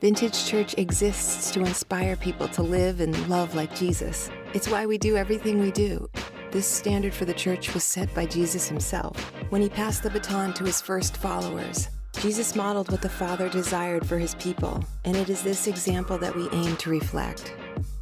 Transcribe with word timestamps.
Vintage 0.00 0.44
Church 0.44 0.74
exists 0.76 1.50
to 1.52 1.60
inspire 1.60 2.16
people 2.16 2.46
to 2.48 2.62
live 2.62 3.00
and 3.00 3.28
love 3.30 3.54
like 3.54 3.74
Jesus. 3.74 4.28
It's 4.52 4.68
why 4.68 4.84
we 4.84 4.98
do 4.98 5.16
everything 5.16 5.58
we 5.58 5.70
do. 5.70 6.10
This 6.50 6.66
standard 6.66 7.14
for 7.14 7.24
the 7.24 7.32
church 7.32 7.72
was 7.72 7.82
set 7.82 8.14
by 8.14 8.26
Jesus 8.26 8.68
himself 8.68 9.18
when 9.48 9.62
he 9.62 9.70
passed 9.70 10.02
the 10.02 10.10
baton 10.10 10.52
to 10.54 10.64
his 10.64 10.82
first 10.82 11.16
followers. 11.16 11.88
Jesus 12.20 12.54
modeled 12.54 12.90
what 12.90 13.00
the 13.00 13.08
Father 13.08 13.48
desired 13.48 14.06
for 14.06 14.18
his 14.18 14.34
people, 14.34 14.84
and 15.06 15.16
it 15.16 15.30
is 15.30 15.42
this 15.42 15.66
example 15.66 16.18
that 16.18 16.36
we 16.36 16.46
aim 16.50 16.76
to 16.76 16.90
reflect. 16.90 17.54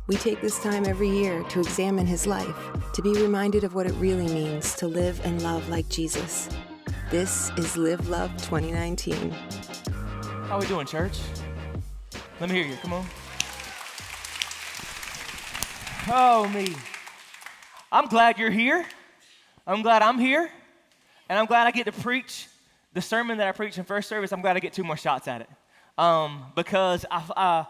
We 0.09 0.17
take 0.17 0.41
this 0.41 0.61
time 0.61 0.87
every 0.87 1.09
year 1.09 1.45
to 1.45 1.61
examine 1.61 2.07
his 2.07 2.27
life, 2.27 2.57
to 2.93 3.03
be 3.03 3.13
reminded 3.13 3.63
of 3.63 3.75
what 3.77 3.87
it 3.87 3.95
really 3.95 4.27
means 4.27 4.75
to 4.77 4.89
live 4.89 5.21
and 5.25 5.43
love 5.43 5.69
like 5.69 5.89
Jesus. 5.89 6.49
This 7.11 7.51
is 7.57 7.77
Live 7.77 8.09
Love 8.09 8.33
2019. 8.39 9.31
How 9.31 10.57
are 10.57 10.61
we 10.61 10.67
doing, 10.67 10.87
church? 10.87 11.19
Let 12.41 12.51
me 12.51 12.57
hear 12.57 12.67
you. 12.67 12.77
Come 12.77 12.93
on. 12.95 13.07
Oh, 16.09 16.49
me. 16.49 16.75
I'm 17.93 18.07
glad 18.07 18.39
you're 18.39 18.51
here. 18.51 18.85
I'm 19.67 19.83
glad 19.83 20.03
I'm 20.03 20.19
here. 20.19 20.51
And 21.29 21.39
I'm 21.39 21.47
glad 21.47 21.69
I 21.69 21.71
get 21.71 21.87
to 21.87 21.93
preach 21.93 22.49
the 22.93 23.01
sermon 23.01 23.39
that 23.39 23.47
I 23.47 23.53
preached 23.53 23.79
in 23.79 23.85
first 23.85 24.09
service. 24.09 24.33
I'm 24.33 24.41
glad 24.41 24.57
I 24.57 24.61
get 24.61 24.73
two 24.73 24.83
more 24.83 24.97
shots 24.97 25.29
at 25.29 25.43
it. 25.43 25.49
Um, 25.97 26.47
because 26.57 27.07
I, 27.09 27.67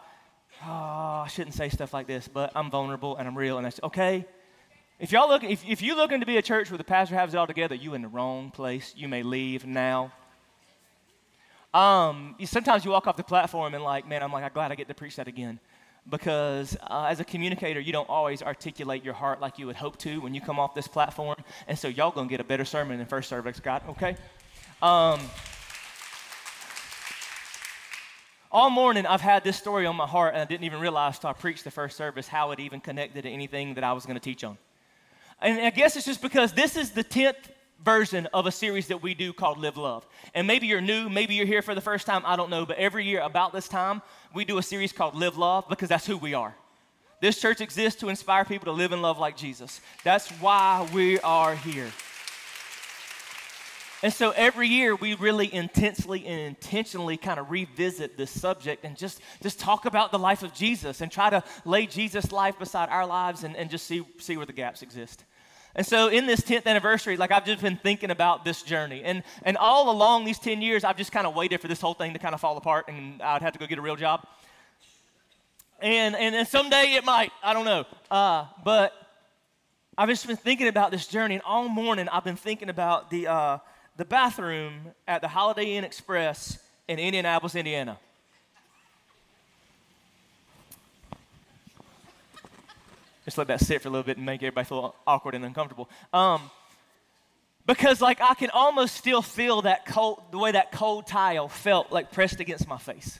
oh, 0.64 0.66
I 0.66 1.26
shouldn't 1.28 1.54
say 1.54 1.68
stuff 1.68 1.92
like 1.92 2.06
this, 2.06 2.26
but 2.26 2.50
I'm 2.56 2.70
vulnerable 2.70 3.18
and 3.18 3.28
I'm 3.28 3.36
real, 3.36 3.58
and 3.58 3.66
that's 3.66 3.80
okay. 3.82 4.24
If 4.98 5.12
y'all 5.12 5.28
look, 5.28 5.44
if, 5.44 5.62
if 5.68 5.82
you're 5.82 5.96
looking 5.96 6.20
to 6.20 6.26
be 6.26 6.38
a 6.38 6.42
church 6.42 6.70
where 6.70 6.78
the 6.78 6.84
pastor 6.84 7.16
has 7.16 7.34
it 7.34 7.36
all 7.36 7.46
together, 7.46 7.74
you 7.74 7.92
in 7.92 8.00
the 8.00 8.08
wrong 8.08 8.50
place. 8.50 8.94
You 8.96 9.08
may 9.08 9.22
leave 9.22 9.66
now. 9.66 10.12
Um, 11.74 12.36
sometimes 12.44 12.84
you 12.84 12.92
walk 12.92 13.08
off 13.08 13.16
the 13.16 13.24
platform 13.24 13.74
and 13.74 13.82
like, 13.82 14.06
man, 14.08 14.22
I'm 14.22 14.32
like, 14.32 14.44
I'm 14.44 14.52
glad 14.54 14.70
I 14.70 14.76
get 14.76 14.86
to 14.86 14.94
preach 14.94 15.16
that 15.16 15.26
again. 15.26 15.58
Because 16.08 16.76
uh, 16.88 17.06
as 17.08 17.18
a 17.18 17.24
communicator, 17.24 17.80
you 17.80 17.92
don't 17.92 18.08
always 18.08 18.42
articulate 18.42 19.04
your 19.04 19.14
heart 19.14 19.40
like 19.40 19.58
you 19.58 19.66
would 19.66 19.76
hope 19.76 19.96
to 19.98 20.20
when 20.20 20.34
you 20.34 20.40
come 20.40 20.60
off 20.60 20.74
this 20.74 20.86
platform. 20.86 21.36
And 21.66 21.76
so 21.76 21.88
y'all 21.88 22.12
gonna 22.12 22.28
get 22.28 22.40
a 22.40 22.44
better 22.44 22.64
sermon 22.64 22.98
than 22.98 23.06
first 23.06 23.28
service 23.28 23.58
got, 23.58 23.88
okay? 23.88 24.16
Um, 24.82 25.18
all 28.52 28.70
morning 28.70 29.04
I've 29.04 29.22
had 29.22 29.42
this 29.42 29.56
story 29.56 29.86
on 29.86 29.96
my 29.96 30.06
heart 30.06 30.34
and 30.34 30.42
I 30.42 30.44
didn't 30.44 30.64
even 30.64 30.78
realize 30.78 31.16
until 31.16 31.30
I 31.30 31.32
preached 31.32 31.64
the 31.64 31.72
first 31.72 31.96
service 31.96 32.28
how 32.28 32.52
it 32.52 32.60
even 32.60 32.80
connected 32.80 33.22
to 33.22 33.28
anything 33.28 33.74
that 33.74 33.82
I 33.82 33.94
was 33.94 34.06
gonna 34.06 34.20
teach 34.20 34.44
on. 34.44 34.58
And 35.40 35.58
I 35.60 35.70
guess 35.70 35.96
it's 35.96 36.06
just 36.06 36.22
because 36.22 36.52
this 36.52 36.76
is 36.76 36.90
the 36.90 37.02
10th 37.02 37.34
version 37.84 38.26
of 38.32 38.46
a 38.46 38.52
series 38.52 38.88
that 38.88 39.02
we 39.02 39.14
do 39.14 39.32
called 39.32 39.58
Live 39.58 39.76
Love. 39.76 40.06
And 40.34 40.46
maybe 40.46 40.66
you're 40.66 40.80
new, 40.80 41.08
maybe 41.08 41.34
you're 41.34 41.46
here 41.46 41.62
for 41.62 41.74
the 41.74 41.80
first 41.80 42.06
time, 42.06 42.22
I 42.24 42.36
don't 42.36 42.50
know, 42.50 42.64
but 42.64 42.78
every 42.78 43.04
year 43.04 43.20
about 43.20 43.52
this 43.52 43.68
time, 43.68 44.00
we 44.34 44.44
do 44.44 44.58
a 44.58 44.62
series 44.62 44.92
called 44.92 45.14
Live 45.14 45.36
Love 45.36 45.66
because 45.68 45.88
that's 45.88 46.06
who 46.06 46.16
we 46.16 46.34
are. 46.34 46.54
This 47.20 47.40
church 47.40 47.60
exists 47.60 48.00
to 48.00 48.08
inspire 48.08 48.44
people 48.44 48.66
to 48.66 48.72
live 48.72 48.92
and 48.92 49.02
love 49.02 49.18
like 49.18 49.36
Jesus. 49.36 49.80
That's 50.02 50.28
why 50.40 50.88
we 50.92 51.20
are 51.20 51.54
here. 51.54 51.90
And 54.02 54.12
so 54.12 54.32
every 54.32 54.68
year 54.68 54.94
we 54.94 55.14
really 55.14 55.52
intensely 55.52 56.26
and 56.26 56.38
intentionally 56.38 57.16
kind 57.16 57.40
of 57.40 57.50
revisit 57.50 58.18
this 58.18 58.30
subject 58.30 58.84
and 58.84 58.96
just, 58.98 59.20
just 59.40 59.58
talk 59.58 59.86
about 59.86 60.12
the 60.12 60.18
life 60.18 60.42
of 60.42 60.52
Jesus 60.52 61.00
and 61.00 61.10
try 61.10 61.30
to 61.30 61.42
lay 61.64 61.86
Jesus' 61.86 62.30
life 62.30 62.58
beside 62.58 62.90
our 62.90 63.06
lives 63.06 63.44
and, 63.44 63.56
and 63.56 63.70
just 63.70 63.86
see, 63.86 64.04
see 64.18 64.36
where 64.36 64.44
the 64.44 64.52
gaps 64.52 64.82
exist. 64.82 65.24
And 65.76 65.84
so 65.84 66.08
in 66.08 66.26
this 66.26 66.40
10th 66.40 66.66
anniversary, 66.66 67.16
like 67.16 67.32
I've 67.32 67.44
just 67.44 67.60
been 67.60 67.76
thinking 67.76 68.10
about 68.10 68.44
this 68.44 68.62
journey. 68.62 69.02
And, 69.02 69.24
and 69.42 69.56
all 69.56 69.90
along 69.90 70.24
these 70.24 70.38
10 70.38 70.62
years, 70.62 70.84
I've 70.84 70.96
just 70.96 71.10
kind 71.10 71.26
of 71.26 71.34
waited 71.34 71.60
for 71.60 71.68
this 71.68 71.80
whole 71.80 71.94
thing 71.94 72.12
to 72.12 72.18
kind 72.18 72.34
of 72.34 72.40
fall 72.40 72.56
apart 72.56 72.86
and 72.88 73.20
I'd 73.20 73.42
have 73.42 73.52
to 73.54 73.58
go 73.58 73.66
get 73.66 73.78
a 73.78 73.82
real 73.82 73.96
job. 73.96 74.26
And, 75.80 76.14
and, 76.14 76.34
and 76.34 76.46
someday 76.46 76.94
it 76.94 77.04
might, 77.04 77.32
I 77.42 77.52
don't 77.52 77.64
know. 77.64 77.84
Uh, 78.10 78.46
but 78.62 78.92
I've 79.98 80.08
just 80.08 80.26
been 80.26 80.36
thinking 80.36 80.68
about 80.68 80.92
this 80.92 81.06
journey. 81.06 81.34
And 81.34 81.42
all 81.44 81.68
morning, 81.68 82.08
I've 82.08 82.24
been 82.24 82.36
thinking 82.36 82.68
about 82.68 83.10
the, 83.10 83.26
uh, 83.26 83.58
the 83.96 84.04
bathroom 84.04 84.92
at 85.08 85.22
the 85.22 85.28
Holiday 85.28 85.74
Inn 85.74 85.84
Express 85.84 86.58
in 86.86 86.98
Indianapolis, 86.98 87.54
Indiana. 87.56 87.98
Just 93.24 93.38
let 93.38 93.46
that 93.46 93.60
sit 93.60 93.82
for 93.82 93.88
a 93.88 93.90
little 93.90 94.04
bit 94.04 94.16
and 94.16 94.26
make 94.26 94.42
everybody 94.42 94.66
feel 94.66 94.94
awkward 95.06 95.34
and 95.34 95.44
uncomfortable. 95.44 95.88
Um, 96.12 96.50
because 97.66 98.00
like 98.00 98.20
I 98.20 98.34
can 98.34 98.50
almost 98.50 98.96
still 98.96 99.22
feel 99.22 99.62
that 99.62 99.86
cold, 99.86 100.22
the 100.30 100.38
way 100.38 100.52
that 100.52 100.72
cold 100.72 101.06
tile 101.06 101.48
felt 101.48 101.90
like 101.90 102.12
pressed 102.12 102.40
against 102.40 102.68
my 102.68 102.76
face 102.76 103.18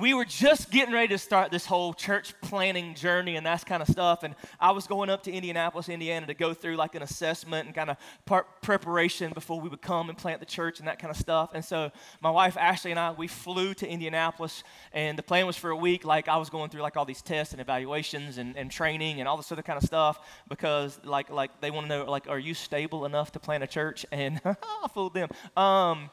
we 0.00 0.14
were 0.14 0.24
just 0.24 0.70
getting 0.70 0.94
ready 0.94 1.08
to 1.08 1.18
start 1.18 1.50
this 1.50 1.66
whole 1.66 1.92
church 1.92 2.32
planting 2.40 2.94
journey 2.94 3.36
and 3.36 3.44
that 3.44 3.66
kind 3.66 3.82
of 3.82 3.88
stuff. 3.88 4.22
And 4.22 4.34
I 4.58 4.72
was 4.72 4.86
going 4.86 5.10
up 5.10 5.22
to 5.24 5.32
Indianapolis, 5.32 5.90
Indiana 5.90 6.26
to 6.26 6.34
go 6.34 6.54
through 6.54 6.76
like 6.76 6.94
an 6.94 7.02
assessment 7.02 7.66
and 7.66 7.74
kind 7.74 7.90
of 7.90 7.98
part 8.24 8.62
preparation 8.62 9.32
before 9.32 9.60
we 9.60 9.68
would 9.68 9.82
come 9.82 10.08
and 10.08 10.16
plant 10.16 10.40
the 10.40 10.46
church 10.46 10.78
and 10.78 10.88
that 10.88 10.98
kind 10.98 11.10
of 11.10 11.18
stuff. 11.18 11.50
And 11.54 11.62
so 11.62 11.90
my 12.22 12.30
wife 12.30 12.56
Ashley 12.56 12.92
and 12.92 12.98
I, 12.98 13.10
we 13.12 13.26
flew 13.26 13.74
to 13.74 13.86
Indianapolis 13.86 14.62
and 14.92 15.18
the 15.18 15.22
plan 15.22 15.46
was 15.46 15.56
for 15.56 15.70
a 15.70 15.76
week. 15.76 16.04
Like 16.06 16.28
I 16.28 16.38
was 16.38 16.48
going 16.48 16.70
through 16.70 16.82
like 16.82 16.96
all 16.96 17.04
these 17.04 17.22
tests 17.22 17.52
and 17.52 17.60
evaluations 17.60 18.38
and, 18.38 18.56
and 18.56 18.70
training 18.70 19.20
and 19.20 19.28
all 19.28 19.36
this 19.36 19.52
other 19.52 19.62
kind 19.62 19.76
of 19.76 19.84
stuff 19.84 20.18
because 20.48 20.98
like, 21.04 21.28
like 21.28 21.60
they 21.60 21.70
want 21.70 21.84
to 21.84 21.88
know 21.88 22.10
like, 22.10 22.26
are 22.26 22.38
you 22.38 22.54
stable 22.54 23.04
enough 23.04 23.32
to 23.32 23.38
plant 23.38 23.62
a 23.62 23.66
church? 23.66 24.06
And 24.10 24.40
I 24.44 24.88
fooled 24.94 25.12
them. 25.12 25.28
Um, 25.56 26.10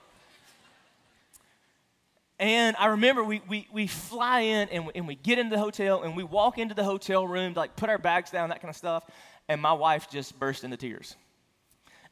and 2.39 2.75
I 2.77 2.87
remember 2.87 3.23
we, 3.23 3.41
we, 3.47 3.67
we 3.71 3.87
fly 3.87 4.41
in 4.41 4.69
and 4.69 4.85
we, 4.85 4.93
and 4.95 5.07
we 5.07 5.15
get 5.15 5.39
into 5.39 5.55
the 5.55 5.61
hotel 5.61 6.03
and 6.03 6.15
we 6.15 6.23
walk 6.23 6.59
into 6.59 6.75
the 6.75 6.83
hotel 6.83 7.27
room 7.27 7.53
to 7.53 7.59
like 7.59 7.75
put 7.75 7.89
our 7.89 7.97
bags 7.97 8.29
down, 8.29 8.49
that 8.49 8.61
kind 8.61 8.69
of 8.69 8.75
stuff. 8.75 9.03
And 9.49 9.61
my 9.61 9.73
wife 9.73 10.09
just 10.09 10.37
burst 10.39 10.63
into 10.63 10.77
tears. 10.77 11.15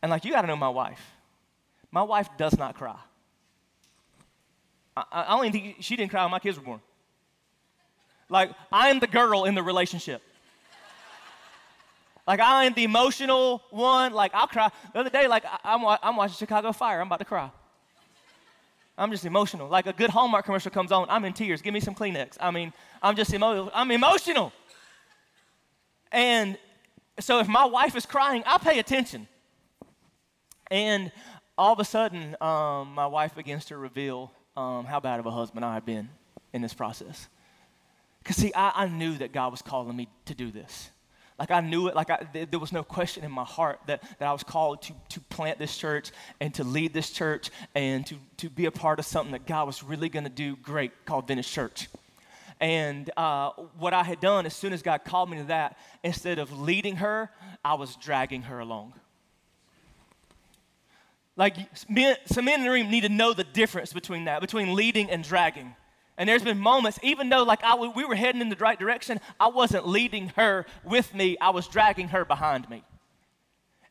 And 0.01 0.09
like, 0.09 0.25
you 0.25 0.31
got 0.31 0.41
to 0.41 0.47
know 0.47 0.55
my 0.55 0.69
wife. 0.69 1.01
My 1.91 2.01
wife 2.01 2.27
does 2.37 2.57
not 2.57 2.75
cry. 2.75 2.97
I, 4.97 5.03
I 5.11 5.33
only 5.35 5.51
think 5.51 5.77
she 5.81 5.95
didn't 5.95 6.09
cry 6.09 6.23
when 6.23 6.31
my 6.31 6.39
kids 6.39 6.57
were 6.57 6.63
born. 6.63 6.81
Like, 8.27 8.51
I 8.71 8.89
am 8.89 8.99
the 8.99 9.07
girl 9.07 9.45
in 9.45 9.53
the 9.53 9.61
relationship. 9.61 10.23
Like, 12.25 12.39
I 12.39 12.65
am 12.65 12.73
the 12.73 12.83
emotional 12.83 13.61
one. 13.69 14.11
Like, 14.13 14.33
I'll 14.33 14.47
cry. 14.47 14.71
The 14.93 14.99
other 14.99 15.11
day, 15.11 15.27
like, 15.27 15.43
I'm, 15.63 15.85
I'm 16.01 16.15
watching 16.15 16.35
Chicago 16.35 16.71
Fire. 16.71 16.99
I'm 16.99 17.05
about 17.05 17.19
to 17.19 17.25
cry. 17.25 17.51
I'm 18.97 19.11
just 19.11 19.25
emotional. 19.25 19.67
Like 19.67 19.87
a 19.87 19.93
good 19.93 20.09
Hallmark 20.09 20.45
commercial 20.45 20.71
comes 20.71 20.91
on, 20.91 21.09
I'm 21.09 21.25
in 21.25 21.33
tears. 21.33 21.61
Give 21.61 21.73
me 21.73 21.79
some 21.79 21.95
Kleenex. 21.95 22.37
I 22.39 22.51
mean, 22.51 22.71
I'm 23.01 23.15
just 23.15 23.33
emotional. 23.33 23.71
I'm 23.73 23.91
emotional. 23.91 24.53
And 26.11 26.57
so 27.19 27.39
if 27.39 27.47
my 27.47 27.65
wife 27.65 27.95
is 27.95 28.05
crying, 28.05 28.43
I 28.45 28.57
pay 28.57 28.79
attention. 28.79 29.27
And 30.71 31.11
all 31.57 31.73
of 31.73 31.79
a 31.79 31.85
sudden, 31.85 32.35
um, 32.41 32.93
my 32.93 33.07
wife 33.07 33.35
begins 33.35 33.65
to 33.65 33.77
reveal 33.77 34.31
um, 34.55 34.85
how 34.85 34.99
bad 34.99 35.19
of 35.19 35.25
a 35.25 35.31
husband 35.31 35.65
I 35.65 35.73
have 35.73 35.85
been 35.85 36.09
in 36.53 36.61
this 36.61 36.73
process. 36.73 37.27
Because, 38.23 38.37
see, 38.37 38.51
I, 38.55 38.71
I 38.75 38.87
knew 38.87 39.17
that 39.17 39.31
God 39.31 39.51
was 39.51 39.61
calling 39.61 39.95
me 39.95 40.07
to 40.25 40.33
do 40.33 40.51
this. 40.51 40.89
Like 41.37 41.51
I 41.51 41.59
knew 41.59 41.87
it, 41.87 41.95
like 41.95 42.09
I, 42.09 42.17
th- 42.31 42.49
there 42.49 42.59
was 42.59 42.71
no 42.71 42.83
question 42.83 43.25
in 43.25 43.31
my 43.31 43.43
heart 43.43 43.79
that, 43.87 44.01
that 44.19 44.27
I 44.27 44.31
was 44.31 44.43
called 44.43 44.81
to, 44.83 44.93
to 45.09 45.19
plant 45.19 45.59
this 45.59 45.75
church 45.75 46.11
and 46.39 46.53
to 46.53 46.63
lead 46.63 46.93
this 46.93 47.09
church 47.09 47.49
and 47.73 48.05
to, 48.07 48.15
to 48.37 48.49
be 48.49 48.65
a 48.65 48.71
part 48.71 48.99
of 48.99 49.05
something 49.05 49.33
that 49.33 49.45
God 49.45 49.67
was 49.67 49.83
really 49.83 50.07
going 50.07 50.23
to 50.23 50.29
do 50.29 50.55
great 50.55 50.91
called 51.05 51.27
Vintage 51.27 51.51
Church. 51.51 51.89
And 52.61 53.11
uh, 53.17 53.49
what 53.77 53.93
I 53.93 54.03
had 54.03 54.21
done, 54.21 54.45
as 54.45 54.53
soon 54.53 54.71
as 54.71 54.81
God 54.81 55.03
called 55.03 55.29
me 55.29 55.37
to 55.37 55.43
that, 55.45 55.77
instead 56.03 56.39
of 56.39 56.57
leading 56.57 56.97
her, 56.97 57.29
I 57.65 57.73
was 57.73 57.97
dragging 57.97 58.43
her 58.43 58.59
along. 58.59 58.93
Like, 61.35 61.57
men, 61.89 62.15
some 62.27 62.45
men 62.45 62.61
in 62.61 62.65
the 62.65 62.71
room 62.71 62.89
need 62.89 63.01
to 63.01 63.09
know 63.09 63.33
the 63.33 63.43
difference 63.43 63.91
between 63.91 64.25
that, 64.25 64.39
between 64.39 64.73
leading 64.73 65.09
and 65.09 65.21
dragging. 65.21 65.75
And 66.17 66.29
there's 66.29 66.43
been 66.43 66.59
moments, 66.59 66.99
even 67.03 67.29
though 67.29 67.43
like 67.43 67.63
I, 67.63 67.75
we 67.75 68.05
were 68.05 68.15
heading 68.15 68.41
in 68.41 68.49
the 68.49 68.55
right 68.55 68.79
direction, 68.79 69.19
I 69.39 69.47
wasn't 69.47 69.87
leading 69.87 70.29
her 70.35 70.65
with 70.83 71.13
me. 71.13 71.37
I 71.39 71.49
was 71.49 71.67
dragging 71.67 72.09
her 72.09 72.23
behind 72.23 72.69
me. 72.69 72.83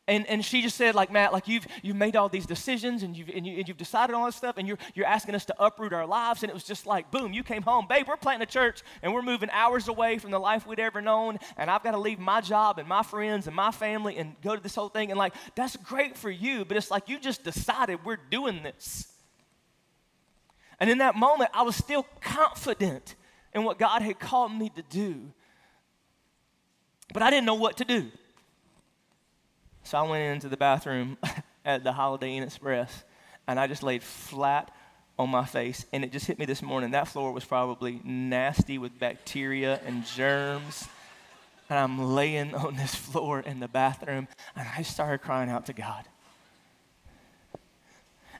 And, 0.07 0.27
and 0.27 0.45
she 0.45 0.61
just 0.61 0.77
said, 0.77 0.93
like, 0.93 1.11
Matt, 1.11 1.33
like 1.33 1.47
you've, 1.47 1.65
you've 1.81 1.95
made 1.95 2.15
all 2.15 2.29
these 2.29 2.45
decisions 2.45 3.01
and 3.01 3.17
you've, 3.17 3.29
and, 3.29 3.45
you, 3.45 3.57
and 3.57 3.67
you've 3.67 3.77
decided 3.77 4.13
all 4.13 4.27
this 4.27 4.35
stuff 4.35 4.55
and 4.57 4.67
you're, 4.67 4.77
you're 4.93 5.05
asking 5.05 5.33
us 5.33 5.45
to 5.45 5.55
uproot 5.63 5.93
our 5.93 6.05
lives. 6.05 6.43
And 6.43 6.49
it 6.51 6.53
was 6.53 6.63
just 6.63 6.85
like, 6.85 7.09
boom, 7.09 7.33
you 7.33 7.43
came 7.43 7.63
home. 7.63 7.87
Babe, 7.89 8.07
we're 8.07 8.15
planting 8.15 8.43
a 8.43 8.51
church 8.51 8.83
and 9.01 9.13
we're 9.13 9.23
moving 9.23 9.49
hours 9.51 9.87
away 9.87 10.19
from 10.19 10.29
the 10.29 10.39
life 10.39 10.67
we'd 10.67 10.79
ever 10.79 11.01
known. 11.01 11.39
And 11.57 11.71
I've 11.71 11.81
got 11.81 11.91
to 11.91 11.97
leave 11.97 12.19
my 12.19 12.39
job 12.39 12.77
and 12.77 12.87
my 12.87 13.01
friends 13.01 13.47
and 13.47 13.55
my 13.55 13.71
family 13.71 14.17
and 14.17 14.35
go 14.43 14.55
to 14.55 14.61
this 14.61 14.75
whole 14.75 14.89
thing. 14.89 15.09
And 15.09 15.17
like, 15.17 15.33
that's 15.55 15.75
great 15.75 16.15
for 16.15 16.29
you, 16.29 16.65
but 16.65 16.77
it's 16.77 16.91
like 16.91 17.09
you 17.09 17.19
just 17.19 17.43
decided 17.43 18.05
we're 18.05 18.19
doing 18.29 18.61
this. 18.61 19.07
And 20.79 20.89
in 20.89 20.97
that 20.99 21.15
moment, 21.15 21.51
I 21.53 21.61
was 21.61 21.75
still 21.75 22.05
confident 22.21 23.15
in 23.53 23.63
what 23.63 23.79
God 23.79 24.01
had 24.01 24.19
called 24.19 24.51
me 24.51 24.69
to 24.75 24.81
do. 24.83 25.31
But 27.13 27.23
I 27.23 27.29
didn't 27.29 27.45
know 27.45 27.55
what 27.55 27.77
to 27.77 27.85
do. 27.85 28.11
So 29.83 29.97
I 29.97 30.01
went 30.01 30.23
into 30.35 30.49
the 30.49 30.57
bathroom 30.57 31.17
at 31.65 31.83
the 31.83 31.93
Holiday 31.93 32.35
Inn 32.35 32.43
Express 32.43 33.03
and 33.47 33.59
I 33.59 33.67
just 33.67 33.83
laid 33.83 34.03
flat 34.03 34.71
on 35.17 35.29
my 35.29 35.45
face. 35.45 35.85
And 35.93 36.03
it 36.03 36.11
just 36.11 36.25
hit 36.25 36.39
me 36.39 36.45
this 36.45 36.61
morning. 36.61 36.91
That 36.91 37.07
floor 37.07 37.31
was 37.31 37.45
probably 37.45 38.01
nasty 38.03 38.77
with 38.77 38.97
bacteria 38.99 39.79
and 39.85 40.05
germs. 40.05 40.87
And 41.69 41.79
I'm 41.79 42.13
laying 42.13 42.53
on 42.53 42.75
this 42.75 42.95
floor 42.95 43.39
in 43.39 43.59
the 43.59 43.67
bathroom, 43.67 44.27
and 44.55 44.67
I 44.77 44.83
started 44.83 45.19
crying 45.19 45.49
out 45.49 45.65
to 45.67 45.73
God. 45.73 46.05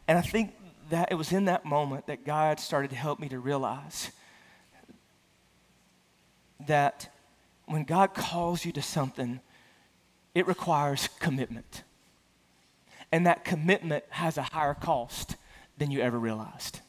And 0.08 0.18
I 0.18 0.22
think 0.22 0.54
that 0.90 1.12
it 1.12 1.16
was 1.16 1.32
in 1.32 1.46
that 1.46 1.66
moment 1.66 2.08
that 2.08 2.26
God 2.26 2.60
started 2.60 2.90
to 2.92 2.96
help 2.96 3.20
me 3.20 3.30
to 3.30 3.40
realize 3.40 4.12
that 6.68 7.14
when 7.66 7.84
God 7.84 8.14
calls 8.14 8.66
you 8.66 8.72
to 8.74 8.82
something, 8.82 9.40
it 10.34 10.48
requires 10.48 11.10
commitment. 11.20 11.84
And 13.12 13.26
that 13.26 13.46
commitment 13.46 14.04
has 14.10 14.38
a 14.38 14.44
higher 14.44 14.74
cost 14.74 15.36
than 15.78 15.92
you 15.92 16.02
ever 16.02 16.20
realized. 16.20 16.80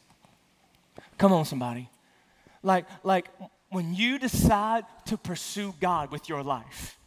Come 1.18 1.32
on, 1.32 1.44
somebody. 1.44 1.88
Like, 2.62 2.86
like 3.02 3.28
when 3.70 3.94
you 3.94 4.18
decide 4.18 4.84
to 5.06 5.16
pursue 5.16 5.74
God 5.80 6.10
with 6.10 6.28
your 6.28 6.42
life, 6.42 6.98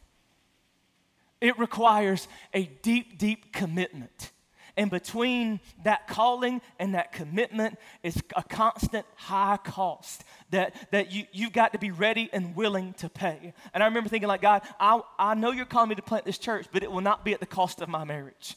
it 1.41 1.57
requires 1.57 2.27
a 2.53 2.65
deep, 2.81 3.17
deep 3.17 3.53
commitment. 3.53 4.31
And 4.79 4.89
between 4.89 5.59
that 5.83 6.07
calling 6.07 6.61
and 6.79 6.95
that 6.95 7.11
commitment 7.11 7.77
is 8.01 8.15
a 8.37 8.41
constant 8.41 9.05
high 9.15 9.57
cost 9.61 10.23
that, 10.51 10.73
that 10.91 11.11
you, 11.11 11.25
you've 11.33 11.51
got 11.51 11.73
to 11.73 11.79
be 11.79 11.91
ready 11.91 12.29
and 12.31 12.55
willing 12.55 12.93
to 12.93 13.09
pay. 13.09 13.51
And 13.73 13.83
I 13.83 13.87
remember 13.87 14.09
thinking, 14.09 14.29
like, 14.29 14.41
God, 14.41 14.61
I, 14.79 15.01
I 15.19 15.33
know 15.33 15.51
you're 15.51 15.65
calling 15.65 15.89
me 15.89 15.95
to 15.95 16.01
plant 16.01 16.23
this 16.23 16.37
church, 16.37 16.67
but 16.71 16.81
it 16.81 16.89
will 16.89 17.01
not 17.01 17.25
be 17.25 17.33
at 17.33 17.41
the 17.41 17.45
cost 17.45 17.81
of 17.81 17.89
my 17.89 18.05
marriage. 18.05 18.55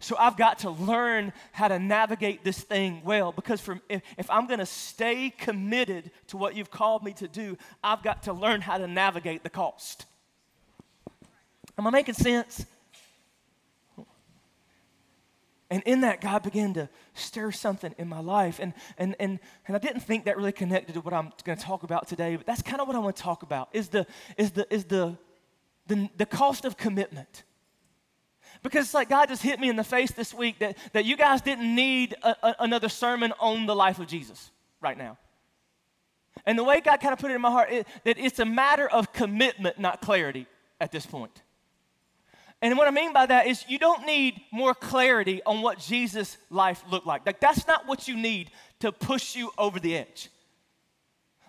So 0.00 0.16
I've 0.18 0.38
got 0.38 0.60
to 0.60 0.70
learn 0.70 1.34
how 1.52 1.68
to 1.68 1.78
navigate 1.78 2.44
this 2.44 2.62
thing 2.62 3.02
well 3.04 3.30
because 3.30 3.60
from, 3.60 3.82
if, 3.90 4.00
if 4.16 4.30
I'm 4.30 4.46
going 4.46 4.58
to 4.58 4.64
stay 4.64 5.34
committed 5.36 6.10
to 6.28 6.38
what 6.38 6.56
you've 6.56 6.70
called 6.70 7.02
me 7.02 7.12
to 7.12 7.28
do, 7.28 7.58
I've 7.84 8.02
got 8.02 8.22
to 8.22 8.32
learn 8.32 8.62
how 8.62 8.78
to 8.78 8.86
navigate 8.86 9.42
the 9.42 9.50
cost. 9.50 10.06
Am 11.76 11.86
I 11.86 11.90
making 11.90 12.14
sense? 12.14 12.64
And 15.72 15.82
in 15.84 16.02
that, 16.02 16.20
God 16.20 16.42
began 16.42 16.74
to 16.74 16.90
stir 17.14 17.50
something 17.50 17.94
in 17.96 18.06
my 18.06 18.20
life. 18.20 18.60
And, 18.60 18.74
and, 18.98 19.16
and, 19.18 19.40
and 19.66 19.74
I 19.74 19.78
didn't 19.78 20.00
think 20.00 20.26
that 20.26 20.36
really 20.36 20.52
connected 20.52 20.92
to 20.92 21.00
what 21.00 21.14
I'm 21.14 21.32
going 21.44 21.56
to 21.56 21.64
talk 21.64 21.82
about 21.82 22.06
today, 22.06 22.36
but 22.36 22.44
that's 22.44 22.60
kind 22.60 22.82
of 22.82 22.86
what 22.86 22.94
I 22.94 22.98
want 22.98 23.16
to 23.16 23.22
talk 23.22 23.42
about 23.42 23.70
is 23.72 23.88
the, 23.88 24.06
is 24.36 24.50
the, 24.50 24.66
is 24.70 24.84
the, 24.84 25.16
the, 25.86 26.10
the 26.18 26.26
cost 26.26 26.66
of 26.66 26.76
commitment. 26.76 27.44
Because 28.62 28.84
it's 28.84 28.92
like 28.92 29.08
God 29.08 29.30
just 29.30 29.42
hit 29.42 29.58
me 29.58 29.70
in 29.70 29.76
the 29.76 29.82
face 29.82 30.10
this 30.10 30.34
week 30.34 30.58
that, 30.58 30.76
that 30.92 31.06
you 31.06 31.16
guys 31.16 31.40
didn't 31.40 31.74
need 31.74 32.16
a, 32.22 32.36
a, 32.42 32.56
another 32.60 32.90
sermon 32.90 33.32
on 33.40 33.64
the 33.64 33.74
life 33.74 33.98
of 33.98 34.06
Jesus 34.06 34.50
right 34.82 34.98
now. 34.98 35.16
And 36.44 36.58
the 36.58 36.64
way 36.64 36.82
God 36.82 36.98
kind 36.98 37.14
of 37.14 37.18
put 37.18 37.30
it 37.30 37.34
in 37.34 37.40
my 37.40 37.50
heart, 37.50 37.72
is 37.72 37.86
that 38.04 38.18
it's 38.18 38.38
a 38.40 38.44
matter 38.44 38.86
of 38.86 39.14
commitment, 39.14 39.78
not 39.78 40.02
clarity 40.02 40.46
at 40.82 40.92
this 40.92 41.06
point. 41.06 41.40
And 42.62 42.78
what 42.78 42.86
I 42.86 42.92
mean 42.92 43.12
by 43.12 43.26
that 43.26 43.48
is 43.48 43.64
you 43.68 43.78
don't 43.78 44.06
need 44.06 44.40
more 44.52 44.72
clarity 44.72 45.42
on 45.44 45.60
what 45.60 45.78
Jesus' 45.78 46.38
life 46.48 46.82
looked 46.88 47.06
like. 47.06 47.26
Like 47.26 47.40
that's 47.40 47.66
not 47.66 47.86
what 47.86 48.08
you 48.08 48.16
need 48.16 48.50
to 48.78 48.92
push 48.92 49.36
you 49.36 49.50
over 49.58 49.78
the 49.80 49.96
edge. 49.96 50.30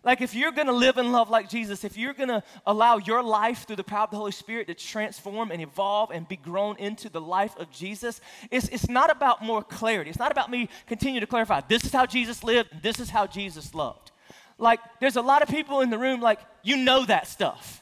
Like, 0.06 0.20
if 0.20 0.36
you're 0.36 0.52
gonna 0.52 0.74
live 0.74 0.98
and 0.98 1.14
love 1.14 1.30
like 1.30 1.48
Jesus, 1.48 1.86
if 1.86 1.98
you're 1.98 2.14
gonna 2.14 2.44
allow 2.66 2.98
your 2.98 3.24
life 3.24 3.66
through 3.66 3.78
the 3.78 3.86
power 3.86 4.04
of 4.04 4.12
the 4.12 4.18
Holy 4.18 4.34
Spirit 4.34 4.68
to 4.68 4.74
transform 4.74 5.50
and 5.50 5.62
evolve 5.62 6.12
and 6.12 6.28
be 6.28 6.36
grown 6.36 6.76
into 6.78 7.08
the 7.08 7.22
life 7.22 7.56
of 7.56 7.72
Jesus, 7.72 8.20
it's, 8.52 8.68
it's 8.68 8.90
not 8.90 9.10
about 9.10 9.42
more 9.42 9.64
clarity. 9.64 10.10
It's 10.10 10.20
not 10.20 10.32
about 10.32 10.52
me 10.52 10.68
continue 10.88 11.22
to 11.22 11.28
clarify 11.28 11.62
this 11.70 11.86
is 11.86 11.94
how 11.94 12.06
Jesus 12.06 12.44
lived, 12.44 12.70
this 12.82 13.00
is 13.00 13.10
how 13.10 13.28
Jesus 13.28 13.74
loved. 13.74 14.12
Like, 14.58 14.82
there's 15.00 15.16
a 15.16 15.22
lot 15.22 15.42
of 15.42 15.48
people 15.48 15.80
in 15.80 15.90
the 15.90 15.98
room, 15.98 16.20
like, 16.20 16.40
you 16.64 16.76
know 16.76 17.06
that 17.06 17.28
stuff. 17.28 17.82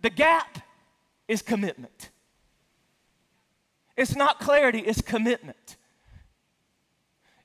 The 0.00 0.10
gap 0.10 0.58
is 1.30 1.42
commitment. 1.42 2.10
It's 3.96 4.16
not 4.16 4.40
clarity, 4.40 4.80
it's 4.80 5.00
commitment. 5.00 5.76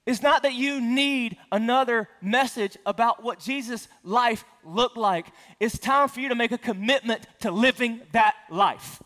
It's 0.08 0.24
not 0.24 0.42
that 0.44 0.54
you 0.54 0.82
need 0.82 1.38
another 1.52 2.10
message 2.22 2.78
about 2.86 3.24
what 3.24 3.40
Jesus' 3.40 3.88
life 4.04 4.44
looked 4.64 4.98
like. 4.98 5.28
It's 5.60 5.78
time 5.78 6.08
for 6.10 6.20
you 6.20 6.30
to 6.30 6.36
make 6.36 6.52
a 6.52 6.58
commitment 6.58 7.28
to 7.42 7.52
living 7.52 8.02
that 8.12 8.36
life. 8.50 9.02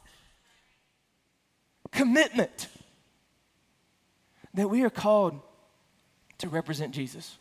Commitment. 1.91 2.67
That 4.53 4.69
we 4.69 4.83
are 4.83 4.89
called 4.89 5.41
to 6.37 6.47
represent 6.47 6.93
Jesus, 6.93 7.37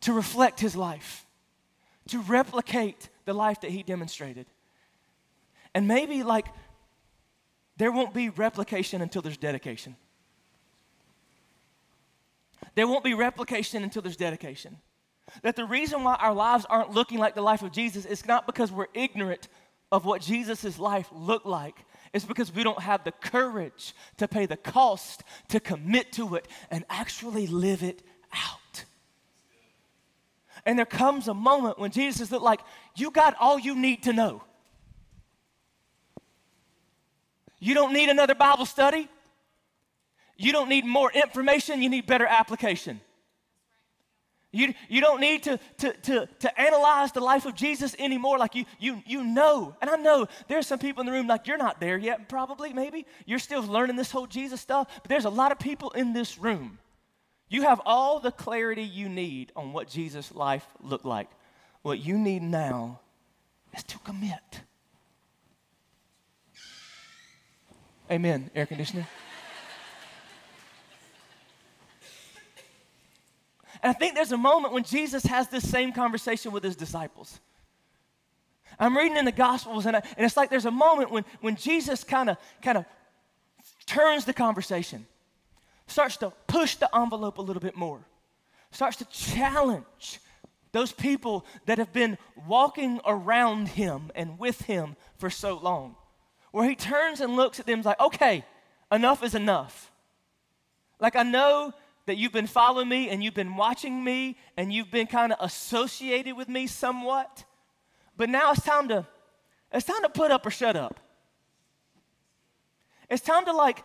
to 0.00 0.12
reflect 0.12 0.58
his 0.58 0.74
life, 0.74 1.26
to 2.08 2.20
replicate 2.22 3.08
the 3.24 3.32
life 3.32 3.60
that 3.60 3.70
he 3.70 3.84
demonstrated. 3.84 4.46
And 5.74 5.86
maybe, 5.86 6.22
like, 6.22 6.46
there 7.76 7.92
won't 7.92 8.12
be 8.12 8.28
replication 8.28 9.00
until 9.02 9.22
there's 9.22 9.36
dedication. 9.36 9.96
There 12.74 12.86
won't 12.86 13.04
be 13.04 13.14
replication 13.14 13.82
until 13.82 14.02
there's 14.02 14.16
dedication. 14.16 14.76
That 15.42 15.56
the 15.56 15.64
reason 15.64 16.02
why 16.02 16.16
our 16.16 16.34
lives 16.34 16.66
aren't 16.68 16.90
looking 16.90 17.18
like 17.18 17.34
the 17.34 17.42
life 17.42 17.62
of 17.62 17.72
Jesus 17.72 18.04
is 18.04 18.26
not 18.26 18.46
because 18.46 18.72
we're 18.72 18.88
ignorant 18.94 19.48
of 19.92 20.04
what 20.04 20.20
Jesus' 20.22 20.78
life 20.78 21.08
looked 21.12 21.46
like. 21.46 21.76
It's 22.12 22.24
because 22.24 22.52
we 22.54 22.64
don't 22.64 22.80
have 22.80 23.04
the 23.04 23.12
courage 23.12 23.94
to 24.16 24.26
pay 24.26 24.46
the 24.46 24.56
cost, 24.56 25.22
to 25.48 25.60
commit 25.60 26.12
to 26.12 26.34
it, 26.34 26.48
and 26.70 26.84
actually 26.90 27.46
live 27.46 27.82
it 27.82 28.02
out. 28.32 28.84
And 30.66 30.78
there 30.78 30.86
comes 30.86 31.28
a 31.28 31.34
moment 31.34 31.78
when 31.78 31.90
Jesus 31.90 32.32
is 32.32 32.32
like, 32.32 32.60
You 32.96 33.10
got 33.10 33.34
all 33.40 33.58
you 33.58 33.74
need 33.74 34.02
to 34.04 34.12
know. 34.12 34.42
You 37.60 37.74
don't 37.74 37.92
need 37.92 38.08
another 38.08 38.34
Bible 38.34 38.66
study. 38.66 39.08
You 40.36 40.52
don't 40.52 40.70
need 40.70 40.86
more 40.86 41.12
information, 41.12 41.82
you 41.82 41.90
need 41.90 42.06
better 42.06 42.26
application. 42.26 43.00
You, 44.52 44.74
you 44.88 45.00
don't 45.00 45.20
need 45.20 45.44
to, 45.44 45.60
to, 45.78 45.92
to, 45.92 46.28
to 46.40 46.60
analyze 46.60 47.12
the 47.12 47.20
life 47.20 47.46
of 47.46 47.54
Jesus 47.54 47.94
anymore 48.00 48.36
like 48.36 48.56
you, 48.56 48.64
you, 48.80 49.00
you 49.06 49.22
know. 49.22 49.76
And 49.80 49.88
I 49.88 49.96
know 49.96 50.26
there's 50.48 50.66
some 50.66 50.80
people 50.80 51.02
in 51.02 51.06
the 51.06 51.12
room 51.12 51.28
like 51.28 51.46
you're 51.46 51.56
not 51.56 51.78
there 51.78 51.96
yet, 51.96 52.28
probably, 52.28 52.72
maybe. 52.72 53.06
You're 53.26 53.38
still 53.38 53.62
learning 53.62 53.94
this 53.94 54.10
whole 54.10 54.26
Jesus 54.26 54.60
stuff. 54.60 54.88
But 55.02 55.08
there's 55.08 55.24
a 55.24 55.30
lot 55.30 55.52
of 55.52 55.60
people 55.60 55.90
in 55.90 56.12
this 56.12 56.36
room. 56.36 56.78
You 57.48 57.62
have 57.62 57.80
all 57.84 58.18
the 58.18 58.32
clarity 58.32 58.82
you 58.82 59.08
need 59.08 59.52
on 59.54 59.72
what 59.72 59.88
Jesus' 59.88 60.34
life 60.34 60.66
looked 60.80 61.04
like. 61.04 61.28
What 61.82 62.00
you 62.00 62.18
need 62.18 62.42
now 62.42 63.00
is 63.76 63.84
to 63.84 63.98
commit. 63.98 64.62
Amen. 68.10 68.50
Air 68.54 68.66
conditioner. 68.66 69.06
And 73.82 73.90
I 73.90 73.92
think 73.92 74.14
there's 74.14 74.32
a 74.32 74.36
moment 74.36 74.74
when 74.74 74.82
Jesus 74.82 75.22
has 75.24 75.48
this 75.48 75.68
same 75.68 75.92
conversation 75.92 76.52
with 76.52 76.62
his 76.62 76.76
disciples. 76.76 77.40
I'm 78.78 78.96
reading 78.96 79.16
in 79.16 79.24
the 79.24 79.32
Gospels, 79.32 79.86
and, 79.86 79.96
I, 79.96 80.02
and 80.16 80.26
it's 80.26 80.36
like 80.36 80.50
there's 80.50 80.66
a 80.66 80.70
moment 80.70 81.10
when, 81.10 81.24
when 81.40 81.56
Jesus 81.56 82.02
kind 82.04 82.30
of 82.30 82.36
kind 82.62 82.78
of 82.78 82.84
turns 83.86 84.24
the 84.24 84.32
conversation, 84.32 85.06
starts 85.86 86.16
to 86.18 86.32
push 86.46 86.76
the 86.76 86.94
envelope 86.94 87.38
a 87.38 87.42
little 87.42 87.60
bit 87.60 87.76
more, 87.76 88.00
starts 88.70 88.96
to 88.98 89.04
challenge 89.06 90.20
those 90.72 90.92
people 90.92 91.44
that 91.66 91.78
have 91.78 91.92
been 91.92 92.16
walking 92.46 93.00
around 93.04 93.68
him 93.68 94.10
and 94.14 94.38
with 94.38 94.62
him 94.62 94.96
for 95.18 95.30
so 95.30 95.56
long. 95.58 95.96
Where 96.52 96.68
he 96.68 96.74
turns 96.74 97.20
and 97.20 97.36
looks 97.36 97.60
at 97.60 97.66
them 97.66 97.82
like, 97.82 98.00
okay, 98.00 98.44
enough 98.90 99.22
is 99.22 99.34
enough. 99.34 99.90
Like, 100.98 101.16
I 101.16 101.22
know 101.22 101.72
that 102.06 102.16
you've 102.16 102.32
been 102.32 102.46
following 102.46 102.88
me 102.88 103.08
and 103.08 103.22
you've 103.22 103.34
been 103.34 103.56
watching 103.56 104.02
me 104.02 104.36
and 104.56 104.72
you've 104.72 104.90
been 104.90 105.06
kind 105.06 105.32
of 105.32 105.38
associated 105.40 106.36
with 106.36 106.48
me 106.48 106.66
somewhat. 106.66 107.44
But 108.16 108.28
now 108.28 108.52
it's 108.52 108.62
time 108.62 108.88
to 108.88 109.06
it's 109.72 109.86
time 109.86 110.02
to 110.02 110.08
put 110.08 110.32
up 110.32 110.44
or 110.44 110.50
shut 110.50 110.74
up. 110.74 110.98
It's 113.08 113.22
time 113.22 113.44
to 113.44 113.52
like 113.52 113.84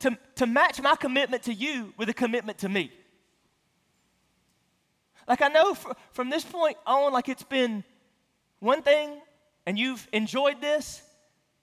to, 0.00 0.16
to 0.36 0.46
match 0.46 0.80
my 0.80 0.94
commitment 0.94 1.44
to 1.44 1.54
you 1.54 1.92
with 1.96 2.08
a 2.08 2.14
commitment 2.14 2.58
to 2.58 2.68
me. 2.68 2.92
Like 5.26 5.42
I 5.42 5.48
know 5.48 5.74
for, 5.74 5.94
from 6.12 6.30
this 6.30 6.44
point 6.44 6.76
on, 6.86 7.12
like 7.12 7.28
it's 7.28 7.42
been 7.42 7.82
one 8.60 8.82
thing 8.82 9.20
and 9.66 9.78
you've 9.78 10.06
enjoyed 10.12 10.60
this, 10.60 11.02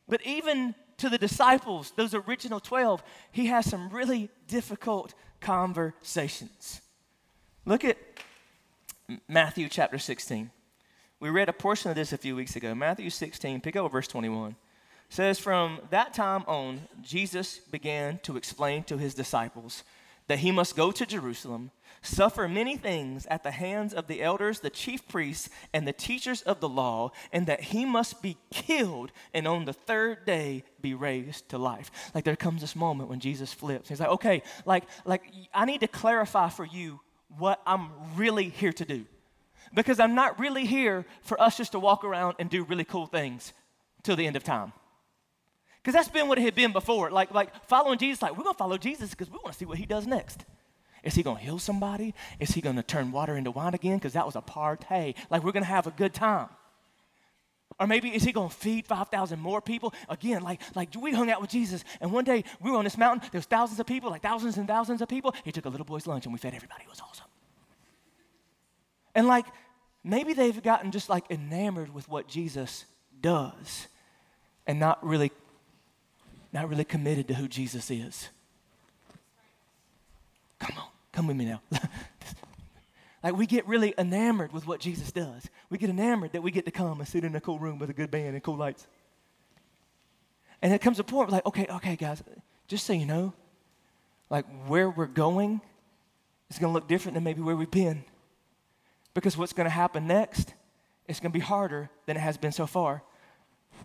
but 0.08 0.22
even 0.26 0.76
to 0.98 1.10
the 1.10 1.18
disciples, 1.18 1.92
those 1.96 2.14
original 2.14 2.60
12, 2.60 3.04
he 3.32 3.48
has 3.48 3.70
some 3.70 3.90
really 3.90 4.30
difficult 4.48 5.14
conversations. 5.42 6.82
Look 7.66 7.84
at 7.84 7.98
Matthew 9.28 9.70
chapter 9.70 9.98
16. 9.98 10.50
We 11.20 11.30
read 11.30 11.50
a 11.50 11.54
portion 11.54 11.90
of 11.90 11.96
this 11.96 12.12
a 12.12 12.18
few 12.18 12.36
weeks 12.36 12.56
ago. 12.56 12.76
Matthew 12.76 13.10
16, 13.10 13.62
pick 13.62 13.76
up 13.76 13.92
verse 13.92 14.08
21. 14.08 14.52
It 14.52 14.56
says, 15.10 15.40
From 15.40 15.80
that 15.90 16.14
time 16.14 16.44
on, 16.48 16.82
Jesus 17.02 17.60
began 17.60 18.20
to 18.24 18.36
explain 18.36 18.84
to 18.86 18.98
his 18.98 19.14
disciples 19.14 19.84
that 20.28 20.40
he 20.40 20.52
must 20.52 20.76
go 20.76 20.92
to 20.92 21.06
Jerusalem, 21.06 21.72
suffer 22.04 22.48
many 22.48 22.78
things 22.78 23.26
at 23.28 23.44
the 23.44 23.52
hands 23.52 23.94
of 23.94 24.08
the 24.08 24.22
elders, 24.22 24.60
the 24.60 24.70
chief 24.70 25.08
priests, 25.08 25.50
and 25.74 25.88
the 25.88 25.94
teachers 25.94 26.44
of 26.44 26.60
the 26.60 26.70
law, 26.70 27.12
and 27.32 27.48
that 27.48 27.62
he 27.62 27.86
must 27.86 28.22
be 28.22 28.38
killed 28.52 29.12
and 29.34 29.48
on 29.48 29.66
the 29.66 29.74
third 29.74 30.26
day 30.26 30.64
be 30.82 30.94
raised 30.94 31.50
to 31.50 31.58
life. 31.58 31.90
Like 32.14 32.26
there 32.26 32.36
comes 32.36 32.62
this 32.62 32.76
moment 32.76 33.10
when 33.10 33.20
Jesus 33.20 33.52
flips. 33.52 33.90
He's 33.90 34.00
like, 34.00 34.10
okay, 34.10 34.44
like, 34.66 34.84
like 35.06 35.24
I 35.54 35.66
need 35.66 35.80
to 35.80 35.88
clarify 35.88 36.50
for 36.50 36.66
you 36.66 37.00
what 37.40 37.62
I'm 37.66 37.90
really 38.16 38.50
here 38.50 38.74
to 38.74 38.86
do. 38.86 39.06
Because 39.74 40.00
I'm 40.00 40.14
not 40.14 40.40
really 40.40 40.66
here 40.66 41.06
for 41.24 41.42
us 41.42 41.58
just 41.58 41.72
to 41.72 41.80
walk 41.80 42.04
around 42.04 42.36
and 42.38 42.50
do 42.50 42.64
really 42.64 42.84
cool 42.84 43.08
things 43.08 43.54
till 44.04 44.16
the 44.16 44.28
end 44.28 44.36
of 44.36 44.44
time. 44.44 44.74
Because 45.82 45.96
that's 45.96 46.10
been 46.10 46.28
what 46.28 46.38
it 46.38 46.42
had 46.42 46.54
been 46.54 46.74
before. 46.74 47.10
Like, 47.10 47.32
like 47.32 47.66
following 47.66 47.98
Jesus, 47.98 48.22
like, 48.22 48.38
we're 48.38 48.44
to 48.44 48.54
follow 48.54 48.78
Jesus 48.78 49.10
because 49.10 49.30
we 49.30 49.38
want 49.44 49.54
to 49.54 49.58
see 49.58 49.66
what 49.66 49.78
he 49.78 49.86
does 49.86 50.06
next. 50.06 50.46
Is 51.04 51.16
he 51.16 51.24
going 51.24 51.38
to 51.38 51.44
heal 51.44 51.60
somebody? 51.60 52.14
Is 52.40 52.52
he 52.52 52.62
going 52.62 52.78
to 52.78 52.84
turn 52.84 53.12
water 53.12 53.36
into 53.36 53.52
wine 53.52 53.74
again? 53.74 53.98
Because 53.98 54.14
that 54.14 54.26
was 54.26 54.36
a 54.36 54.42
party. 54.42 55.16
Like, 55.30 55.44
we're 55.44 55.52
going 55.52 55.64
to 55.64 55.70
have 55.70 55.88
a 55.88 55.92
good 55.92 56.14
time. 56.14 56.48
Or 57.80 57.88
maybe 57.88 58.10
is 58.10 58.24
he 58.24 58.32
going 58.32 58.50
to 58.50 58.56
feed 58.56 58.86
5,000 58.86 59.40
more 59.40 59.62
people? 59.62 59.94
Again, 60.08 60.44
like, 60.44 60.62
like 60.76 60.90
we 61.00 61.12
hung 61.12 61.30
out 61.30 61.42
with 61.42 61.50
Jesus, 61.50 61.84
and 62.00 62.12
one 62.12 62.24
day 62.24 62.44
we 62.62 62.72
were 62.72 62.78
on 62.78 62.84
this 62.84 62.98
mountain. 62.98 63.28
There 63.32 63.40
was 63.40 63.46
thousands 63.46 63.80
of 63.80 63.88
people, 63.88 64.10
like 64.12 64.22
thousands 64.22 64.58
and 64.58 64.68
thousands 64.68 65.02
of 65.02 65.10
people. 65.10 65.34
He 65.44 65.52
took 65.52 65.66
a 65.66 65.70
little 65.70 65.86
boy's 65.86 66.08
lunch, 66.08 66.26
and 66.26 66.34
we 66.34 66.40
fed 66.40 66.54
everybody. 66.54 66.84
It 66.84 66.90
was 66.90 67.02
awesome. 67.02 67.26
And 69.16 69.28
like, 69.28 69.46
maybe 70.04 70.34
they've 70.34 70.62
gotten 70.62 70.92
just 70.92 71.10
like 71.10 71.26
enamored 71.30 71.94
with 71.94 72.08
what 72.08 72.28
Jesus 72.28 72.86
does 73.22 73.88
and 74.68 74.80
not 74.80 75.06
really 75.06 75.32
not 76.52 76.70
really 76.70 76.84
committed 76.84 77.28
to 77.28 77.34
who 77.34 77.48
Jesus 77.48 77.90
is. 77.90 78.30
Come 80.60 80.78
on, 80.78 80.88
come 81.14 81.28
with 81.28 81.38
me 81.38 81.46
now. 81.46 81.62
like 83.24 83.38
we 83.38 83.46
get 83.46 83.66
really 83.68 83.94
enamored 83.98 84.52
with 84.52 84.68
what 84.68 84.82
Jesus 84.82 85.12
does. 85.12 85.50
We 85.70 85.78
get 85.78 85.90
enamored 85.90 86.34
that 86.34 86.44
we 86.44 86.52
get 86.52 86.66
to 86.66 86.72
come 86.72 87.00
and 87.00 87.08
sit 87.08 87.24
in 87.24 87.34
a 87.36 87.40
cool 87.40 87.60
room 87.60 87.80
with 87.80 87.90
a 87.90 87.94
good 87.94 88.12
band 88.12 88.34
and 88.34 88.44
cool 88.44 88.58
lights. 88.58 88.86
And 90.62 90.74
it 90.74 90.82
comes 90.82 91.00
a 91.00 91.04
point 91.04 91.30
like, 91.30 91.46
okay, 91.46 91.66
okay, 91.70 91.96
guys, 91.96 92.22
just 92.68 92.86
so 92.86 92.94
you 92.94 93.06
know, 93.06 93.34
like 94.30 94.46
where 94.68 94.90
we're 94.90 95.06
going 95.06 95.62
is 96.50 96.60
going 96.60 96.72
to 96.72 96.74
look 96.74 96.88
different 96.88 97.16
than 97.16 97.24
maybe 97.24 97.42
where 97.42 97.56
we've 97.56 97.72
been. 97.72 98.04
Because 99.14 99.38
what's 99.38 99.54
going 99.54 99.66
to 99.66 99.72
happen 99.72 100.08
next 100.08 100.54
is 101.08 101.20
going 101.20 101.32
to 101.32 101.38
be 101.38 101.44
harder 101.44 101.90
than 102.06 102.18
it 102.18 102.22
has 102.22 102.38
been 102.38 102.52
so 102.52 102.66
far. 102.66 103.04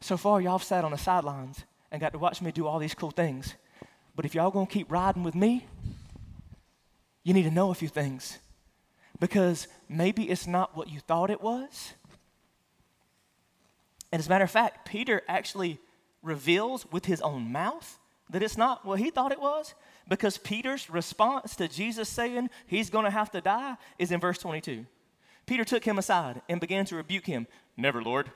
So 0.01 0.17
far, 0.17 0.41
y'all 0.41 0.59
have 0.59 0.67
sat 0.67 0.85
on 0.85 0.91
the 0.91 0.99
sidelines 0.99 1.65
and 1.91 2.01
got 2.01 2.13
to 2.13 2.19
watch 2.19 2.41
me 2.41 2.53
do 2.53 2.67
all 2.67 2.79
these 2.79 2.95
cool 2.95 3.11
things. 3.11 3.55
But 4.19 4.25
if 4.25 4.35
y'all 4.35 4.51
gonna 4.51 4.67
keep 4.67 4.91
riding 4.91 5.23
with 5.23 5.37
me, 5.37 5.67
you 7.29 7.35
need 7.35 7.43
to 7.43 7.51
know 7.51 7.71
a 7.71 7.75
few 7.75 7.89
things. 7.89 8.39
Because 9.21 9.69
maybe 9.87 10.31
it's 10.31 10.47
not 10.47 10.75
what 10.75 10.89
you 10.89 10.99
thought 10.99 11.29
it 11.29 11.43
was. 11.43 11.93
And 14.11 14.19
as 14.19 14.29
a 14.29 14.31
matter 14.31 14.45
of 14.45 14.51
fact, 14.51 14.89
Peter 14.89 15.21
actually 15.29 15.79
reveals 16.23 16.91
with 16.91 17.05
his 17.05 17.21
own 17.21 17.53
mouth 17.53 17.99
that 18.31 18.43
it's 18.43 18.57
not 18.57 18.87
what 18.87 18.99
he 18.99 19.11
thought 19.11 19.31
it 19.31 19.43
was. 19.43 19.75
Because 20.09 20.39
Peter's 20.39 20.89
response 20.89 21.55
to 21.57 21.69
Jesus 21.69 22.09
saying 22.09 22.49
he's 22.67 22.89
gonna 22.89 23.11
have 23.11 23.31
to 23.33 23.43
die 23.43 23.77
is 23.99 24.11
in 24.11 24.21
verse 24.21 24.39
22. 24.39 24.87
Peter 25.45 25.67
took 25.67 25.85
him 25.85 25.99
aside 25.99 26.41
and 26.49 26.63
began 26.63 26.87
to 26.87 26.97
rebuke 26.97 27.27
him. 27.27 27.47
Never, 27.77 28.03
Lord. 28.03 28.31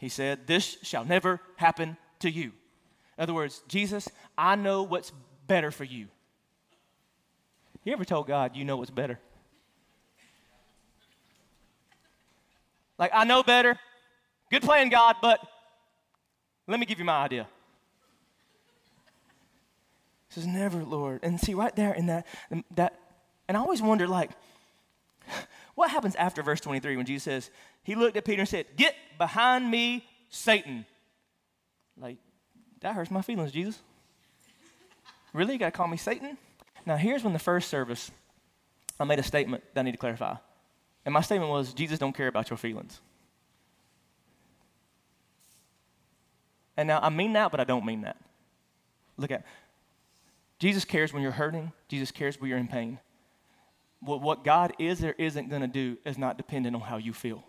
He 0.00 0.08
said, 0.08 0.48
This 0.48 0.78
shall 0.82 1.04
never 1.04 1.40
happen 1.58 1.96
to 2.18 2.28
you. 2.28 2.50
In 3.16 3.22
other 3.22 3.34
words, 3.34 3.62
Jesus, 3.68 4.08
I 4.36 4.56
know 4.56 4.82
what's 4.82 5.12
better 5.46 5.70
for 5.70 5.84
you. 5.84 6.08
You 7.84 7.92
ever 7.92 8.04
told 8.04 8.26
God 8.26 8.56
you 8.56 8.64
know 8.64 8.78
what's 8.78 8.90
better? 8.90 9.18
Like, 12.98 13.10
I 13.12 13.24
know 13.24 13.42
better. 13.42 13.78
Good 14.50 14.62
plan, 14.62 14.88
God, 14.88 15.16
but 15.20 15.40
let 16.66 16.80
me 16.80 16.86
give 16.86 16.98
you 16.98 17.04
my 17.04 17.18
idea. 17.18 17.46
He 20.28 20.34
says, 20.34 20.46
Never, 20.46 20.82
Lord. 20.82 21.20
And 21.22 21.38
see, 21.40 21.54
right 21.54 21.74
there 21.76 21.92
in 21.92 22.06
that, 22.06 22.26
that 22.74 22.98
and 23.48 23.56
I 23.56 23.60
always 23.60 23.82
wonder, 23.82 24.08
like, 24.08 24.30
what 25.74 25.90
happens 25.90 26.14
after 26.14 26.42
verse 26.42 26.60
23 26.60 26.96
when 26.96 27.06
Jesus 27.06 27.24
says, 27.24 27.50
He 27.82 27.94
looked 27.94 28.16
at 28.16 28.24
Peter 28.24 28.40
and 28.40 28.48
said, 28.48 28.66
Get 28.76 28.94
behind 29.18 29.70
me, 29.70 30.06
Satan. 30.30 30.86
Like, 31.98 32.18
that 32.80 32.94
hurts 32.94 33.10
my 33.10 33.22
feelings, 33.22 33.52
Jesus. 33.52 33.80
really? 35.32 35.54
You 35.54 35.58
got 35.58 35.66
to 35.66 35.76
call 35.76 35.88
me 35.88 35.96
Satan? 35.96 36.38
Now, 36.86 36.96
here's 36.96 37.24
when 37.24 37.32
the 37.32 37.38
first 37.38 37.68
service, 37.68 38.10
I 39.00 39.04
made 39.04 39.18
a 39.18 39.22
statement 39.22 39.64
that 39.72 39.80
I 39.80 39.82
need 39.84 39.92
to 39.92 39.98
clarify. 39.98 40.36
And 41.04 41.12
my 41.12 41.20
statement 41.20 41.50
was 41.50 41.72
Jesus 41.72 41.98
don't 41.98 42.14
care 42.14 42.28
about 42.28 42.50
your 42.50 42.56
feelings. 42.56 43.00
And 46.76 46.88
now 46.88 47.00
I 47.02 47.08
mean 47.08 47.32
that, 47.34 47.50
but 47.50 47.60
I 47.60 47.64
don't 47.64 47.84
mean 47.84 48.02
that. 48.02 48.16
Look 49.16 49.30
at 49.30 49.44
Jesus 50.58 50.84
cares 50.84 51.12
when 51.12 51.22
you're 51.22 51.32
hurting, 51.32 51.72
Jesus 51.88 52.10
cares 52.10 52.40
when 52.40 52.50
you're 52.50 52.58
in 52.58 52.68
pain 52.68 52.98
what, 54.04 54.20
what 54.20 54.44
God 54.44 54.72
is 54.78 55.02
or 55.02 55.12
isn't 55.12 55.48
going 55.48 55.62
to 55.62 55.68
do 55.68 55.96
is 56.04 56.18
not 56.18 56.36
dependent 56.36 56.76
on 56.76 56.82
how 56.82 56.96
you 56.96 57.12
feel. 57.12 57.42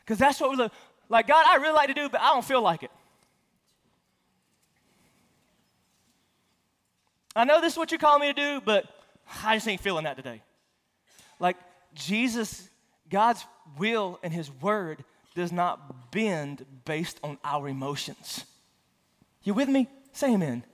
Because 0.00 0.18
that's 0.18 0.40
what 0.40 0.50
we 0.50 0.56
look 0.56 0.72
like. 1.08 1.26
God, 1.26 1.44
I 1.46 1.56
really 1.56 1.74
like 1.74 1.88
to 1.88 1.94
do, 1.94 2.08
but 2.08 2.20
I 2.20 2.34
don't 2.34 2.44
feel 2.44 2.60
like 2.60 2.82
it. 2.82 2.90
I 7.36 7.44
know 7.44 7.60
this 7.60 7.72
is 7.72 7.78
what 7.78 7.92
you 7.92 7.98
call 7.98 8.18
me 8.18 8.28
to 8.28 8.32
do, 8.32 8.60
but 8.64 8.86
I 9.44 9.56
just 9.56 9.66
ain't 9.66 9.80
feeling 9.80 10.04
that 10.04 10.16
today. 10.16 10.42
Like 11.40 11.56
Jesus, 11.94 12.68
God's 13.08 13.44
will 13.78 14.18
and 14.22 14.32
His 14.32 14.50
word 14.50 15.04
does 15.34 15.52
not 15.52 16.12
bend 16.12 16.64
based 16.84 17.18
on 17.22 17.38
our 17.44 17.68
emotions. 17.68 18.44
You 19.42 19.54
with 19.54 19.68
me? 19.68 19.88
Say 20.12 20.32
amen. 20.32 20.64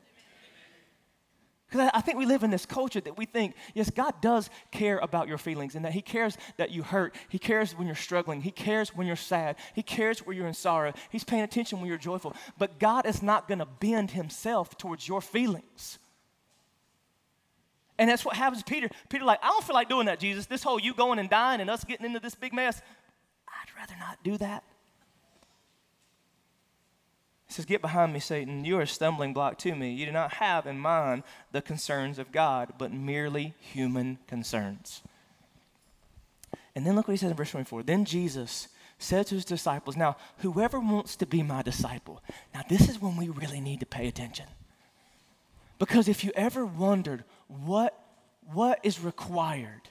Because 1.71 1.91
I 1.95 2.01
think 2.01 2.19
we 2.19 2.27
live 2.27 2.43
in 2.43 2.51
this 2.51 2.67
culture 2.67 3.01
that 3.01 3.17
we 3.17 3.27
think, 3.27 3.55
yes, 3.75 3.91
God 3.91 4.21
does 4.21 4.51
care 4.73 4.99
about 4.99 5.29
your 5.29 5.39
feelings 5.39 5.77
and 5.77 5.85
that 5.85 5.93
He 5.93 6.03
cares 6.03 6.37
that 6.57 6.71
you 6.73 6.83
hurt. 6.83 7.15
He 7.29 7.39
cares 7.39 7.73
when 7.73 7.87
you're 7.87 7.95
struggling. 7.95 8.43
He 8.43 8.51
cares 8.51 8.95
when 8.95 9.07
you're 9.07 9.15
sad. 9.15 9.57
He 9.75 9.83
cares 9.83 10.27
when 10.27 10.37
you're 10.37 10.49
in 10.49 10.55
sorrow. 10.55 10.93
He's 11.11 11.23
paying 11.23 11.43
attention 11.43 11.79
when 11.79 11.89
you're 11.89 11.97
joyful. 11.97 12.35
But 12.59 12.81
God 12.81 13.07
is 13.07 13.23
not 13.23 13.47
going 13.47 13.61
to 13.61 13.67
bend 13.67 14.11
Himself 14.11 14.77
towards 14.77 15.07
your 15.07 15.21
feelings. 15.21 15.99
And 18.01 18.09
that's 18.09 18.25
what 18.25 18.35
happens 18.35 18.63
Peter. 18.63 18.89
Peter, 19.11 19.27
like, 19.27 19.41
I 19.43 19.49
don't 19.49 19.63
feel 19.63 19.75
like 19.75 19.91
doing 19.91 20.07
that, 20.07 20.19
Jesus. 20.19 20.47
This 20.47 20.63
whole 20.63 20.81
you 20.81 20.95
going 20.95 21.19
and 21.19 21.29
dying 21.29 21.61
and 21.61 21.69
us 21.69 21.85
getting 21.85 22.07
into 22.07 22.19
this 22.19 22.35
big 22.35 22.55
mess, 22.55 22.81
I'd 23.47 23.79
rather 23.79 23.95
not 24.01 24.19
do 24.25 24.39
that. 24.39 24.65
He 27.47 27.53
says, 27.53 27.67
Get 27.67 27.83
behind 27.83 28.15
me, 28.15 28.19
Satan. 28.19 28.65
You 28.65 28.79
are 28.79 28.83
a 28.83 28.87
stumbling 28.87 29.35
block 29.35 29.59
to 29.59 29.75
me. 29.75 29.93
You 29.93 30.07
do 30.07 30.13
not 30.13 30.33
have 30.35 30.67
in 30.67 30.79
mind 30.79 31.25
the 31.53 31.61
concerns 31.61 32.19
of 32.19 32.33
God, 32.33 32.73
but 32.79 32.91
merely 32.91 33.53
human 33.61 34.17
concerns. 34.27 35.03
And 36.75 36.87
then 36.87 36.97
look 36.97 37.07
what 37.07 37.13
he 37.13 37.19
says 37.19 37.31
in 37.31 37.37
verse 37.37 37.51
24. 37.51 37.83
Then 37.83 38.07
Jesus 38.07 38.69
said 38.97 39.27
to 39.27 39.35
his 39.35 39.45
disciples, 39.45 39.95
Now, 39.95 40.17
whoever 40.39 40.81
wants 40.81 41.17
to 41.17 41.27
be 41.27 41.43
my 41.43 41.61
disciple, 41.61 42.23
now 42.55 42.63
this 42.67 42.89
is 42.89 42.99
when 42.99 43.19
we 43.19 43.29
really 43.29 43.61
need 43.61 43.81
to 43.81 43.87
pay 43.87 44.09
attention. 44.09 44.47
Because 45.79 46.09
if 46.09 46.25
you 46.25 46.31
ever 46.35 46.65
wondered 46.65 47.25
what, 47.51 47.99
what 48.53 48.79
is 48.83 49.01
required 49.01 49.89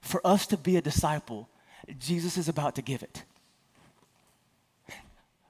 for 0.00 0.24
us 0.26 0.46
to 0.48 0.56
be 0.56 0.76
a 0.76 0.82
disciple, 0.82 1.48
Jesus 1.98 2.36
is 2.36 2.48
about 2.48 2.76
to 2.76 2.82
give 2.82 3.02
it. 3.02 3.24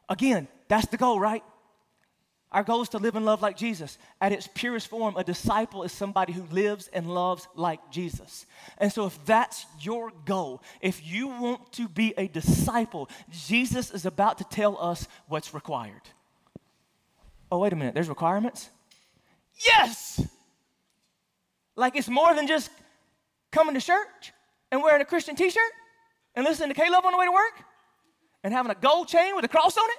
Again, 0.09 0.49
that's 0.69 0.87
the 0.87 0.97
goal, 0.97 1.19
right? 1.19 1.43
Our 2.53 2.63
goal 2.63 2.81
is 2.81 2.89
to 2.91 2.99
live 2.99 3.17
and 3.17 3.27
love 3.27 3.43
like 3.43 3.57
Jesus. 3.57 3.99
At 4.21 4.33
its 4.33 4.49
purest 4.55 4.89
form, 4.89 5.17
a 5.17 5.25
disciple 5.25 5.83
is 5.83 5.91
somebody 5.91 6.33
who 6.33 6.45
lives 6.53 6.89
and 6.93 7.13
loves 7.13 7.49
like 7.57 7.91
Jesus. 7.91 8.47
And 8.79 8.93
so, 8.93 9.07
if 9.07 9.25
that's 9.27 9.67
your 9.81 10.13
goal, 10.25 10.63
if 10.81 11.05
you 11.05 11.27
want 11.27 11.73
to 11.73 11.89
be 11.89 12.15
a 12.17 12.29
disciple, 12.29 13.11
Jesus 13.31 13.91
is 13.91 14.07
about 14.07 14.39
to 14.39 14.45
tell 14.45 14.79
us 14.81 15.09
what's 15.27 15.53
required. 15.53 16.03
Oh, 17.51 17.59
wait 17.59 17.73
a 17.73 17.77
minute, 17.77 17.95
there's 17.95 18.09
requirements? 18.09 18.71
Yes! 19.67 20.27
Like 21.77 21.95
it's 21.97 22.09
more 22.09 22.35
than 22.35 22.47
just 22.47 22.71
coming 23.53 23.75
to 23.75 23.81
church 23.81 24.33
and 24.73 24.83
wearing 24.83 25.03
a 25.03 25.05
Christian 25.05 25.37
t 25.37 25.51
shirt 25.51 25.73
and 26.35 26.45
listening 26.45 26.75
to 26.75 26.91
Love 26.91 27.05
on 27.05 27.13
the 27.13 27.19
way 27.19 27.27
to 27.27 27.33
work 27.33 27.63
and 28.43 28.53
having 28.53 28.71
a 28.71 28.75
gold 28.75 29.09
chain 29.09 29.37
with 29.37 29.45
a 29.45 29.49
cross 29.49 29.77
on 29.77 29.85
it? 29.85 29.99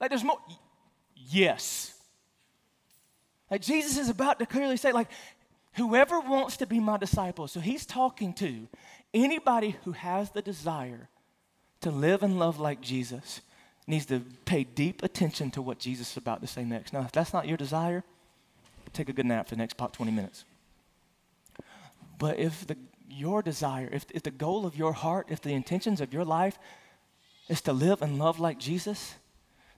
Like 0.00 0.10
there's 0.10 0.24
more. 0.24 0.38
Yes. 1.14 1.94
Like 3.50 3.62
Jesus 3.62 3.98
is 3.98 4.08
about 4.08 4.38
to 4.38 4.46
clearly 4.46 4.76
say, 4.76 4.92
like, 4.92 5.08
whoever 5.74 6.20
wants 6.20 6.56
to 6.58 6.66
be 6.66 6.80
my 6.80 6.96
disciple. 6.96 7.48
So 7.48 7.60
he's 7.60 7.86
talking 7.86 8.32
to 8.34 8.68
anybody 9.14 9.76
who 9.84 9.92
has 9.92 10.30
the 10.30 10.42
desire 10.42 11.08
to 11.80 11.90
live 11.90 12.22
and 12.22 12.38
love 12.38 12.58
like 12.58 12.80
Jesus. 12.80 13.40
needs 13.86 14.06
to 14.06 14.20
pay 14.44 14.64
deep 14.64 15.02
attention 15.02 15.50
to 15.52 15.62
what 15.62 15.78
Jesus 15.78 16.10
is 16.10 16.16
about 16.16 16.40
to 16.40 16.46
say 16.46 16.64
next. 16.64 16.92
Now, 16.92 17.02
if 17.02 17.12
that's 17.12 17.32
not 17.32 17.46
your 17.46 17.56
desire, 17.56 18.02
take 18.92 19.08
a 19.08 19.12
good 19.12 19.26
nap 19.26 19.48
for 19.48 19.54
the 19.54 19.58
next 19.58 19.78
20 19.78 20.10
minutes. 20.10 20.44
But 22.18 22.38
if 22.38 22.66
the, 22.66 22.76
your 23.08 23.42
desire, 23.42 23.88
if, 23.92 24.06
if 24.10 24.22
the 24.22 24.30
goal 24.30 24.66
of 24.66 24.76
your 24.76 24.92
heart, 24.92 25.26
if 25.30 25.40
the 25.40 25.52
intentions 25.52 26.00
of 26.00 26.12
your 26.12 26.24
life 26.24 26.58
is 27.48 27.60
to 27.62 27.72
live 27.72 28.02
and 28.02 28.18
love 28.18 28.40
like 28.40 28.58
Jesus, 28.58 29.14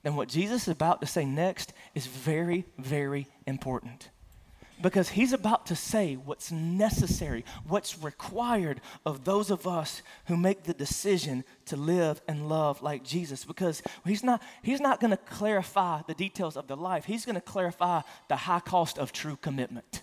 then 0.02 0.16
what 0.16 0.28
Jesus 0.28 0.62
is 0.62 0.68
about 0.68 1.00
to 1.00 1.06
say 1.06 1.24
next 1.24 1.72
is 1.94 2.06
very, 2.06 2.64
very 2.78 3.26
important 3.46 4.10
because 4.82 5.10
he's 5.10 5.32
about 5.32 5.66
to 5.66 5.76
say 5.76 6.14
what's 6.14 6.52
necessary, 6.52 7.44
what's 7.66 7.98
required 7.98 8.80
of 9.04 9.24
those 9.24 9.50
of 9.50 9.66
us 9.66 10.02
who 10.26 10.36
make 10.36 10.64
the 10.64 10.74
decision 10.74 11.44
to 11.66 11.76
live 11.76 12.20
and 12.28 12.48
love 12.48 12.82
like 12.82 13.02
Jesus. 13.04 13.44
Because 13.44 13.82
he's 14.04 14.22
not, 14.22 14.42
he's 14.62 14.80
not 14.80 15.00
going 15.00 15.10
to 15.10 15.16
clarify 15.16 16.02
the 16.06 16.14
details 16.14 16.56
of 16.56 16.68
the 16.68 16.76
life, 16.76 17.04
he's 17.04 17.24
going 17.24 17.34
to 17.34 17.40
clarify 17.40 18.02
the 18.28 18.36
high 18.36 18.60
cost 18.60 18.98
of 18.98 19.12
true 19.12 19.36
commitment. 19.40 20.02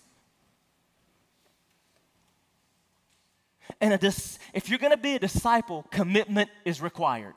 And 3.81 3.93
a 3.93 3.98
dis- 3.98 4.39
if 4.53 4.69
you're 4.69 4.79
going 4.79 4.91
to 4.91 4.98
be 4.98 5.15
a 5.15 5.19
disciple, 5.19 5.86
commitment 5.91 6.50
is 6.63 6.81
required. 6.81 7.36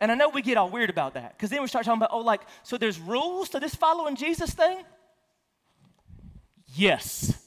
And 0.00 0.12
I 0.12 0.14
know 0.14 0.28
we 0.28 0.42
get 0.42 0.56
all 0.56 0.70
weird 0.70 0.90
about 0.90 1.14
that 1.14 1.36
because 1.36 1.50
then 1.50 1.60
we 1.62 1.68
start 1.68 1.84
talking 1.84 1.98
about, 1.98 2.10
oh, 2.12 2.20
like, 2.20 2.42
so 2.62 2.78
there's 2.78 2.98
rules 2.98 3.48
to 3.50 3.60
this 3.60 3.74
following 3.74 4.16
Jesus 4.16 4.52
thing? 4.52 4.84
Yes. 6.74 7.44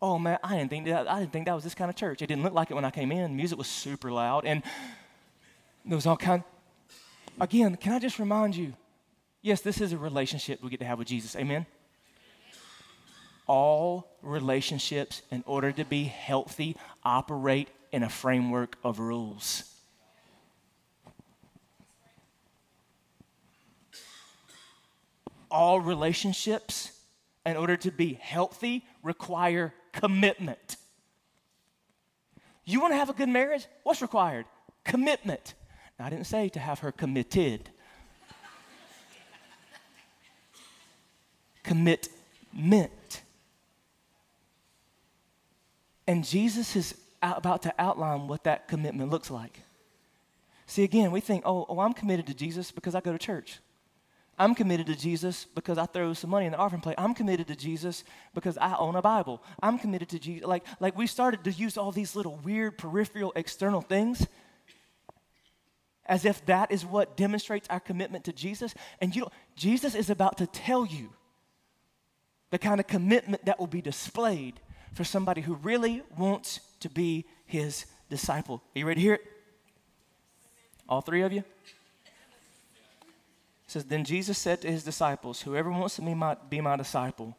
Oh 0.00 0.18
man, 0.18 0.38
I 0.42 0.56
didn't 0.56 0.70
think 0.70 0.86
that 0.86 1.08
I 1.08 1.20
didn't 1.20 1.32
think 1.32 1.46
that 1.46 1.54
was 1.54 1.62
this 1.62 1.76
kind 1.76 1.88
of 1.88 1.94
church. 1.94 2.22
It 2.22 2.26
didn't 2.26 2.42
look 2.42 2.54
like 2.54 2.72
it 2.72 2.74
when 2.74 2.84
I 2.84 2.90
came 2.90 3.12
in. 3.12 3.36
Music 3.36 3.56
was 3.56 3.68
super 3.68 4.10
loud 4.10 4.44
and 4.44 4.62
there 5.84 5.96
was 5.96 6.06
all 6.06 6.16
kind 6.16 6.42
Again, 7.40 7.76
can 7.76 7.92
I 7.92 7.98
just 7.98 8.18
remind 8.18 8.56
you? 8.56 8.74
Yes, 9.40 9.60
this 9.60 9.80
is 9.80 9.92
a 9.92 9.98
relationship 9.98 10.62
we 10.62 10.70
get 10.70 10.80
to 10.80 10.86
have 10.86 10.98
with 10.98 11.08
Jesus. 11.08 11.34
Amen. 11.36 11.66
All 13.52 14.16
relationships, 14.22 15.20
in 15.30 15.44
order 15.46 15.72
to 15.72 15.84
be 15.84 16.04
healthy, 16.04 16.74
operate 17.04 17.68
in 17.92 18.02
a 18.02 18.08
framework 18.08 18.78
of 18.82 18.98
rules. 18.98 19.64
All 25.50 25.80
relationships 25.80 26.92
in 27.44 27.58
order 27.58 27.76
to 27.76 27.90
be 27.90 28.14
healthy, 28.14 28.86
require 29.02 29.74
commitment. 29.92 30.76
You 32.64 32.80
want 32.80 32.94
to 32.94 32.96
have 32.96 33.10
a 33.10 33.12
good 33.12 33.28
marriage? 33.28 33.66
What's 33.82 34.00
required? 34.00 34.46
Commitment. 34.82 35.52
Now, 35.98 36.06
I 36.06 36.08
didn't 36.08 36.26
say 36.26 36.48
to 36.48 36.58
have 36.58 36.78
her 36.78 36.90
committed. 36.90 37.68
Commitment. 41.62 42.08
And 46.06 46.24
Jesus 46.24 46.76
is 46.76 46.94
about 47.22 47.62
to 47.62 47.74
outline 47.78 48.26
what 48.26 48.44
that 48.44 48.68
commitment 48.68 49.10
looks 49.10 49.30
like. 49.30 49.60
See, 50.66 50.84
again, 50.84 51.10
we 51.12 51.20
think, 51.20 51.42
oh, 51.44 51.66
oh, 51.68 51.80
I'm 51.80 51.92
committed 51.92 52.26
to 52.28 52.34
Jesus 52.34 52.70
because 52.70 52.94
I 52.94 53.00
go 53.00 53.12
to 53.12 53.18
church. 53.18 53.58
I'm 54.38 54.54
committed 54.54 54.86
to 54.86 54.96
Jesus 54.96 55.46
because 55.54 55.78
I 55.78 55.86
throw 55.86 56.14
some 56.14 56.30
money 56.30 56.46
in 56.46 56.52
the 56.52 56.58
offering 56.58 56.80
plate. 56.80 56.96
I'm 56.98 57.14
committed 57.14 57.46
to 57.48 57.54
Jesus 57.54 58.02
because 58.34 58.56
I 58.56 58.74
own 58.76 58.96
a 58.96 59.02
Bible. 59.02 59.42
I'm 59.62 59.78
committed 59.78 60.08
to 60.10 60.18
Jesus. 60.18 60.46
Like, 60.46 60.64
like 60.80 60.96
we 60.96 61.06
started 61.06 61.44
to 61.44 61.50
use 61.50 61.76
all 61.76 61.92
these 61.92 62.16
little 62.16 62.40
weird 62.42 62.78
peripheral 62.78 63.32
external 63.36 63.82
things 63.82 64.26
as 66.06 66.24
if 66.24 66.44
that 66.46 66.72
is 66.72 66.84
what 66.84 67.16
demonstrates 67.16 67.68
our 67.70 67.80
commitment 67.80 68.24
to 68.24 68.32
Jesus. 68.32 68.74
And 69.00 69.14
you 69.14 69.22
know, 69.22 69.30
Jesus 69.54 69.94
is 69.94 70.10
about 70.10 70.38
to 70.38 70.46
tell 70.46 70.84
you 70.84 71.10
the 72.50 72.58
kind 72.58 72.80
of 72.80 72.86
commitment 72.86 73.44
that 73.44 73.58
will 73.58 73.66
be 73.66 73.80
displayed 73.80 74.60
for 74.92 75.04
somebody 75.04 75.40
who 75.40 75.54
really 75.54 76.02
wants 76.16 76.60
to 76.80 76.88
be 76.88 77.24
his 77.46 77.86
disciple. 78.10 78.62
Are 78.74 78.78
you 78.78 78.86
ready 78.86 79.00
to 79.00 79.02
hear 79.02 79.14
it? 79.14 79.24
All 80.88 81.00
three 81.00 81.22
of 81.22 81.32
you? 81.32 81.44
says, 83.72 83.84
Then 83.84 84.04
Jesus 84.04 84.38
said 84.38 84.60
to 84.60 84.70
his 84.70 84.84
disciples, 84.84 85.42
Whoever 85.42 85.70
wants 85.70 85.96
to 85.96 86.02
be 86.02 86.14
my, 86.14 86.36
be 86.48 86.60
my 86.60 86.76
disciple 86.76 87.36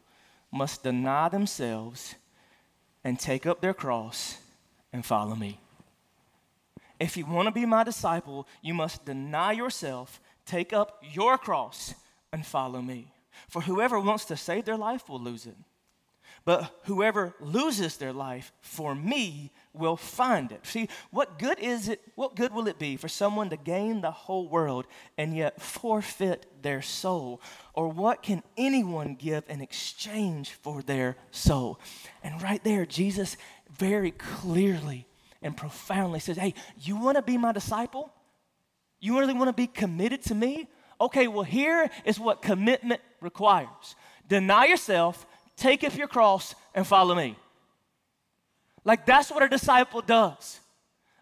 must 0.50 0.82
deny 0.82 1.28
themselves 1.28 2.16
and 3.04 3.18
take 3.18 3.46
up 3.46 3.60
their 3.60 3.74
cross 3.74 4.38
and 4.92 5.04
follow 5.04 5.36
me. 5.36 5.60
If 6.98 7.16
you 7.16 7.26
want 7.26 7.46
to 7.46 7.52
be 7.52 7.66
my 7.66 7.84
disciple, 7.84 8.48
you 8.62 8.74
must 8.74 9.04
deny 9.04 9.52
yourself, 9.52 10.20
take 10.46 10.72
up 10.72 11.02
your 11.02 11.38
cross, 11.38 11.94
and 12.32 12.44
follow 12.44 12.80
me. 12.80 13.12
For 13.48 13.62
whoever 13.62 13.98
wants 14.00 14.24
to 14.26 14.36
save 14.36 14.64
their 14.64 14.76
life 14.76 15.08
will 15.08 15.20
lose 15.20 15.46
it. 15.46 15.56
But 16.44 16.78
whoever 16.84 17.34
loses 17.40 17.96
their 17.96 18.12
life 18.12 18.52
for 18.60 18.94
me 18.94 19.50
will 19.72 19.96
find 19.96 20.52
it. 20.52 20.66
See, 20.66 20.88
what 21.10 21.38
good 21.38 21.58
is 21.58 21.88
it? 21.88 22.02
What 22.16 22.36
good 22.36 22.52
will 22.52 22.68
it 22.68 22.78
be 22.78 22.96
for 22.96 23.08
someone 23.08 23.48
to 23.48 23.56
gain 23.56 24.02
the 24.02 24.10
whole 24.10 24.46
world 24.46 24.86
and 25.16 25.34
yet 25.34 25.60
forfeit 25.60 26.46
their 26.62 26.82
soul? 26.82 27.40
Or 27.72 27.88
what 27.88 28.22
can 28.22 28.42
anyone 28.58 29.14
give 29.14 29.44
in 29.48 29.62
exchange 29.62 30.50
for 30.50 30.82
their 30.82 31.16
soul? 31.30 31.80
And 32.22 32.42
right 32.42 32.62
there, 32.62 32.84
Jesus 32.84 33.38
very 33.78 34.10
clearly 34.10 35.06
and 35.40 35.56
profoundly 35.56 36.20
says, 36.20 36.36
Hey, 36.36 36.52
you 36.78 36.96
want 36.96 37.16
to 37.16 37.22
be 37.22 37.38
my 37.38 37.52
disciple? 37.52 38.12
You 39.00 39.18
really 39.18 39.34
want 39.34 39.48
to 39.48 39.54
be 39.54 39.66
committed 39.66 40.22
to 40.24 40.34
me? 40.34 40.68
Okay, 41.00 41.26
well, 41.26 41.42
here 41.42 41.90
is 42.04 42.20
what 42.20 42.42
commitment 42.42 43.00
requires 43.20 43.96
deny 44.28 44.66
yourself, 44.66 45.26
take 45.56 45.84
up 45.84 45.96
your 45.96 46.08
cross, 46.08 46.54
and 46.74 46.86
follow 46.86 47.14
me. 47.14 47.36
Like 48.84 49.06
that's 49.06 49.30
what 49.30 49.42
a 49.42 49.48
disciple 49.48 50.02
does. 50.02 50.60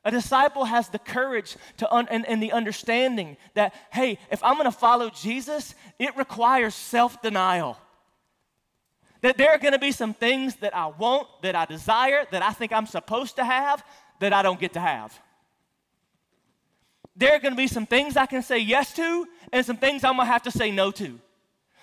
A 0.05 0.11
disciple 0.11 0.65
has 0.65 0.89
the 0.89 0.99
courage 0.99 1.57
to 1.77 1.93
un- 1.95 2.09
and, 2.11 2.27
and 2.27 2.43
the 2.43 2.51
understanding 2.53 3.37
that, 3.55 3.73
hey, 3.93 4.19
if 4.31 4.43
I'm 4.43 4.57
gonna 4.57 4.73
follow 4.73 5.11
Jesus, 5.11 5.75
it 5.99 6.17
requires 6.17 6.75
self 6.75 7.23
denial. 7.23 7.79
That 9.21 9.39
there 9.39 9.51
are 9.51 9.59
gonna 9.59 9.79
be 9.79 9.93
some 9.93 10.13
things 10.13 10.57
that 10.57 10.75
I 10.75 10.87
want, 10.87 11.29
that 11.43 11.55
I 11.55 11.67
desire, 11.67 12.27
that 12.33 12.43
I 12.43 12.53
think 12.53 12.73
I'm 12.73 12.87
supposed 12.87 13.37
to 13.37 13.45
have, 13.45 13.85
that 14.19 14.33
I 14.33 14.43
don't 14.43 14.59
get 14.59 14.73
to 14.73 14.81
have. 14.81 15.17
There 17.15 17.33
are 17.33 17.39
gonna 17.39 17.55
be 17.55 17.69
some 17.69 17.87
things 17.87 18.17
I 18.17 18.27
can 18.27 18.43
say 18.43 18.59
yes 18.59 18.93
to, 18.95 19.29
and 19.53 19.65
some 19.65 19.77
things 19.77 20.03
I'm 20.03 20.17
gonna 20.17 20.25
have 20.25 20.43
to 20.43 20.51
say 20.51 20.73
no 20.73 20.91
to. 20.93 21.21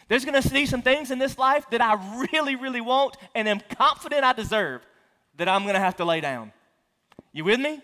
There's 0.09 0.25
gonna 0.25 0.41
be 0.41 0.65
some 0.65 0.81
things 0.81 1.11
in 1.11 1.19
this 1.19 1.37
life 1.37 1.69
that 1.69 1.81
I 1.81 1.93
really, 2.33 2.55
really 2.55 2.81
want 2.81 3.15
and 3.35 3.47
am 3.47 3.61
confident 3.69 4.23
I 4.23 4.33
deserve 4.33 4.81
that 5.37 5.47
I'm 5.47 5.65
gonna 5.65 5.79
have 5.79 5.95
to 5.97 6.05
lay 6.05 6.19
down. 6.19 6.51
You 7.31 7.45
with 7.45 7.59
me? 7.59 7.79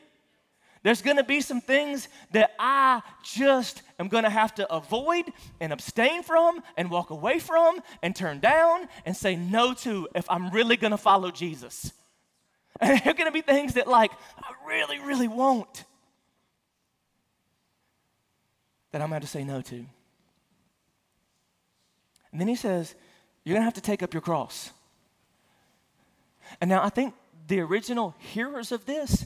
There's 0.82 1.04
gonna 1.04 1.24
be 1.24 1.40
some 1.40 1.62
things 1.62 2.10
that 2.32 2.52
I 2.60 3.04
just 3.24 3.84
am 4.00 4.08
gonna 4.08 4.30
have 4.30 4.56
to 4.56 4.72
avoid 4.74 5.32
and 5.60 5.72
abstain 5.72 6.24
from 6.24 6.64
and 6.76 6.90
walk 6.90 7.12
away 7.12 7.38
from 7.38 7.80
and 8.02 8.16
turn 8.16 8.40
down 8.40 8.90
and 9.06 9.16
say 9.16 9.36
no 9.36 9.76
to 9.76 10.08
if 10.16 10.26
I'm 10.30 10.50
really 10.50 10.78
gonna 10.78 10.98
follow 10.98 11.30
Jesus. 11.30 11.94
And 12.80 13.00
there 13.04 13.14
are 13.14 13.16
gonna 13.16 13.32
be 13.32 13.42
things 13.42 13.76
that, 13.76 13.88
like, 13.88 14.12
I 14.38 14.52
really, 14.68 15.00
really 15.00 15.28
want 15.28 15.86
that 18.92 19.02
I'm 19.02 19.12
have 19.12 19.22
to 19.22 19.28
say 19.28 19.44
no 19.44 19.62
to. 19.62 19.86
And 22.36 22.42
then 22.42 22.50
he 22.50 22.58
says, 22.58 22.96
You're 23.46 23.54
gonna 23.54 23.64
have 23.64 23.76
to 23.76 23.82
take 23.82 24.04
up 24.04 24.14
your 24.14 24.20
cross. 24.20 24.72
And 26.60 26.70
now 26.70 26.84
I 26.84 26.90
think 26.90 27.14
the 27.48 27.62
original 27.62 28.14
hearers 28.20 28.74
of 28.74 28.86
this 28.86 29.26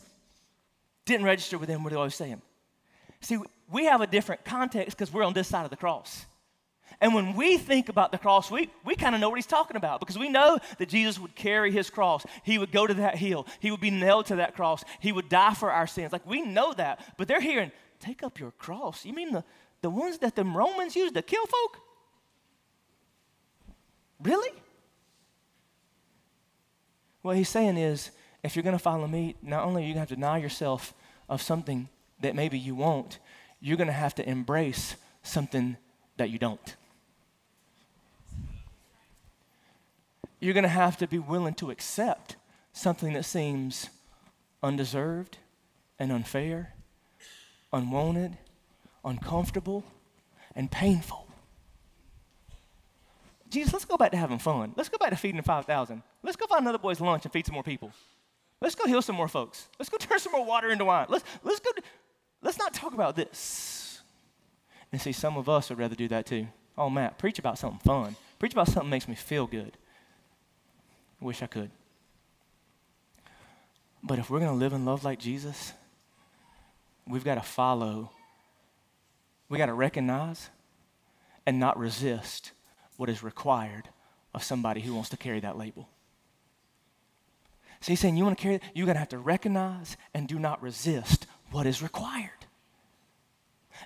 didn't 1.06 1.26
register 1.26 1.58
with 1.58 1.70
them 1.70 1.84
what 1.84 1.92
I 1.92 1.96
was 1.96 2.14
saying. 2.14 2.40
See, 3.22 3.40
we 3.72 3.86
have 3.86 4.02
a 4.02 4.06
different 4.06 4.46
context 4.46 4.96
because 4.96 5.12
we're 5.12 5.24
on 5.24 5.34
this 5.34 5.48
side 5.48 5.64
of 5.64 5.72
the 5.72 5.76
cross. 5.76 6.24
And 7.02 7.16
when 7.16 7.34
we 7.34 7.58
think 7.58 7.90
about 7.90 8.12
the 8.12 8.20
cross, 8.20 8.52
we, 8.52 8.70
we 8.86 8.96
kind 8.96 9.16
of 9.16 9.22
know 9.22 9.30
what 9.30 9.40
he's 9.40 9.48
talking 9.48 9.76
about 9.76 10.02
because 10.02 10.20
we 10.20 10.30
know 10.30 10.60
that 10.78 10.88
Jesus 10.88 11.18
would 11.18 11.34
carry 11.34 11.72
his 11.72 11.90
cross. 11.90 12.24
He 12.44 12.60
would 12.60 12.72
go 12.72 12.86
to 12.86 12.94
that 12.94 13.16
hill. 13.16 13.48
He 13.60 13.72
would 13.72 13.82
be 13.82 13.90
nailed 13.90 14.28
to 14.28 14.36
that 14.36 14.56
cross. 14.56 14.84
He 15.00 15.12
would 15.12 15.30
die 15.30 15.56
for 15.56 15.72
our 15.72 15.88
sins. 15.88 16.14
Like 16.14 16.28
we 16.28 16.44
know 16.44 16.74
that. 16.74 17.04
But 17.18 17.28
they're 17.28 17.42
hearing, 17.42 17.72
take 18.00 18.22
up 18.22 18.40
your 18.40 18.52
cross. 18.52 19.04
You 19.04 19.14
mean 19.14 19.32
the, 19.32 19.44
the 19.82 19.90
ones 19.90 20.20
that 20.20 20.36
the 20.36 20.44
Romans 20.44 20.96
used 20.96 21.16
to 21.16 21.24
kill 21.24 21.48
folk? 21.48 21.80
Really? 24.22 24.52
What 27.22 27.36
he's 27.36 27.50
saying 27.50 27.78
is, 27.78 28.12
if 28.44 28.56
you're 28.56 28.64
going 28.64 28.78
to 28.78 28.84
follow 28.84 29.08
me, 29.08 29.36
not 29.42 29.66
only 29.66 29.84
are 29.84 29.88
you 29.88 29.94
going 29.94 29.96
to 29.96 30.00
have 30.02 30.10
to 30.10 30.16
deny 30.16 30.38
yourself 30.38 30.94
of 31.28 31.42
something 31.42 31.90
that 32.22 32.36
maybe 32.36 32.58
you 32.58 32.76
won't, 32.76 33.20
you're 33.60 33.78
going 33.78 33.88
to 33.88 33.94
have 33.94 34.16
to 34.16 34.30
embrace 34.30 34.96
something 35.24 35.78
that 36.18 36.30
you 36.30 36.40
don't. 36.40 36.76
You're 40.40 40.54
going 40.54 40.64
to 40.64 40.70
have 40.70 40.98
to 40.98 41.08
be 41.08 41.20
willing 41.20 41.54
to 41.56 41.70
accept 41.70 42.38
something 42.72 43.14
that 43.14 43.26
seems 43.26 43.90
undeserved 44.64 45.38
and 45.98 46.12
unfair 46.12 46.74
unwanted, 47.72 48.38
uncomfortable, 49.06 49.84
and 50.56 50.72
painful. 50.72 51.28
Jesus, 53.50 53.74
let's 53.74 53.86
go 53.86 53.98
back 53.98 54.12
to 54.12 54.18
having 54.18 54.38
fun. 54.38 54.74
Let's 54.76 54.90
go 54.90 54.98
back 54.98 55.10
to 55.10 55.16
feeding 55.16 55.38
the 55.38 55.44
5,000. 55.44 56.04
Let's 56.22 56.38
go 56.38 56.46
find 56.46 56.62
another 56.62 56.78
boy's 56.78 57.02
lunch 57.02 57.26
and 57.26 57.34
feed 57.34 57.46
some 57.46 57.56
more 57.56 57.64
people. 57.64 57.92
Let's 58.62 58.76
go 58.76 58.86
heal 58.86 59.02
some 59.02 59.16
more 59.16 59.28
folks. 59.28 59.68
Let's 59.80 59.90
go 59.90 59.98
turn 60.00 60.20
some 60.20 60.32
more 60.32 60.46
water 60.46 60.70
into 60.70 60.86
wine. 60.86 61.08
Let's, 61.10 61.26
let's 61.44 61.60
go, 61.60 61.72
let's 62.42 62.60
not 62.60 62.74
talk 62.74 62.94
about 62.94 63.16
this. 63.16 64.02
And 64.92 65.02
see, 65.02 65.12
some 65.12 65.38
of 65.38 65.50
us 65.50 65.70
would 65.70 65.80
rather 65.80 65.96
do 65.96 66.08
that 66.10 66.26
too. 66.26 66.48
Oh, 66.78 66.90
Matt, 66.90 67.18
preach 67.18 67.40
about 67.40 67.58
something 67.58 67.80
fun. 67.80 68.16
Preach 68.38 68.54
about 68.54 68.68
something 68.68 68.90
that 68.90 68.96
makes 68.96 69.08
me 69.08 69.16
feel 69.16 69.48
good. 69.48 69.78
Wish 71.20 71.42
I 71.42 71.48
could. 71.48 71.72
But 74.02 74.20
if 74.20 74.30
we're 74.30 74.40
going 74.40 74.52
to 74.52 74.58
live 74.58 74.74
and 74.74 74.86
love 74.86 75.04
like 75.04 75.20
Jesus, 75.20 75.74
we've 77.06 77.26
got 77.26 77.36
to 77.36 77.42
follow. 77.42 78.12
We 79.50 79.58
got 79.58 79.66
to 79.66 79.74
recognize 79.74 80.50
and 81.46 81.60
not 81.60 81.78
resist 81.78 82.52
what 83.00 83.08
is 83.08 83.24
required 83.24 83.88
of 84.34 84.44
somebody 84.44 84.82
who 84.82 84.94
wants 84.94 85.08
to 85.08 85.16
carry 85.16 85.40
that 85.40 85.58
label. 85.58 85.88
So 87.80 87.94
he's 87.94 88.02
saying 88.02 88.18
you 88.18 88.26
want 88.26 88.38
to 88.38 88.42
carry 88.42 88.56
it, 88.56 88.64
you're 88.76 88.86
going 88.86 88.96
to 88.96 89.00
have 89.00 89.08
to 89.10 89.18
recognize 89.18 89.96
and 90.14 90.28
do 90.28 90.38
not 90.38 90.62
resist 90.62 91.26
what 91.52 91.66
is 91.66 91.82
required. 91.82 92.46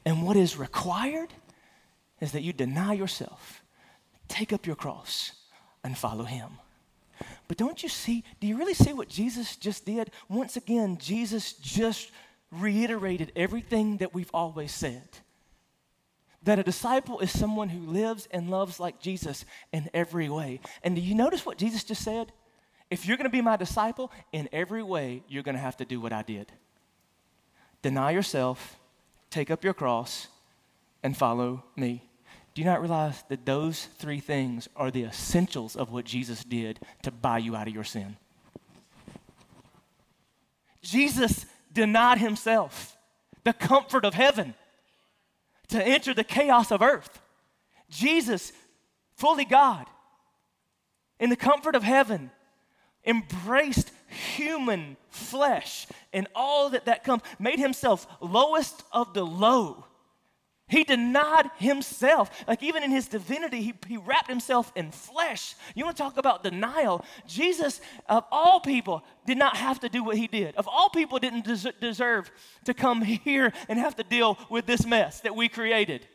And 0.04 0.24
what 0.24 0.36
is 0.36 0.58
required 0.58 1.30
is 2.22 2.32
that 2.32 2.42
you 2.42 2.54
deny 2.54 2.94
yourself, 2.94 3.62
take 4.30 4.52
up 4.52 4.66
your 4.66 4.76
cross, 4.76 5.34
and 5.84 5.96
follow 5.96 6.24
him. 6.24 6.50
But 7.48 7.58
don't 7.58 7.84
you 7.84 7.90
see, 7.90 8.24
do 8.40 8.48
you 8.48 8.58
really 8.58 8.74
see 8.74 8.94
what 8.94 9.10
Jesus 9.10 9.56
just 9.56 9.86
did? 9.86 10.10
Once 10.28 10.58
again, 10.58 10.98
Jesus 10.98 11.54
just 11.54 12.10
reiterated 12.50 13.32
everything 13.36 13.98
that 13.98 14.12
we've 14.12 14.32
always 14.34 14.72
said. 14.72 15.08
That 16.44 16.60
a 16.60 16.64
disciple 16.64 17.20
is 17.20 17.38
someone 17.38 17.70
who 17.70 17.90
lives 17.90 18.28
and 18.32 18.50
loves 18.50 18.80
like 18.80 19.00
Jesus 19.00 19.46
in 19.72 19.90
every 19.94 20.30
way. 20.30 20.60
And 20.84 20.96
do 20.96 21.02
you 21.02 21.16
notice 21.16 21.46
what 21.46 21.58
Jesus 21.58 21.84
just 21.84 22.04
said? 22.04 22.32
If 22.90 23.06
you're 23.06 23.18
going 23.18 23.30
to 23.30 23.32
be 23.32 23.42
my 23.42 23.56
disciple, 23.56 24.12
in 24.32 24.50
every 24.52 24.84
way, 24.84 25.24
you're 25.28 25.44
going 25.44 25.56
to 25.56 25.62
have 25.62 25.78
to 25.78 25.86
do 25.86 26.00
what 26.00 26.14
I 26.14 26.22
did 26.22 26.52
deny 27.82 28.12
yourself, 28.12 28.80
take 29.30 29.52
up 29.52 29.64
your 29.64 29.74
cross, 29.74 30.30
and 31.04 31.18
follow 31.18 31.64
me. 31.76 32.02
Do 32.54 32.62
you 32.62 32.66
not 32.66 32.82
realize 32.82 33.24
that 33.30 33.46
those 33.46 33.86
three 33.98 34.20
things 34.20 34.70
are 34.76 34.90
the 34.90 35.04
essentials 35.04 35.76
of 35.76 35.92
what 35.92 36.06
Jesus 36.06 36.44
did 36.44 36.80
to 37.02 37.12
buy 37.12 37.40
you 37.40 37.56
out 37.56 37.68
of 37.68 37.74
your 37.74 37.84
sin? 37.84 38.16
Jesus 40.82 41.46
denied 41.74 42.20
himself 42.20 42.96
the 43.44 43.54
comfort 43.54 44.06
of 44.06 44.14
heaven 44.14 44.54
to 45.70 45.86
enter 45.86 46.14
the 46.14 46.24
chaos 46.24 46.72
of 46.72 46.82
earth. 46.82 47.22
Jesus, 47.90 48.52
fully 49.16 49.46
God, 49.46 49.86
in 51.20 51.30
the 51.30 51.36
comfort 51.36 51.76
of 51.76 51.84
heaven, 51.84 52.32
embraced 53.06 53.92
human 54.08 54.98
flesh 55.10 55.88
and 56.12 56.28
all 56.36 56.70
that 56.70 56.86
that 56.86 57.04
comes, 57.04 57.22
made 57.40 57.60
himself 57.60 58.08
lowest 58.22 58.84
of 58.92 59.14
the 59.14 59.26
low. 59.26 59.86
He 60.68 60.84
denied 60.84 61.52
himself. 61.58 62.32
Like 62.48 62.64
even 62.64 62.84
in 62.84 62.92
his 62.92 63.08
divinity, 63.08 63.62
he, 63.62 63.74
he 63.88 63.98
wrapped 63.98 64.30
himself 64.30 64.72
in 64.76 64.92
flesh. 64.92 65.56
You 65.76 65.84
want 65.86 65.98
to 65.98 66.04
talk 66.04 66.18
about 66.18 66.44
denial? 66.44 67.04
Jesus, 67.28 67.82
of 68.08 68.24
all 68.32 68.60
people, 68.60 69.04
did 69.26 69.38
not 69.38 69.58
have 69.58 69.82
to 69.82 69.90
do 69.90 70.04
what 70.04 70.18
he 70.18 70.28
did. 70.28 70.56
Of 70.56 70.68
all 70.68 70.90
people, 70.90 71.20
didn't 71.20 71.46
des- 71.46 71.74
deserve 71.82 72.32
to 72.66 72.74
come 72.74 73.02
here 73.02 73.52
and 73.68 73.78
have 73.78 73.96
to 73.98 74.04
deal 74.04 74.38
with 74.50 74.66
this 74.66 74.86
mess 74.86 75.20
that 75.22 75.36
we 75.36 75.50
created. 75.50 76.08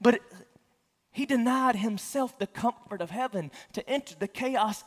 But 0.00 0.20
he 1.10 1.24
denied 1.26 1.76
himself 1.76 2.38
the 2.38 2.46
comfort 2.46 3.00
of 3.00 3.10
heaven 3.10 3.50
to 3.72 3.88
enter 3.88 4.14
the 4.18 4.28
chaos 4.28 4.84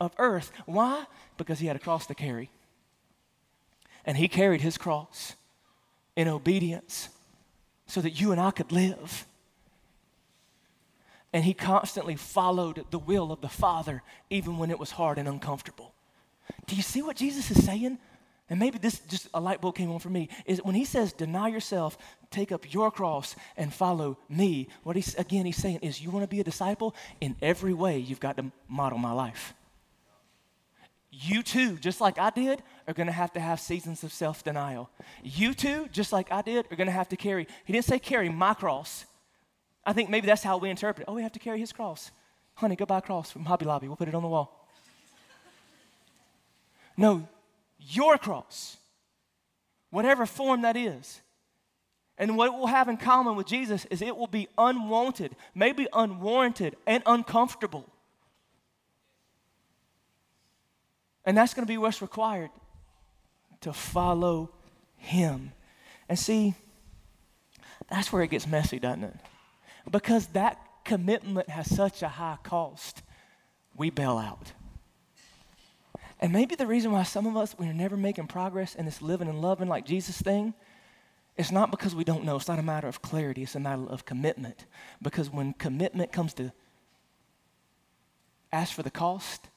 of 0.00 0.12
earth. 0.18 0.50
Why? 0.66 1.04
Because 1.36 1.60
he 1.60 1.66
had 1.66 1.76
a 1.76 1.80
cross 1.80 2.06
to 2.06 2.14
carry. 2.14 2.50
And 4.04 4.16
he 4.16 4.26
carried 4.26 4.60
his 4.60 4.76
cross 4.76 5.34
in 6.16 6.26
obedience 6.26 7.10
so 7.88 8.00
that 8.00 8.20
you 8.20 8.30
and 8.30 8.40
I 8.40 8.52
could 8.52 8.70
live. 8.70 9.26
And 11.32 11.44
he 11.44 11.52
constantly 11.52 12.14
followed 12.14 12.84
the 12.90 12.98
will 12.98 13.32
of 13.32 13.40
the 13.40 13.48
Father, 13.48 14.02
even 14.30 14.56
when 14.58 14.70
it 14.70 14.78
was 14.78 14.92
hard 14.92 15.18
and 15.18 15.26
uncomfortable. 15.26 15.92
Do 16.66 16.76
you 16.76 16.82
see 16.82 17.02
what 17.02 17.16
Jesus 17.16 17.50
is 17.50 17.64
saying? 17.64 17.98
And 18.48 18.58
maybe 18.58 18.78
this 18.78 19.00
just 19.00 19.28
a 19.34 19.40
light 19.40 19.60
bulb 19.60 19.74
came 19.74 19.90
on 19.90 19.98
for 19.98 20.08
me 20.08 20.30
is 20.46 20.62
when 20.62 20.74
he 20.74 20.86
says, 20.86 21.12
deny 21.12 21.48
yourself, 21.48 21.98
take 22.30 22.50
up 22.50 22.72
your 22.72 22.90
cross, 22.90 23.36
and 23.58 23.72
follow 23.72 24.16
me. 24.28 24.68
What 24.84 24.96
he's 24.96 25.14
again 25.16 25.44
he's 25.44 25.56
saying 25.56 25.80
is, 25.82 26.00
you 26.00 26.10
want 26.10 26.22
to 26.22 26.28
be 26.28 26.40
a 26.40 26.44
disciple? 26.44 26.94
In 27.20 27.36
every 27.42 27.74
way, 27.74 27.98
you've 27.98 28.20
got 28.20 28.38
to 28.38 28.50
model 28.68 28.98
my 28.98 29.12
life 29.12 29.52
you 31.20 31.42
too, 31.42 31.76
just 31.78 32.00
like 32.00 32.16
I 32.18 32.30
did, 32.30 32.62
are 32.86 32.94
going 32.94 33.08
to 33.08 33.12
have 33.12 33.32
to 33.32 33.40
have 33.40 33.58
seasons 33.58 34.04
of 34.04 34.12
self 34.12 34.44
denial. 34.44 34.88
You 35.22 35.52
too, 35.52 35.88
just 35.90 36.12
like 36.12 36.30
I 36.30 36.42
did, 36.42 36.66
are 36.70 36.76
going 36.76 36.86
to 36.86 36.92
have 36.92 37.08
to 37.08 37.16
carry. 37.16 37.48
He 37.64 37.72
didn't 37.72 37.86
say 37.86 37.98
carry 37.98 38.28
my 38.28 38.54
cross. 38.54 39.04
I 39.84 39.92
think 39.92 40.10
maybe 40.10 40.26
that's 40.26 40.44
how 40.44 40.58
we 40.58 40.70
interpret 40.70 41.08
it. 41.08 41.10
Oh, 41.10 41.14
we 41.14 41.22
have 41.22 41.32
to 41.32 41.40
carry 41.40 41.58
his 41.58 41.72
cross. 41.72 42.12
Honey, 42.54 42.76
go 42.76 42.86
buy 42.86 42.98
a 42.98 43.02
cross 43.02 43.32
from 43.32 43.44
Hobby 43.44 43.64
Lobby. 43.64 43.88
We'll 43.88 43.96
put 43.96 44.06
it 44.06 44.14
on 44.14 44.22
the 44.22 44.28
wall. 44.28 44.68
No, 46.96 47.28
your 47.78 48.18
cross, 48.18 48.76
whatever 49.90 50.26
form 50.26 50.62
that 50.62 50.76
is. 50.76 51.20
And 52.16 52.36
what 52.36 52.52
we'll 52.52 52.66
have 52.66 52.88
in 52.88 52.96
common 52.96 53.36
with 53.36 53.46
Jesus 53.46 53.86
is 53.86 54.02
it 54.02 54.16
will 54.16 54.26
be 54.26 54.48
unwanted, 54.58 55.34
maybe 55.54 55.86
unwarranted, 55.92 56.76
and 56.86 57.02
uncomfortable. 57.06 57.86
And 61.28 61.36
that's 61.36 61.52
going 61.52 61.66
to 61.66 61.70
be 61.70 61.76
what's 61.76 62.00
required 62.00 62.48
to 63.60 63.74
follow 63.74 64.48
Him. 64.96 65.52
And 66.08 66.18
see, 66.18 66.54
that's 67.90 68.10
where 68.10 68.22
it 68.22 68.30
gets 68.30 68.46
messy, 68.46 68.78
doesn't 68.78 69.04
it? 69.04 69.16
Because 69.90 70.28
that 70.28 70.58
commitment 70.86 71.50
has 71.50 71.68
such 71.68 72.00
a 72.00 72.08
high 72.08 72.38
cost, 72.42 73.02
we 73.76 73.90
bail 73.90 74.16
out. 74.16 74.52
And 76.18 76.32
maybe 76.32 76.54
the 76.54 76.66
reason 76.66 76.92
why 76.92 77.02
some 77.02 77.26
of 77.26 77.36
us, 77.36 77.54
we're 77.58 77.74
never 77.74 77.98
making 77.98 78.28
progress 78.28 78.74
in 78.74 78.86
this 78.86 79.02
living 79.02 79.28
and 79.28 79.42
loving 79.42 79.68
like 79.68 79.84
Jesus 79.84 80.18
thing, 80.22 80.54
it's 81.36 81.52
not 81.52 81.70
because 81.70 81.94
we 81.94 82.04
don't 82.04 82.24
know. 82.24 82.36
It's 82.36 82.48
not 82.48 82.58
a 82.58 82.62
matter 82.62 82.88
of 82.88 83.02
clarity, 83.02 83.42
it's 83.42 83.54
a 83.54 83.60
matter 83.60 83.86
of 83.90 84.06
commitment. 84.06 84.64
Because 85.02 85.28
when 85.28 85.52
commitment 85.52 86.10
comes 86.10 86.32
to 86.34 86.52
ask 88.50 88.72
for 88.72 88.82
the 88.82 88.90
cost, 88.90 89.48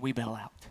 we 0.00 0.12
bail 0.12 0.38
out. 0.40 0.68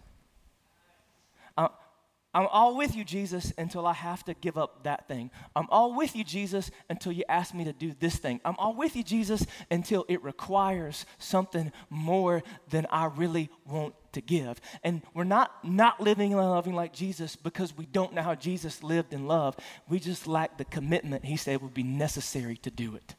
I'm 2.37 2.47
all 2.51 2.77
with 2.77 2.95
you, 2.95 3.03
Jesus, 3.03 3.51
until 3.57 3.87
I 3.87 3.93
have 3.93 4.23
to 4.25 4.35
give 4.35 4.59
up 4.59 4.83
that 4.83 5.07
thing. 5.07 5.31
I'm 5.55 5.65
all 5.71 5.95
with 5.95 6.15
you, 6.15 6.23
Jesus, 6.23 6.69
until 6.87 7.11
you 7.11 7.23
ask 7.27 7.51
me 7.51 7.63
to 7.63 7.73
do 7.73 7.95
this 7.99 8.17
thing. 8.17 8.41
I'm 8.45 8.55
all 8.59 8.75
with 8.75 8.95
you, 8.95 9.01
Jesus, 9.01 9.43
until 9.71 10.05
it 10.07 10.23
requires 10.23 11.07
something 11.17 11.71
more 11.89 12.43
than 12.69 12.85
I 12.91 13.05
really 13.05 13.49
want 13.65 13.95
to 14.11 14.21
give. 14.21 14.61
And 14.83 15.01
we're 15.15 15.23
not 15.23 15.51
not 15.63 15.99
living 15.99 16.31
and 16.31 16.39
loving 16.39 16.75
like 16.75 16.93
Jesus 16.93 17.35
because 17.35 17.75
we 17.75 17.87
don't 17.87 18.13
know 18.13 18.21
how 18.21 18.35
Jesus 18.35 18.83
lived 18.83 19.13
and 19.13 19.27
loved. 19.27 19.59
We 19.89 19.99
just 19.99 20.27
lack 20.27 20.59
the 20.59 20.65
commitment 20.65 21.25
he 21.25 21.37
said 21.37 21.63
would 21.63 21.73
be 21.73 21.81
necessary 21.81 22.57
to 22.57 22.69
do 22.69 22.95
it. 22.95 23.15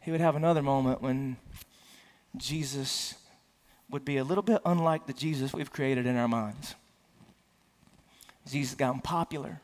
He 0.00 0.12
would 0.12 0.20
have 0.20 0.36
another 0.36 0.62
moment 0.62 1.02
when 1.02 1.38
Jesus 2.36 3.14
would 3.90 4.04
be 4.04 4.16
a 4.16 4.24
little 4.24 4.42
bit 4.42 4.60
unlike 4.64 5.06
the 5.06 5.12
Jesus 5.12 5.52
we've 5.52 5.72
created 5.72 6.06
in 6.06 6.16
our 6.16 6.28
minds. 6.28 6.74
Jesus 8.46 8.72
has 8.72 8.76
gotten 8.76 9.00
popular 9.00 9.60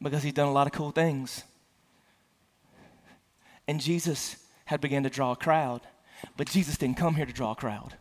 because 0.00 0.22
he's 0.22 0.32
done 0.32 0.48
a 0.48 0.52
lot 0.52 0.66
of 0.66 0.72
cool 0.72 0.90
things. 0.90 1.42
And 3.66 3.80
Jesus 3.80 4.36
had 4.66 4.80
begun 4.80 5.02
to 5.02 5.10
draw 5.10 5.32
a 5.32 5.36
crowd, 5.36 5.80
but 6.36 6.48
Jesus 6.48 6.76
didn't 6.76 6.96
come 6.96 7.14
here 7.14 7.26
to 7.26 7.32
draw 7.32 7.52
a 7.52 7.56
crowd. 7.56 7.94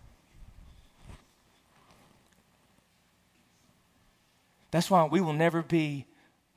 That's 4.71 4.91
why 4.91 5.06
we 5.06 5.21
will 5.21 5.34
never 5.34 5.63
be 5.63 6.06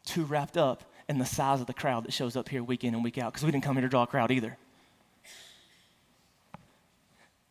too 0.05 0.25
wrapped 0.25 0.57
up 0.57 0.85
in 1.09 1.18
the 1.18 1.25
size 1.25 1.61
of 1.61 1.66
the 1.66 1.75
crowd 1.75 2.05
that 2.05 2.12
shows 2.12 2.37
up 2.37 2.49
here 2.49 2.62
week 2.62 2.85
in 2.85 2.94
and 2.94 3.03
week 3.03 3.16
out, 3.16 3.33
because 3.33 3.44
we 3.44 3.51
didn't 3.51 3.64
come 3.64 3.77
here 3.77 3.83
to 3.83 3.88
draw 3.88 4.03
a 4.03 4.07
crowd 4.07 4.31
either. 4.31 4.57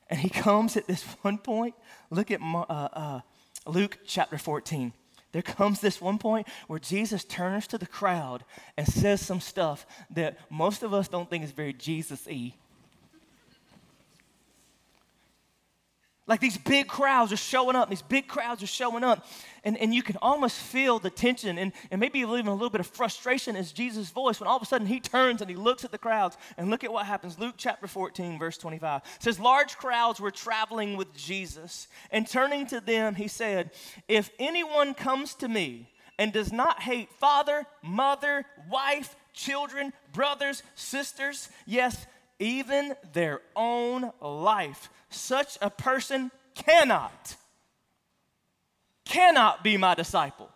And 0.09 0.19
he 0.19 0.29
comes 0.47 0.77
at 0.77 0.87
this 0.87 1.03
one 1.21 1.37
point. 1.37 1.75
Look 2.09 2.31
at 2.31 2.41
uh, 2.41 2.61
uh, 2.69 3.19
Luke 3.65 3.99
chapter 4.05 4.37
14. 4.37 4.93
There 5.33 5.41
comes 5.41 5.81
this 5.81 6.01
one 6.01 6.17
point 6.17 6.47
where 6.67 6.79
Jesus 6.79 7.23
turns 7.23 7.67
to 7.67 7.77
the 7.77 7.85
crowd 7.85 8.43
and 8.77 8.87
says 8.87 9.21
some 9.21 9.41
stuff 9.41 9.85
that 10.09 10.37
most 10.49 10.83
of 10.83 10.93
us 10.93 11.07
don't 11.07 11.29
think 11.29 11.43
is 11.43 11.51
very 11.51 11.73
Jesus 11.73 12.25
y. 12.25 12.53
Like 16.27 16.41
these 16.41 16.57
big 16.57 16.87
crowds 16.87 17.31
are 17.31 17.37
showing 17.37 17.77
up, 17.77 17.89
these 17.89 18.01
big 18.01 18.27
crowds 18.27 18.61
are 18.61 18.67
showing 18.67 19.01
up, 19.01 19.25
and, 19.63 19.77
and 19.77 19.95
you 19.95 20.03
can 20.03 20.17
almost 20.21 20.57
feel 20.59 20.99
the 20.99 21.09
tension 21.09 21.57
and, 21.57 21.71
and 21.89 22.01
maybe 22.01 22.19
even 22.19 22.47
a 22.47 22.53
little 22.53 22.69
bit 22.69 22.81
of 22.81 22.87
frustration 22.87 23.55
as 23.55 23.71
Jesus' 23.71 24.09
voice 24.09 24.39
when 24.39 24.47
all 24.47 24.57
of 24.57 24.61
a 24.61 24.65
sudden 24.65 24.87
he 24.87 24.99
turns 24.99 25.39
and 25.39 25.49
he 25.49 25.55
looks 25.55 25.85
at 25.85 25.91
the 25.91 25.97
crowds. 25.97 26.37
And 26.57 26.69
look 26.69 26.83
at 26.83 26.91
what 26.91 27.05
happens. 27.05 27.39
Luke 27.39 27.55
chapter 27.57 27.87
14, 27.87 28.37
verse 28.37 28.57
25 28.57 29.01
says, 29.19 29.39
Large 29.39 29.77
crowds 29.77 30.19
were 30.19 30.31
traveling 30.31 30.97
with 30.97 31.15
Jesus, 31.15 31.87
and 32.11 32.27
turning 32.27 32.67
to 32.67 32.81
them, 32.81 33.15
he 33.15 33.29
said, 33.29 33.71
If 34.09 34.29
anyone 34.37 34.93
comes 34.93 35.33
to 35.35 35.47
me 35.47 35.89
and 36.19 36.33
does 36.33 36.51
not 36.51 36.81
hate 36.81 37.09
father, 37.13 37.65
mother, 37.81 38.45
wife, 38.69 39.15
children, 39.33 39.93
brothers, 40.11 40.63
sisters, 40.75 41.49
yes, 41.65 42.05
even 42.39 42.95
their 43.13 43.41
own 43.55 44.11
life. 44.21 44.89
Such 45.09 45.57
a 45.61 45.69
person 45.69 46.31
cannot, 46.55 47.35
cannot 49.05 49.63
be 49.63 49.77
my 49.77 49.95
disciple. 49.95 50.49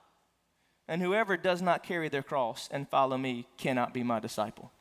And 0.88 1.02
whoever 1.02 1.38
does 1.38 1.62
not 1.62 1.84
carry 1.84 2.10
their 2.10 2.24
cross 2.24 2.68
and 2.72 2.90
follow 2.90 3.18
me 3.18 3.48
cannot 3.58 3.94
be 3.94 4.04
my 4.04 4.20
disciple. 4.20 4.72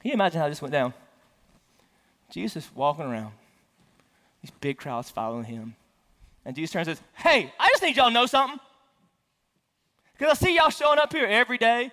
Can 0.00 0.08
you 0.08 0.14
imagine 0.14 0.40
how 0.40 0.48
this 0.48 0.60
went 0.60 0.72
down? 0.72 0.92
Jesus 2.30 2.68
walking 2.74 3.04
around, 3.04 3.32
these 4.40 4.50
big 4.50 4.78
crowds 4.78 5.10
following 5.10 5.44
him. 5.44 5.76
And 6.44 6.56
Jesus 6.56 6.72
turns 6.72 6.88
and 6.88 6.96
says, 6.96 7.06
Hey, 7.14 7.52
I 7.60 7.68
just 7.68 7.82
need 7.82 7.96
y'all 7.96 8.08
to 8.08 8.14
know 8.14 8.26
something. 8.26 8.58
Because 10.18 10.36
I 10.36 10.46
see 10.46 10.56
y'all 10.56 10.70
showing 10.70 10.98
up 10.98 11.12
here 11.12 11.26
every 11.26 11.58
day. 11.58 11.92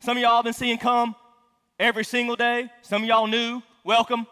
Some 0.00 0.16
of 0.16 0.22
y'all 0.22 0.36
have 0.36 0.44
been 0.44 0.52
seeing 0.52 0.78
come 0.78 1.16
every 1.78 2.04
single 2.04 2.36
day. 2.36 2.70
Some 2.82 3.02
of 3.02 3.08
y'all 3.08 3.26
new, 3.26 3.62
welcome. 3.84 4.26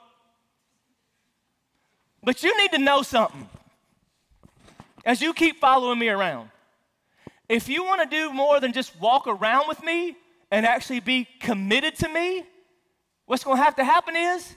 But 2.22 2.42
you 2.42 2.56
need 2.60 2.72
to 2.72 2.78
know 2.78 3.02
something. 3.02 3.48
As 5.04 5.20
you 5.20 5.34
keep 5.34 5.60
following 5.60 5.98
me 5.98 6.08
around, 6.08 6.50
if 7.48 7.68
you 7.68 7.84
want 7.84 8.02
to 8.02 8.16
do 8.16 8.32
more 8.32 8.58
than 8.60 8.72
just 8.72 8.98
walk 8.98 9.26
around 9.26 9.68
with 9.68 9.82
me 9.82 10.16
and 10.50 10.64
actually 10.64 11.00
be 11.00 11.28
committed 11.40 11.94
to 11.96 12.08
me, 12.08 12.44
what's 13.26 13.44
going 13.44 13.58
to 13.58 13.62
have 13.62 13.76
to 13.76 13.84
happen 13.84 14.16
is 14.16 14.54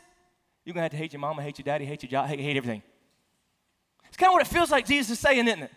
you're 0.64 0.74
going 0.74 0.82
to 0.82 0.84
have 0.84 0.92
to 0.92 0.98
hate 0.98 1.12
your 1.12 1.20
mama, 1.20 1.42
hate 1.42 1.60
your 1.60 1.64
daddy, 1.64 1.86
hate 1.86 2.04
your 2.04 2.10
job, 2.10 2.28
hate, 2.28 2.40
hate 2.40 2.56
everything. 2.56 2.82
It's 4.08 4.16
kind 4.16 4.30
of 4.30 4.34
what 4.34 4.42
it 4.42 4.48
feels 4.48 4.72
like 4.72 4.86
Jesus 4.86 5.12
is 5.12 5.20
saying, 5.20 5.48
isn't 5.48 5.64
it? 5.64 5.72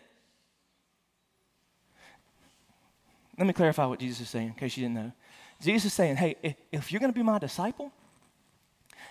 Let 3.37 3.47
me 3.47 3.53
clarify 3.53 3.87
what 3.87 3.99
Jesus 3.99 4.21
is 4.21 4.29
saying 4.29 4.49
in 4.49 4.55
case 4.55 4.77
you 4.77 4.85
didn't 4.85 4.97
know. 4.97 5.13
Jesus 5.61 5.87
is 5.87 5.93
saying, 5.93 6.17
hey, 6.17 6.57
if 6.73 6.91
you're 6.91 7.01
going 7.01 7.13
to 7.13 7.19
be 7.19 7.23
my 7.23 7.39
disciple, 7.39 7.93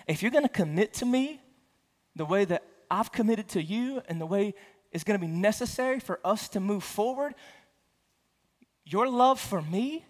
if 0.06 0.22
you're 0.22 0.32
going 0.32 0.44
to 0.44 0.48
commit 0.48 0.94
to 0.94 1.06
me 1.06 1.40
the 2.16 2.24
way 2.24 2.44
that 2.44 2.64
I've 2.90 3.12
committed 3.12 3.48
to 3.50 3.62
you 3.62 4.02
and 4.08 4.20
the 4.20 4.26
way 4.26 4.54
it's 4.90 5.04
going 5.04 5.18
to 5.18 5.24
be 5.24 5.32
necessary 5.32 6.00
for 6.00 6.18
us 6.24 6.48
to 6.50 6.60
move 6.60 6.82
forward, 6.82 7.34
your 8.84 9.08
love 9.08 9.38
for 9.38 9.62
me 9.62 10.04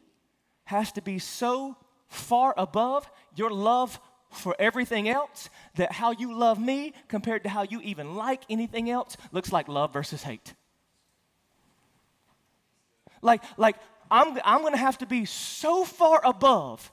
has 0.64 0.92
to 0.92 1.02
be 1.02 1.18
so 1.18 1.76
far 2.08 2.54
above 2.56 3.08
your 3.34 3.50
love 3.50 4.00
for 4.30 4.56
everything 4.58 5.08
else 5.08 5.50
that 5.74 5.92
how 5.92 6.12
you 6.12 6.32
love 6.32 6.58
me 6.58 6.92
compared 7.08 7.42
to 7.42 7.48
how 7.48 7.62
you 7.62 7.80
even 7.82 8.14
like 8.14 8.42
anything 8.48 8.88
else 8.88 9.16
looks 9.32 9.52
like 9.52 9.68
love 9.68 9.92
versus 9.92 10.22
hate. 10.22 10.54
Like, 13.22 13.42
like 13.58 13.76
I'm, 14.10 14.38
I'm 14.44 14.60
going 14.60 14.72
to 14.72 14.78
have 14.78 14.98
to 14.98 15.06
be 15.06 15.24
so 15.24 15.84
far 15.84 16.20
above 16.24 16.90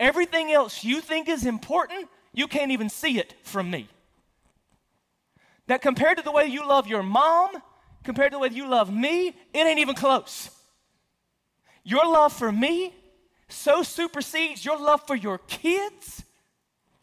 everything 0.00 0.50
else 0.50 0.82
you 0.82 1.00
think 1.00 1.28
is 1.28 1.46
important, 1.46 2.08
you 2.32 2.48
can't 2.48 2.72
even 2.72 2.88
see 2.88 3.18
it 3.18 3.34
from 3.42 3.70
me. 3.70 3.88
That 5.68 5.80
compared 5.80 6.18
to 6.18 6.24
the 6.24 6.32
way 6.32 6.46
you 6.46 6.66
love 6.66 6.88
your 6.88 7.04
mom, 7.04 7.50
compared 8.02 8.32
to 8.32 8.36
the 8.36 8.40
way 8.40 8.48
you 8.48 8.68
love 8.68 8.92
me, 8.92 9.28
it 9.28 9.36
ain't 9.54 9.78
even 9.78 9.94
close. 9.94 10.50
Your 11.84 12.04
love 12.04 12.32
for 12.32 12.50
me 12.50 12.92
so 13.48 13.82
supersedes 13.82 14.64
your 14.64 14.78
love 14.78 15.06
for 15.06 15.14
your 15.14 15.38
kids, 15.38 16.24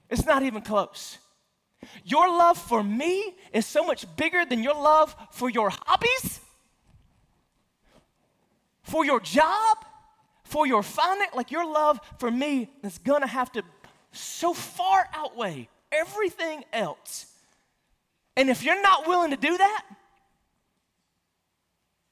it's 0.10 0.26
not 0.26 0.44
even 0.44 0.62
close. 0.62 1.20
Your 2.04 2.28
love 2.28 2.58
for 2.58 2.84
me 2.84 3.36
is 3.54 3.66
so 3.66 3.86
much 3.86 4.06
bigger 4.18 4.44
than 4.44 4.64
your 4.64 4.74
love 4.74 5.16
for 5.32 5.50
your 5.50 5.70
hobbies 5.70 6.42
for 8.90 9.06
your 9.06 9.20
job, 9.20 9.78
for 10.44 10.66
your 10.68 10.84
finance, 10.84 11.32
like 11.36 11.52
your 11.52 11.66
love 11.66 12.00
for 12.18 12.32
me 12.32 12.70
is 12.84 12.98
gonna 12.98 13.28
have 13.28 13.52
to 13.54 13.64
so 14.12 14.54
far 14.54 15.08
outweigh 15.14 15.70
everything 15.92 16.64
else. 16.74 17.28
And 18.36 18.50
if 18.50 18.64
you're 18.64 18.82
not 18.82 19.08
willing 19.08 19.32
to 19.32 19.38
do 19.38 19.58
that, 19.58 19.86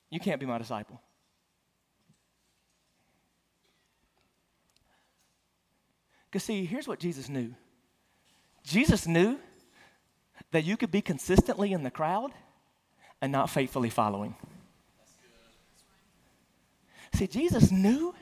you 0.09 0.19
can't 0.19 0.39
be 0.39 0.45
my 0.45 0.57
disciple. 0.57 1.01
Because, 6.29 6.43
see, 6.43 6.65
here's 6.65 6.87
what 6.87 6.99
Jesus 6.99 7.29
knew 7.29 7.53
Jesus 8.63 9.07
knew 9.07 9.39
that 10.51 10.65
you 10.65 10.77
could 10.77 10.91
be 10.91 11.01
consistently 11.01 11.73
in 11.73 11.83
the 11.83 11.91
crowd 11.91 12.31
and 13.21 13.31
not 13.31 13.49
faithfully 13.49 13.89
following. 13.89 14.35
See, 17.13 17.27
Jesus 17.27 17.71
knew 17.71 18.13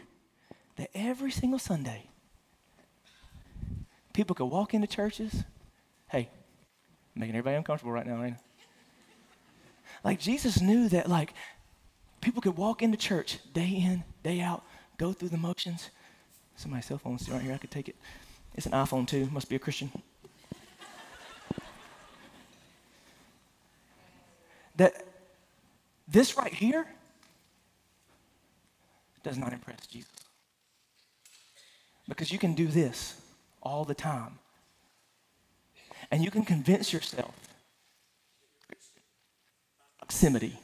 that 0.78 0.90
every 0.94 1.32
single 1.32 1.60
Sunday, 1.60 2.10
people 4.14 4.36
could 4.36 4.46
walk 4.46 4.74
into 4.74 4.88
churches. 4.88 5.44
Hey, 6.10 6.30
making 7.16 7.36
everybody 7.36 7.58
uncomfortable 7.58 7.92
right 7.92 8.06
now, 8.06 8.24
ain't 8.24 8.38
Like 10.04 10.20
Jesus 10.20 10.62
knew 10.62 10.90
that 10.90 11.10
like 11.10 11.34
people 12.22 12.42
could 12.42 12.58
walk 12.58 12.82
into 12.82 12.98
church 12.98 13.40
day 13.54 13.70
in, 13.70 14.04
day 14.24 14.42
out, 14.42 14.64
go 14.98 15.14
through 15.14 15.30
the 15.30 15.38
motions. 15.38 15.90
Somebody's 16.56 16.86
cell 16.86 16.98
phone's 16.98 17.30
right 17.30 17.42
here, 17.42 17.54
I 17.54 17.58
could 17.58 17.72
take 17.72 17.90
it. 17.90 17.96
It's 18.56 18.66
an 18.66 18.72
iPhone 18.72 19.08
too, 19.08 19.28
must 19.32 19.50
be 19.50 19.56
a 19.56 19.60
Christian. 19.60 19.92
that 24.78 25.06
this 26.08 26.38
right 26.38 26.54
here 26.54 26.86
does 29.26 29.38
not 29.38 29.52
impress 29.52 29.86
Jesus. 29.88 30.12
Because 32.08 32.32
you 32.32 32.38
can 32.38 32.54
do 32.54 32.68
this 32.68 33.20
all 33.62 33.84
the 33.84 33.96
time. 33.96 34.38
And 36.12 36.24
you 36.24 36.30
can 36.30 36.46
convince 36.46 36.94
yourself 36.94 37.34
proximity 39.98 40.60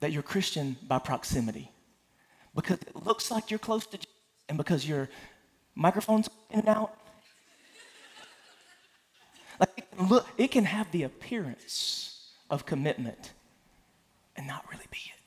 that 0.00 0.10
you're 0.10 0.24
Christian 0.24 0.76
by 0.88 0.98
proximity. 0.98 1.70
Because 2.52 2.78
it 2.80 2.96
looks 3.06 3.30
like 3.30 3.50
you're 3.50 3.60
close 3.60 3.86
to 3.86 3.96
Jesus, 3.96 4.10
and 4.48 4.58
because 4.58 4.86
your 4.86 5.08
microphone's 5.76 6.28
in 6.50 6.58
and 6.60 6.68
out. 6.68 6.96
Like 9.60 9.70
it 9.76 9.90
can, 9.90 10.08
look, 10.08 10.26
it 10.36 10.50
can 10.50 10.64
have 10.64 10.90
the 10.90 11.04
appearance 11.04 12.32
of 12.50 12.66
commitment 12.66 13.32
and 14.36 14.48
not 14.48 14.64
really 14.72 14.86
be 14.90 14.98
it. 14.98 15.23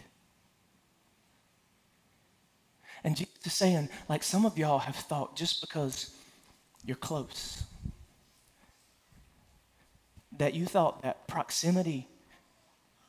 And 3.04 3.16
Jesus 3.16 3.34
is 3.46 3.54
saying, 3.54 3.90
like 4.10 4.24
some 4.24 4.46
of 4.46 4.58
y'all 4.58 4.80
have 4.80 4.96
thought 4.96 5.36
just 5.36 5.62
because 5.62 6.12
you're 6.84 6.98
close, 6.98 7.64
that 10.38 10.54
you 10.54 10.66
thought 10.66 11.02
that 11.04 11.28
proximity 11.28 12.08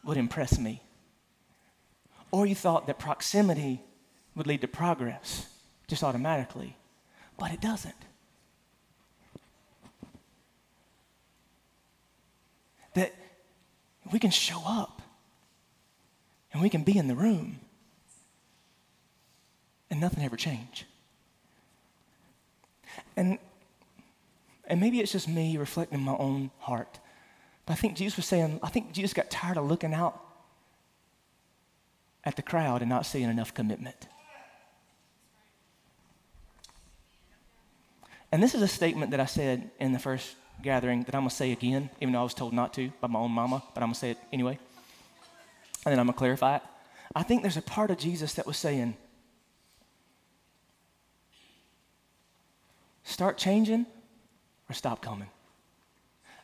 would 0.04 0.16
impress 0.16 0.58
me. 0.58 0.82
Or 2.30 2.46
you 2.46 2.54
thought 2.54 2.86
that 2.86 2.98
proximity 2.98 3.82
would 4.34 4.46
lead 4.46 4.60
to 4.60 4.68
progress 4.68 5.46
just 5.86 6.04
automatically. 6.04 6.76
But 7.38 7.52
it 7.52 7.60
doesn't. 7.60 7.94
That 12.94 13.14
we 14.12 14.18
can 14.18 14.30
show 14.30 14.62
up 14.66 15.02
and 16.52 16.62
we 16.62 16.68
can 16.68 16.82
be 16.82 16.96
in 16.96 17.08
the 17.08 17.14
room 17.14 17.60
and 19.90 20.00
nothing 20.00 20.24
ever 20.24 20.36
changed. 20.36 20.84
And, 23.16 23.38
and 24.66 24.80
maybe 24.80 25.00
it's 25.00 25.12
just 25.12 25.28
me 25.28 25.56
reflecting 25.56 26.00
my 26.00 26.16
own 26.16 26.50
heart. 26.58 26.98
But 27.66 27.74
I 27.74 27.76
think 27.76 27.96
Jesus 27.96 28.16
was 28.16 28.26
saying, 28.26 28.60
I 28.62 28.68
think 28.68 28.92
Jesus 28.92 29.12
got 29.12 29.30
tired 29.30 29.56
of 29.56 29.66
looking 29.66 29.94
out 29.94 30.20
at 32.24 32.36
the 32.36 32.42
crowd 32.42 32.82
and 32.82 32.88
not 32.88 33.06
seeing 33.06 33.28
enough 33.28 33.54
commitment. 33.54 34.08
And 38.30 38.42
this 38.42 38.54
is 38.54 38.62
a 38.62 38.68
statement 38.68 39.10
that 39.12 39.20
I 39.20 39.24
said 39.24 39.70
in 39.80 39.92
the 39.92 39.98
first 39.98 40.36
gathering 40.62 41.04
that 41.04 41.14
I'm 41.14 41.22
going 41.22 41.30
to 41.30 41.36
say 41.36 41.52
again, 41.52 41.88
even 42.00 42.12
though 42.12 42.20
I 42.20 42.24
was 42.24 42.34
told 42.34 42.52
not 42.52 42.74
to 42.74 42.90
by 43.00 43.08
my 43.08 43.18
own 43.18 43.30
mama, 43.30 43.62
but 43.74 43.82
I'm 43.82 43.88
going 43.88 43.94
to 43.94 44.00
say 44.00 44.10
it 44.10 44.18
anyway. 44.32 44.58
And 45.84 45.92
then 45.92 45.98
I'm 45.98 46.06
going 46.06 46.14
to 46.14 46.18
clarify 46.18 46.56
it. 46.56 46.62
I 47.14 47.22
think 47.22 47.42
there's 47.42 47.56
a 47.56 47.62
part 47.62 47.90
of 47.90 47.98
Jesus 47.98 48.34
that 48.34 48.46
was 48.46 48.56
saying, 48.56 48.96
Start 53.08 53.38
changing 53.38 53.86
or 54.68 54.74
stop 54.74 55.00
coming. 55.00 55.30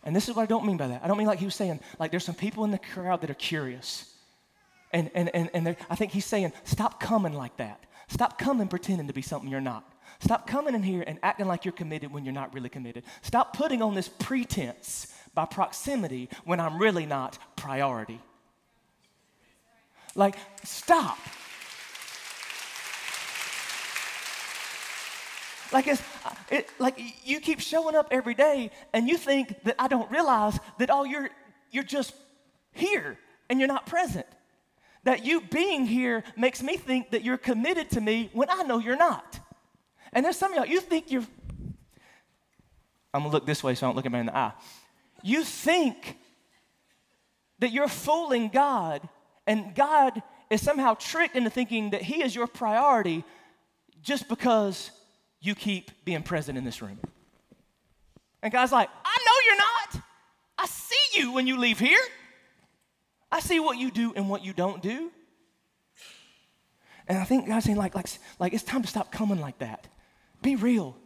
And 0.02 0.16
this 0.16 0.30
is 0.30 0.34
what 0.34 0.44
I 0.44 0.46
don't 0.46 0.64
mean 0.64 0.78
by 0.78 0.88
that. 0.88 1.02
I 1.04 1.08
don't 1.08 1.18
mean 1.18 1.26
like 1.26 1.38
he 1.38 1.44
was 1.44 1.54
saying, 1.54 1.78
like 1.98 2.10
there's 2.10 2.24
some 2.24 2.34
people 2.34 2.64
in 2.64 2.70
the 2.70 2.78
crowd 2.78 3.20
that 3.20 3.28
are 3.28 3.34
curious. 3.34 4.10
And, 4.90 5.10
and, 5.14 5.28
and, 5.34 5.50
and 5.52 5.76
I 5.90 5.94
think 5.94 6.12
he's 6.12 6.24
saying, 6.24 6.54
stop 6.64 7.00
coming 7.00 7.34
like 7.34 7.58
that. 7.58 7.84
Stop 8.08 8.38
coming 8.38 8.66
pretending 8.66 9.08
to 9.08 9.12
be 9.12 9.20
something 9.20 9.50
you're 9.50 9.60
not. 9.60 9.84
Stop 10.20 10.46
coming 10.46 10.74
in 10.74 10.82
here 10.82 11.04
and 11.06 11.18
acting 11.22 11.46
like 11.46 11.66
you're 11.66 11.72
committed 11.72 12.10
when 12.10 12.24
you're 12.24 12.32
not 12.32 12.54
really 12.54 12.70
committed. 12.70 13.04
Stop 13.20 13.54
putting 13.54 13.82
on 13.82 13.94
this 13.94 14.08
pretense 14.08 15.12
by 15.34 15.44
proximity 15.44 16.30
when 16.44 16.60
I'm 16.60 16.78
really 16.78 17.04
not 17.04 17.36
priority. 17.56 18.20
Like, 20.14 20.36
stop. 20.62 21.18
Like 25.74 25.88
it's 25.88 26.02
it, 26.52 26.68
like 26.78 27.00
you 27.24 27.40
keep 27.40 27.58
showing 27.58 27.96
up 27.96 28.06
every 28.12 28.34
day 28.34 28.70
and 28.92 29.08
you 29.08 29.16
think 29.16 29.60
that 29.64 29.74
I 29.76 29.88
don't 29.88 30.08
realize 30.08 30.56
that 30.78 30.88
all 30.88 31.04
you're 31.04 31.28
you're 31.72 31.82
just 31.82 32.14
here 32.70 33.18
and 33.50 33.58
you're 33.58 33.66
not 33.66 33.84
present. 33.84 34.26
That 35.02 35.26
you 35.26 35.40
being 35.40 35.84
here 35.84 36.22
makes 36.36 36.62
me 36.62 36.76
think 36.76 37.10
that 37.10 37.24
you're 37.24 37.36
committed 37.36 37.90
to 37.90 38.00
me 38.00 38.30
when 38.32 38.48
I 38.50 38.62
know 38.62 38.78
you're 38.78 38.96
not. 38.96 39.40
And 40.12 40.24
there's 40.24 40.36
some 40.36 40.52
of 40.52 40.56
y'all, 40.56 40.66
you 40.66 40.80
think 40.80 41.10
you're 41.10 41.26
I'm 43.12 43.22
gonna 43.22 43.32
look 43.32 43.44
this 43.44 43.64
way 43.64 43.74
so 43.74 43.84
I 43.84 43.88
don't 43.88 43.96
look 43.96 44.06
at 44.06 44.12
me 44.12 44.20
in 44.20 44.26
the 44.26 44.36
eye. 44.36 44.52
You 45.24 45.42
think 45.42 46.16
that 47.58 47.72
you're 47.72 47.88
fooling 47.88 48.48
God 48.48 49.08
and 49.44 49.74
God 49.74 50.22
is 50.50 50.62
somehow 50.62 50.94
tricked 50.94 51.34
into 51.34 51.50
thinking 51.50 51.90
that 51.90 52.02
He 52.02 52.22
is 52.22 52.32
your 52.32 52.46
priority 52.46 53.24
just 54.02 54.28
because 54.28 54.92
you 55.44 55.54
keep 55.54 55.90
being 56.04 56.22
present 56.22 56.56
in 56.56 56.64
this 56.64 56.80
room. 56.80 56.98
And 58.42 58.52
God's 58.52 58.72
like, 58.72 58.88
I 59.04 59.18
know 59.26 59.32
you're 59.46 59.58
not. 59.58 60.04
I 60.58 60.66
see 60.66 61.20
you 61.20 61.32
when 61.32 61.46
you 61.46 61.58
leave 61.58 61.78
here. 61.78 62.00
I 63.30 63.40
see 63.40 63.60
what 63.60 63.76
you 63.76 63.90
do 63.90 64.12
and 64.16 64.28
what 64.30 64.44
you 64.44 64.52
don't 64.52 64.82
do. 64.82 65.10
And 67.06 67.18
I 67.18 67.24
think 67.24 67.46
God's 67.46 67.66
saying, 67.66 67.76
like, 67.76 67.94
like, 67.94 68.06
like 68.38 68.54
it's 68.54 68.62
time 68.62 68.82
to 68.82 68.88
stop 68.88 69.12
coming 69.12 69.40
like 69.40 69.58
that. 69.58 69.86
Be 70.40 70.56
real. 70.56 70.96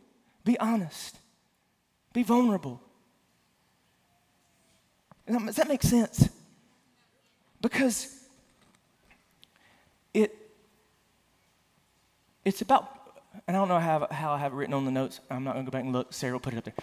Be 0.45 0.59
honest. 0.59 1.19
Be 2.13 2.23
vulnerable. 2.23 2.81
Does 5.27 5.57
that 5.57 5.69
make 5.69 5.83
sense? 5.83 6.29
Because 7.61 8.15
it, 10.15 10.35
it's 12.45 12.63
about 12.63 12.98
and 13.49 13.57
I 13.57 13.61
don't 13.61 13.69
know 13.69 13.81
how, 13.81 14.07
how 14.11 14.33
I 14.33 14.39
have 14.39 14.53
it 14.53 14.57
written 14.57 14.75
on 14.75 14.85
the 14.85 14.91
notes. 14.91 15.21
I'm 15.31 15.43
not 15.43 15.55
going 15.55 15.65
to 15.65 15.71
go 15.71 15.77
back 15.77 15.85
and 15.85 15.93
look. 15.93 16.13
Sarah 16.13 16.35
will 16.35 16.41
put 16.41 16.53
it 16.53 16.59
up 16.59 16.65
there. 16.65 16.75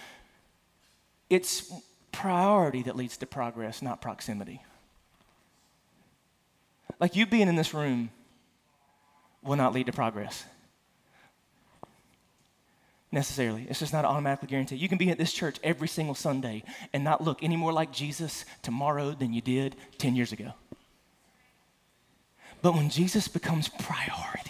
It's 1.30 1.72
priority 2.10 2.82
that 2.82 2.96
leads 2.96 3.16
to 3.18 3.26
progress, 3.26 3.80
not 3.80 4.02
proximity. 4.02 4.62
Like 6.98 7.14
you 7.14 7.24
being 7.24 7.48
in 7.48 7.56
this 7.56 7.72
room 7.72 8.10
will 9.42 9.56
not 9.56 9.72
lead 9.72 9.86
to 9.86 9.92
progress 9.92 10.44
necessarily. 13.12 13.66
It's 13.68 13.78
just 13.78 13.92
not 13.92 14.04
automatically 14.04 14.48
guaranteed. 14.48 14.80
You 14.80 14.88
can 14.88 14.98
be 14.98 15.10
at 15.10 15.18
this 15.18 15.32
church 15.32 15.58
every 15.62 15.88
single 15.88 16.14
Sunday 16.14 16.64
and 16.92 17.04
not 17.04 17.22
look 17.22 17.42
any 17.42 17.56
more 17.56 17.72
like 17.72 17.92
Jesus 17.92 18.44
tomorrow 18.62 19.12
than 19.12 19.32
you 19.32 19.40
did 19.40 19.76
10 19.98 20.16
years 20.16 20.32
ago. 20.32 20.52
But 22.60 22.74
when 22.74 22.90
Jesus 22.90 23.28
becomes 23.28 23.68
priority, 23.68 24.45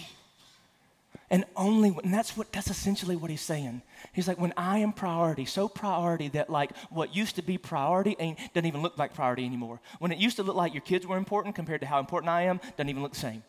and 1.30 1.44
only, 1.56 1.96
and 2.02 2.14
that's 2.14 2.36
what, 2.36 2.52
that's 2.52 2.70
essentially 2.70 3.16
what 3.16 3.30
he's 3.30 3.40
saying. 3.40 3.82
He's 4.12 4.28
like, 4.28 4.38
when 4.38 4.52
I 4.56 4.78
am 4.78 4.92
priority, 4.92 5.44
so 5.44 5.68
priority 5.68 6.28
that 6.28 6.50
like 6.50 6.76
what 6.90 7.14
used 7.14 7.36
to 7.36 7.42
be 7.42 7.58
priority 7.58 8.16
ain't, 8.18 8.38
doesn't 8.54 8.66
even 8.66 8.82
look 8.82 8.96
like 8.96 9.14
priority 9.14 9.44
anymore. 9.44 9.80
When 9.98 10.12
it 10.12 10.18
used 10.18 10.36
to 10.36 10.42
look 10.42 10.56
like 10.56 10.72
your 10.72 10.82
kids 10.82 11.06
were 11.06 11.16
important 11.16 11.54
compared 11.54 11.80
to 11.80 11.86
how 11.86 11.98
important 11.98 12.30
I 12.30 12.42
am, 12.42 12.60
doesn't 12.76 12.88
even 12.88 13.02
look 13.02 13.12
the 13.12 13.20
same. 13.20 13.42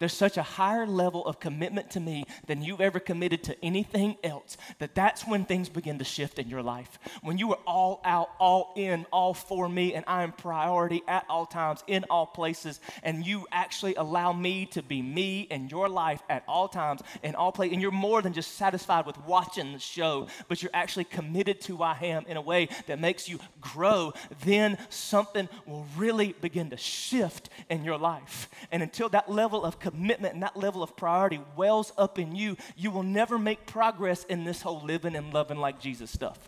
There's 0.00 0.14
such 0.14 0.38
a 0.38 0.42
higher 0.42 0.86
level 0.86 1.26
of 1.26 1.40
commitment 1.40 1.90
to 1.90 2.00
me 2.00 2.24
than 2.46 2.62
you've 2.62 2.80
ever 2.80 2.98
committed 2.98 3.44
to 3.44 3.64
anything 3.64 4.16
else 4.24 4.56
that 4.78 4.94
that's 4.94 5.26
when 5.26 5.44
things 5.44 5.68
begin 5.68 5.98
to 5.98 6.04
shift 6.04 6.38
in 6.38 6.48
your 6.48 6.62
life. 6.62 6.98
When 7.22 7.36
you 7.36 7.52
are 7.52 7.58
all 7.66 8.00
out, 8.02 8.30
all 8.40 8.72
in, 8.76 9.04
all 9.12 9.34
for 9.34 9.68
me, 9.68 9.92
and 9.92 10.02
I 10.08 10.22
am 10.22 10.32
priority 10.32 11.02
at 11.06 11.26
all 11.28 11.44
times, 11.44 11.84
in 11.86 12.04
all 12.08 12.26
places, 12.26 12.80
and 13.02 13.26
you 13.26 13.46
actually 13.52 13.94
allow 13.96 14.32
me 14.32 14.64
to 14.66 14.82
be 14.82 15.02
me 15.02 15.42
in 15.42 15.68
your 15.68 15.88
life 15.88 16.22
at 16.30 16.44
all 16.48 16.66
times, 16.66 17.02
in 17.22 17.34
all 17.34 17.52
places, 17.52 17.74
and 17.74 17.82
you're 17.82 17.90
more 17.90 18.22
than 18.22 18.32
just 18.32 18.56
satisfied 18.56 19.04
with 19.04 19.18
watching 19.26 19.74
the 19.74 19.78
show, 19.78 20.28
but 20.48 20.62
you're 20.62 20.70
actually 20.72 21.04
committed 21.04 21.60
to 21.60 21.76
who 21.76 21.82
I 21.82 21.98
am 22.00 22.24
in 22.26 22.38
a 22.38 22.42
way 22.42 22.70
that 22.86 22.98
makes 22.98 23.28
you 23.28 23.38
grow, 23.60 24.14
then 24.46 24.78
something 24.88 25.46
will 25.66 25.86
really 25.98 26.32
begin 26.40 26.70
to 26.70 26.78
shift 26.78 27.50
in 27.68 27.84
your 27.84 27.98
life. 27.98 28.48
And 28.72 28.82
until 28.82 29.10
that 29.10 29.30
level 29.30 29.62
of 29.62 29.78
commitment 29.78 29.89
commitment 29.90 30.34
and 30.34 30.42
that 30.42 30.56
level 30.56 30.82
of 30.82 30.96
priority 30.96 31.40
wells 31.56 31.92
up 31.98 32.18
in 32.18 32.34
you, 32.34 32.56
you 32.76 32.90
will 32.90 33.02
never 33.02 33.38
make 33.38 33.66
progress 33.66 34.24
in 34.24 34.44
this 34.44 34.62
whole 34.62 34.80
living 34.84 35.16
and 35.16 35.32
loving 35.32 35.58
like 35.58 35.80
Jesus 35.80 36.10
stuff. 36.10 36.38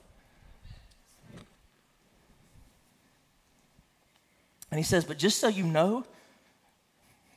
And 4.70 4.78
he 4.78 4.85
says, 4.85 5.05
but 5.05 5.18
just 5.18 5.38
so 5.38 5.48
you 5.48 5.64
know, 5.64 6.05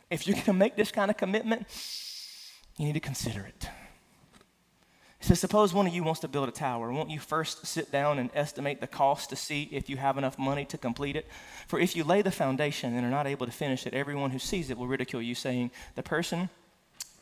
if 0.09 0.25
you're 0.25 0.35
going 0.35 0.45
to 0.45 0.53
make 0.53 0.75
this 0.75 0.91
kind 0.91 1.11
of 1.11 1.17
commitment, 1.17 1.67
you 2.77 2.85
need 2.85 2.93
to 2.93 2.99
consider 2.99 3.41
it. 3.41 3.67
Says, 5.25 5.39
Suppose 5.39 5.73
one 5.73 5.87
of 5.87 5.93
you 5.95 6.03
wants 6.03 6.19
to 6.19 6.27
build 6.27 6.49
a 6.49 6.51
tower. 6.51 6.91
Won't 6.91 7.09
you 7.09 7.19
first 7.19 7.65
sit 7.65 7.91
down 7.91 8.19
and 8.19 8.29
estimate 8.35 8.79
the 8.79 8.85
cost 8.85 9.31
to 9.31 9.35
see 9.35 9.63
if 9.71 9.89
you 9.89 9.97
have 9.97 10.19
enough 10.19 10.37
money 10.37 10.65
to 10.65 10.77
complete 10.77 11.15
it? 11.15 11.25
For 11.65 11.79
if 11.79 11.95
you 11.95 12.03
lay 12.03 12.21
the 12.21 12.29
foundation 12.29 12.95
and 12.95 13.03
are 13.03 13.09
not 13.09 13.25
able 13.25 13.47
to 13.47 13.51
finish 13.51 13.87
it, 13.87 13.95
everyone 13.95 14.29
who 14.29 14.37
sees 14.37 14.69
it 14.69 14.77
will 14.77 14.85
ridicule 14.85 15.23
you, 15.23 15.33
saying, 15.33 15.71
The 15.95 16.03
person 16.03 16.49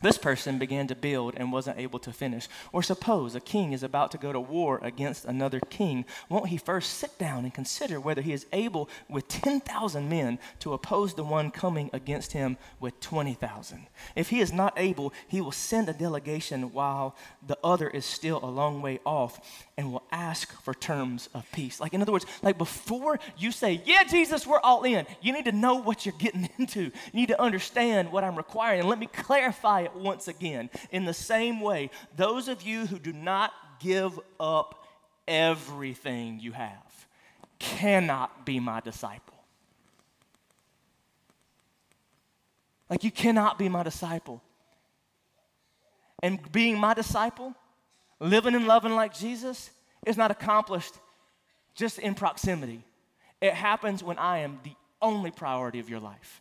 this 0.04 0.18
person 0.18 0.58
began 0.58 0.86
to 0.86 0.94
build 0.94 1.34
and 1.36 1.50
wasn't 1.50 1.78
able 1.78 1.98
to 2.00 2.12
finish. 2.12 2.46
Or 2.72 2.82
suppose 2.82 3.34
a 3.34 3.40
king 3.40 3.72
is 3.72 3.82
about 3.82 4.10
to 4.12 4.18
go 4.18 4.32
to 4.32 4.40
war 4.40 4.78
against 4.82 5.24
another 5.24 5.60
king. 5.60 6.04
Won't 6.28 6.48
he 6.48 6.58
first 6.58 6.98
sit 6.98 7.18
down 7.18 7.44
and 7.44 7.54
consider 7.54 7.98
whether 7.98 8.20
he 8.20 8.32
is 8.32 8.46
able 8.52 8.88
with 9.08 9.28
10,000 9.28 10.08
men 10.08 10.38
to 10.60 10.74
oppose 10.74 11.14
the 11.14 11.24
one 11.24 11.50
coming 11.50 11.88
against 11.92 12.32
him 12.32 12.58
with 12.80 13.00
20,000? 13.00 13.86
If 14.14 14.28
he 14.28 14.40
is 14.40 14.52
not 14.52 14.74
able, 14.76 15.12
he 15.26 15.40
will 15.40 15.52
send 15.52 15.88
a 15.88 15.94
delegation 15.94 16.72
while 16.72 17.16
the 17.46 17.58
other 17.64 17.88
is 17.88 18.04
still 18.04 18.40
a 18.42 18.46
long 18.46 18.82
way 18.82 19.00
off 19.06 19.40
and 19.76 19.92
will 19.92 20.04
ask 20.12 20.52
for 20.62 20.72
terms 20.72 21.28
of 21.34 21.50
peace. 21.52 21.80
Like, 21.80 21.94
in 21.94 22.02
other 22.02 22.12
words, 22.12 22.26
like 22.42 22.58
before 22.58 23.18
you 23.36 23.50
say, 23.50 23.82
Yeah, 23.84 24.04
Jesus, 24.04 24.46
we're 24.46 24.60
all 24.60 24.84
in, 24.84 25.06
you 25.20 25.32
need 25.32 25.46
to 25.46 25.52
know 25.52 25.74
what 25.74 26.06
you're 26.06 26.14
getting 26.18 26.48
into. 26.58 26.82
You 26.82 26.92
need 27.12 27.28
to 27.28 27.40
understand 27.40 28.12
what 28.12 28.24
I'm 28.24 28.36
requiring. 28.36 28.80
And 28.80 28.88
let 28.88 28.98
me 28.98 29.06
clarify 29.06 29.82
it 29.82 29.94
once 29.94 30.28
again. 30.28 30.70
In 30.90 31.04
the 31.04 31.14
same 31.14 31.60
way, 31.60 31.90
those 32.16 32.48
of 32.48 32.62
you 32.62 32.86
who 32.86 32.98
do 32.98 33.12
not 33.12 33.52
give 33.80 34.18
up 34.38 34.86
everything 35.26 36.38
you 36.40 36.52
have 36.52 37.06
cannot 37.58 38.44
be 38.46 38.60
my 38.60 38.80
disciple. 38.80 39.34
Like, 42.88 43.02
you 43.02 43.10
cannot 43.10 43.58
be 43.58 43.68
my 43.68 43.82
disciple. 43.82 44.42
And 46.22 46.40
being 46.52 46.78
my 46.78 46.94
disciple, 46.94 47.54
living 48.20 48.54
and 48.54 48.66
loving 48.66 48.94
like 48.94 49.14
Jesus, 49.14 49.70
is 50.06 50.16
not 50.16 50.30
accomplished 50.30 50.94
just 51.74 51.98
in 51.98 52.14
proximity. 52.14 52.84
It 53.40 53.54
happens 53.54 54.02
when 54.02 54.18
I 54.18 54.38
am 54.38 54.60
the 54.64 54.72
only 55.02 55.30
priority 55.30 55.80
of 55.80 55.88
your 55.88 56.00
life. 56.00 56.40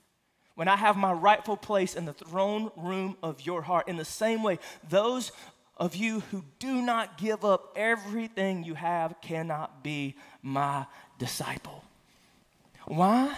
When 0.56 0.68
I 0.68 0.76
have 0.76 0.96
my 0.96 1.12
rightful 1.12 1.58
place 1.58 1.96
in 1.96 2.06
the 2.06 2.14
throne 2.14 2.72
room 2.78 3.18
of 3.24 3.42
your 3.42 3.62
heart. 3.62 3.88
In 3.88 3.98
the 3.98 4.06
same 4.06 4.44
way, 4.44 4.60
those 4.88 5.32
of 5.78 5.96
you 5.96 6.20
who 6.32 6.44
do 6.60 6.82
not 6.82 7.18
give 7.18 7.44
up 7.44 7.74
everything 7.76 8.64
you 8.64 8.76
have 8.76 9.20
cannot 9.22 9.84
be 9.84 10.16
my 10.44 10.86
disciple. 11.18 11.84
Why? 12.86 13.36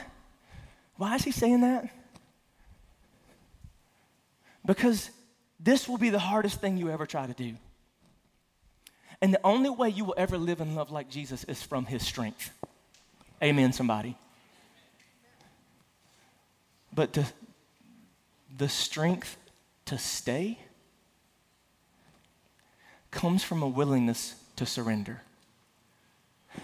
Why 0.97 1.15
is 1.15 1.23
he 1.23 1.31
saying 1.31 1.61
that? 1.61 1.89
Because 4.65 5.09
this 5.59 5.87
will 5.87 5.97
be 5.97 6.09
the 6.09 6.19
hardest 6.19 6.59
thing 6.59 6.77
you 6.77 6.89
ever 6.89 7.05
try 7.05 7.25
to 7.25 7.33
do. 7.33 7.55
And 9.21 9.33
the 9.33 9.39
only 9.43 9.69
way 9.69 9.89
you 9.89 10.05
will 10.05 10.15
ever 10.17 10.37
live 10.37 10.61
and 10.61 10.75
love 10.75 10.91
like 10.91 11.09
Jesus 11.09 11.43
is 11.45 11.61
from 11.61 11.85
his 11.85 12.03
strength. 12.03 12.51
Amen, 13.41 13.73
somebody. 13.73 14.17
But 16.93 17.13
the, 17.13 17.25
the 18.57 18.69
strength 18.69 19.37
to 19.85 19.97
stay 19.97 20.59
comes 23.11 23.43
from 23.43 23.61
a 23.61 23.67
willingness 23.67 24.35
to 24.55 24.65
surrender. 24.65 25.21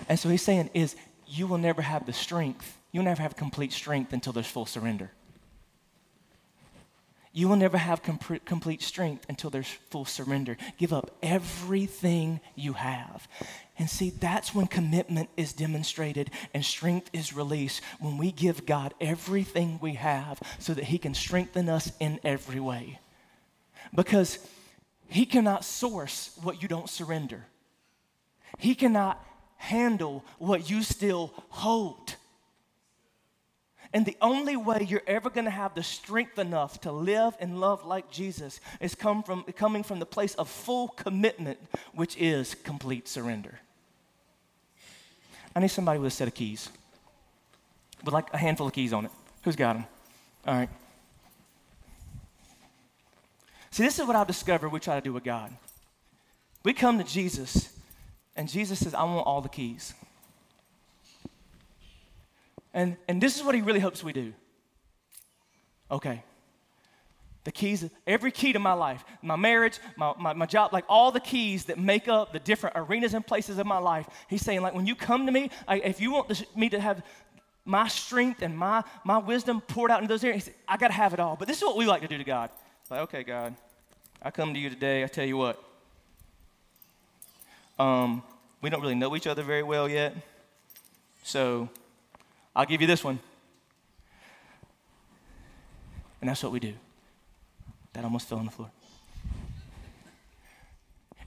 And 0.07 0.19
so 0.19 0.29
he's 0.29 0.41
saying 0.41 0.69
is 0.73 0.95
you 1.27 1.47
will 1.47 1.57
never 1.57 1.81
have 1.81 2.05
the 2.05 2.13
strength. 2.13 2.77
You'll 2.91 3.05
never 3.05 3.21
have 3.21 3.35
complete 3.35 3.73
strength 3.73 4.13
until 4.13 4.33
there's 4.33 4.47
full 4.47 4.65
surrender. 4.65 5.11
You 7.33 7.47
will 7.47 7.55
never 7.55 7.77
have 7.77 8.03
com- 8.03 8.19
complete 8.43 8.81
strength 8.81 9.25
until 9.29 9.49
there's 9.49 9.69
full 9.89 10.03
surrender. 10.03 10.57
Give 10.77 10.91
up 10.91 11.11
everything 11.23 12.41
you 12.55 12.73
have. 12.73 13.27
And 13.77 13.89
see, 13.89 14.09
that's 14.09 14.53
when 14.53 14.67
commitment 14.67 15.29
is 15.37 15.53
demonstrated 15.53 16.29
and 16.53 16.63
strength 16.63 17.09
is 17.13 17.33
released 17.33 17.81
when 17.99 18.17
we 18.17 18.31
give 18.31 18.65
God 18.65 18.93
everything 18.99 19.79
we 19.81 19.93
have 19.93 20.39
so 20.59 20.73
that 20.73 20.85
He 20.85 20.97
can 20.97 21.13
strengthen 21.13 21.69
us 21.69 21.91
in 21.99 22.19
every 22.23 22.59
way. 22.59 22.99
Because 23.95 24.37
He 25.07 25.25
cannot 25.25 25.63
source 25.63 26.37
what 26.43 26.61
you 26.61 26.67
don't 26.67 26.89
surrender, 26.89 27.45
He 28.57 28.75
cannot 28.75 29.25
handle 29.55 30.25
what 30.37 30.69
you 30.69 30.83
still 30.83 31.33
hold. 31.49 32.15
And 33.93 34.05
the 34.05 34.15
only 34.21 34.55
way 34.55 34.85
you're 34.87 35.03
ever 35.05 35.29
going 35.29 35.45
to 35.45 35.51
have 35.51 35.75
the 35.75 35.83
strength 35.83 36.39
enough 36.39 36.79
to 36.81 36.91
live 36.91 37.35
and 37.39 37.59
love 37.59 37.85
like 37.85 38.09
Jesus 38.09 38.61
is 38.79 38.95
come 38.95 39.21
from, 39.21 39.43
coming 39.57 39.83
from 39.83 39.99
the 39.99 40.05
place 40.05 40.33
of 40.35 40.49
full 40.49 40.87
commitment, 40.89 41.59
which 41.93 42.15
is 42.17 42.55
complete 42.63 43.07
surrender. 43.07 43.59
I 45.53 45.59
need 45.59 45.67
somebody 45.67 45.99
with 45.99 46.13
a 46.13 46.15
set 46.15 46.29
of 46.29 46.33
keys, 46.33 46.69
with 48.03 48.13
like 48.13 48.33
a 48.33 48.37
handful 48.37 48.67
of 48.67 48.73
keys 48.73 48.93
on 48.93 49.05
it. 49.05 49.11
Who's 49.43 49.57
got 49.57 49.73
them? 49.73 49.85
All 50.47 50.55
right. 50.55 50.69
See, 53.71 53.83
this 53.83 53.99
is 53.99 54.05
what 54.05 54.15
I've 54.15 54.27
discovered 54.27 54.69
we 54.69 54.79
try 54.79 54.95
to 54.95 55.01
do 55.01 55.11
with 55.11 55.23
God. 55.23 55.51
We 56.63 56.73
come 56.73 56.97
to 56.97 57.03
Jesus, 57.03 57.75
and 58.35 58.47
Jesus 58.47 58.79
says, 58.79 58.93
I 58.93 59.03
want 59.03 59.25
all 59.25 59.41
the 59.41 59.49
keys. 59.49 59.93
And, 62.73 62.97
and 63.07 63.21
this 63.21 63.37
is 63.37 63.43
what 63.43 63.55
he 63.55 63.61
really 63.61 63.79
hopes 63.79 64.03
we 64.03 64.13
do. 64.13 64.33
Okay. 65.89 66.23
The 67.43 67.51
keys, 67.51 67.89
every 68.05 68.31
key 68.31 68.53
to 68.53 68.59
my 68.59 68.73
life, 68.73 69.03
my 69.21 69.35
marriage, 69.35 69.79
my, 69.97 70.13
my, 70.17 70.33
my, 70.33 70.45
job, 70.45 70.71
like 70.71 70.85
all 70.87 71.11
the 71.11 71.19
keys 71.19 71.65
that 71.65 71.79
make 71.79 72.07
up 72.07 72.33
the 72.33 72.39
different 72.39 72.75
arenas 72.77 73.13
and 73.13 73.25
places 73.25 73.57
of 73.57 73.65
my 73.65 73.79
life. 73.79 74.07
He's 74.29 74.41
saying, 74.41 74.61
like, 74.61 74.75
when 74.75 74.85
you 74.85 74.95
come 74.95 75.25
to 75.25 75.31
me, 75.31 75.49
I, 75.67 75.77
if 75.77 75.99
you 75.99 76.11
want 76.11 76.27
this, 76.27 76.43
me 76.55 76.69
to 76.69 76.79
have 76.79 77.03
my 77.65 77.87
strength 77.87 78.43
and 78.43 78.55
my, 78.57 78.83
my 79.03 79.17
wisdom 79.17 79.59
poured 79.59 79.89
out 79.89 80.01
in 80.01 80.07
those 80.07 80.23
areas, 80.23 80.45
said, 80.45 80.53
I 80.67 80.77
got 80.77 80.87
to 80.87 80.93
have 80.93 81.13
it 81.13 81.19
all. 81.19 81.35
But 81.35 81.47
this 81.47 81.57
is 81.57 81.63
what 81.63 81.77
we 81.77 81.85
like 81.85 82.01
to 82.01 82.07
do 82.07 82.17
to 82.17 82.23
God. 82.23 82.51
Like, 82.89 83.01
okay, 83.01 83.23
God, 83.23 83.55
I 84.21 84.29
come 84.29 84.53
to 84.53 84.59
you 84.59 84.69
today. 84.69 85.03
I 85.03 85.07
tell 85.07 85.25
you 85.25 85.37
what. 85.37 85.61
Um, 87.79 88.21
we 88.61 88.69
don't 88.69 88.81
really 88.81 88.95
know 88.95 89.15
each 89.15 89.25
other 89.25 89.41
very 89.41 89.63
well 89.63 89.89
yet. 89.89 90.15
So 91.23 91.69
I'll 92.55 92.65
give 92.65 92.81
you 92.81 92.87
this 92.87 93.03
one. 93.03 93.19
And 96.19 96.29
that's 96.29 96.43
what 96.43 96.51
we 96.51 96.59
do. 96.59 96.73
That 97.93 98.03
almost 98.03 98.27
fell 98.27 98.39
on 98.39 98.45
the 98.45 98.51
floor. 98.51 98.71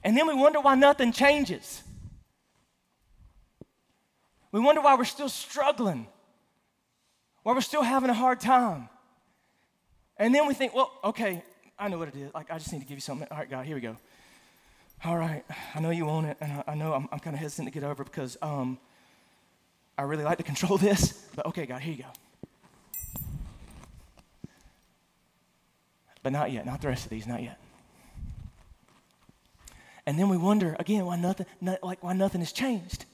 And 0.03 0.15
then 0.15 0.27
we 0.27 0.35
wonder 0.35 0.61
why 0.61 0.75
nothing 0.75 1.11
changes. 1.11 1.83
We 4.51 4.59
wonder 4.59 4.81
why 4.81 4.95
we're 4.95 5.03
still 5.03 5.27
struggling, 5.27 6.07
why 7.43 7.53
we're 7.53 7.61
still 7.61 7.81
having 7.81 8.09
a 8.09 8.13
hard 8.13 8.39
time. 8.39 8.87
And 10.15 10.33
then 10.33 10.47
we 10.47 10.53
think, 10.53 10.73
well, 10.73 10.91
okay, 11.03 11.43
I 11.77 11.89
know 11.89 11.97
what 11.97 12.07
it 12.07 12.15
is. 12.15 12.33
Like, 12.33 12.49
I 12.49 12.57
just 12.57 12.71
need 12.71 12.79
to 12.79 12.85
give 12.85 12.95
you 12.95 13.01
something. 13.01 13.27
All 13.29 13.37
right, 13.37 13.49
God, 13.49 13.65
here 13.65 13.75
we 13.75 13.81
go. 13.81 13.97
All 15.03 15.17
right, 15.17 15.43
I 15.73 15.81
know 15.81 15.89
you 15.89 16.05
want 16.05 16.27
it, 16.27 16.37
and 16.39 16.53
I, 16.53 16.63
I 16.67 16.75
know 16.75 16.93
I'm, 16.93 17.09
I'm 17.11 17.19
kind 17.19 17.35
of 17.35 17.41
hesitant 17.41 17.67
to 17.67 17.73
get 17.73 17.83
over 17.83 18.05
because 18.05 18.37
um, 18.41 18.79
I 19.97 20.03
really 20.03 20.23
like 20.23 20.37
to 20.37 20.43
control 20.43 20.77
this, 20.89 21.25
but 21.35 21.45
okay, 21.47 21.65
God, 21.65 21.81
here 21.81 21.93
you 21.93 22.03
go. 22.03 22.09
But 26.23 26.33
not 26.33 26.51
yet, 26.51 26.65
not 26.65 26.81
the 26.81 26.87
rest 26.87 27.05
of 27.05 27.11
these, 27.11 27.27
not 27.27 27.43
yet. 27.43 27.59
And 30.07 30.19
then 30.19 30.29
we 30.29 30.37
wonder 30.37 30.75
again 30.79 31.05
why 31.05 31.17
nothing, 31.17 31.45
not, 31.61 31.83
like 31.83 32.03
why 32.03 32.13
nothing 32.13 32.41
has 32.41 32.51
changed. 32.51 33.05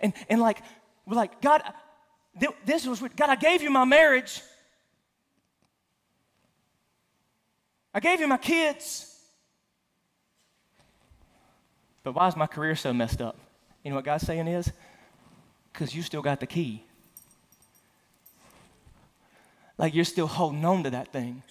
And 0.00 0.12
and 0.28 0.40
like 0.40 0.62
we're 1.06 1.16
like 1.16 1.40
God, 1.40 1.62
this 2.64 2.86
was 2.86 3.00
God. 3.00 3.30
I 3.30 3.36
gave 3.36 3.62
you 3.62 3.70
my 3.70 3.84
marriage. 3.84 4.40
I 7.92 8.00
gave 8.00 8.20
you 8.20 8.28
my 8.28 8.36
kids. 8.36 9.06
But 12.02 12.12
why 12.12 12.28
is 12.28 12.36
my 12.36 12.46
career 12.46 12.76
so 12.76 12.92
messed 12.92 13.20
up? 13.20 13.36
You 13.82 13.90
know 13.90 13.96
what 13.96 14.04
God's 14.04 14.26
saying 14.26 14.46
is? 14.46 14.72
Because 15.72 15.94
you 15.94 16.02
still 16.02 16.22
got 16.22 16.40
the 16.40 16.46
key. 16.46 16.84
Like 19.78 19.94
you're 19.94 20.04
still 20.04 20.26
holding 20.26 20.64
on 20.64 20.82
to 20.84 20.90
that 20.90 21.12
thing. 21.12 21.42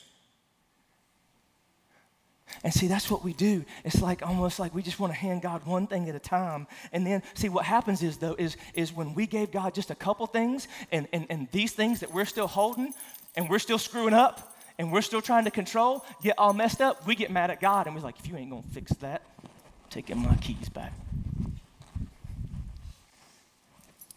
And 2.63 2.74
see, 2.74 2.88
that's 2.88 3.09
what 3.09 3.24
we 3.24 3.34
do. 3.34 3.63
It's 3.84 4.01
like 4.01 4.26
almost 4.26 4.59
like 4.59 4.74
we 4.76 4.82
just 4.82 4.99
want 4.99 5.13
to 5.13 5.20
hand 5.20 5.41
God 5.41 5.65
one 5.65 5.88
thing 5.88 6.09
at 6.09 6.15
a 6.15 6.20
time. 6.20 6.67
And 6.91 7.05
then, 7.05 7.24
see, 7.34 7.47
what 7.47 7.65
happens 7.65 8.03
is, 8.03 8.17
though, 8.17 8.36
is, 8.38 8.57
is 8.74 8.91
when 8.91 9.13
we 9.13 9.28
gave 9.28 9.51
God 9.51 9.74
just 9.74 9.91
a 9.91 9.95
couple 9.95 10.28
things 10.28 10.67
and, 10.91 11.07
and, 11.13 11.26
and 11.30 11.47
these 11.51 11.72
things 11.72 12.01
that 12.01 12.13
we're 12.13 12.26
still 12.26 12.47
holding 12.47 12.93
and 13.36 13.49
we're 13.49 13.59
still 13.59 13.78
screwing 13.78 14.13
up 14.13 14.57
and 14.78 14.91
we're 14.91 15.01
still 15.01 15.22
trying 15.22 15.45
to 15.45 15.51
control 15.51 16.03
get 16.22 16.38
all 16.38 16.53
messed 16.53 16.82
up, 16.82 17.05
we 17.07 17.15
get 17.15 17.32
mad 17.32 17.49
at 17.49 17.61
God 17.61 17.88
and 17.88 17.95
we're 17.95 18.01
like, 18.01 18.20
if 18.20 18.28
you 18.28 18.36
ain't 18.36 18.49
going 18.49 18.63
to 18.63 18.70
fix 18.70 18.91
that, 18.93 19.22
I'm 19.43 19.49
taking 19.89 20.22
my 20.22 20.36
keys 20.36 20.70
back. 20.70 20.93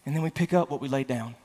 And 0.05 0.15
then 0.15 0.21
we 0.21 0.29
pick 0.29 0.53
up 0.53 0.69
what 0.69 0.81
we 0.81 0.87
laid 0.87 1.07
down. 1.07 1.35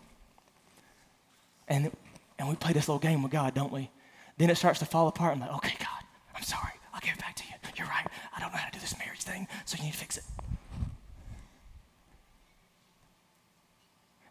And, 1.69 1.93
and 2.39 2.49
we 2.49 2.57
play 2.57 2.73
this 2.73 2.89
little 2.89 2.99
game 2.99 3.23
with 3.23 3.33
God, 3.33 3.55
don't 3.55 3.73
we? 3.73 3.91
Then 4.37 4.51
it 4.51 4.57
starts 4.57 4.79
to 4.81 4.87
fall 4.87 5.09
apart. 5.09 5.35
I'm 5.35 5.41
like, 5.41 5.55
okay, 5.57 5.75
God, 5.79 6.05
I'm 6.35 6.43
sorry. 6.43 6.73
I'll 6.93 7.01
give 7.01 7.15
it 7.15 7.21
back 7.21 7.37
to 7.37 7.45
you. 7.45 7.55
You're 7.77 7.87
right. 7.87 8.07
I 8.37 8.41
don't 8.41 8.51
know 8.51 8.59
how 8.59 8.69
to 8.69 8.73
do 8.73 8.81
this 8.81 8.99
marriage 8.99 9.23
thing, 9.23 9.47
so 9.65 9.77
you 9.79 9.85
need 9.85 9.93
to 9.93 9.99
fix 9.99 10.17
it. 10.17 10.25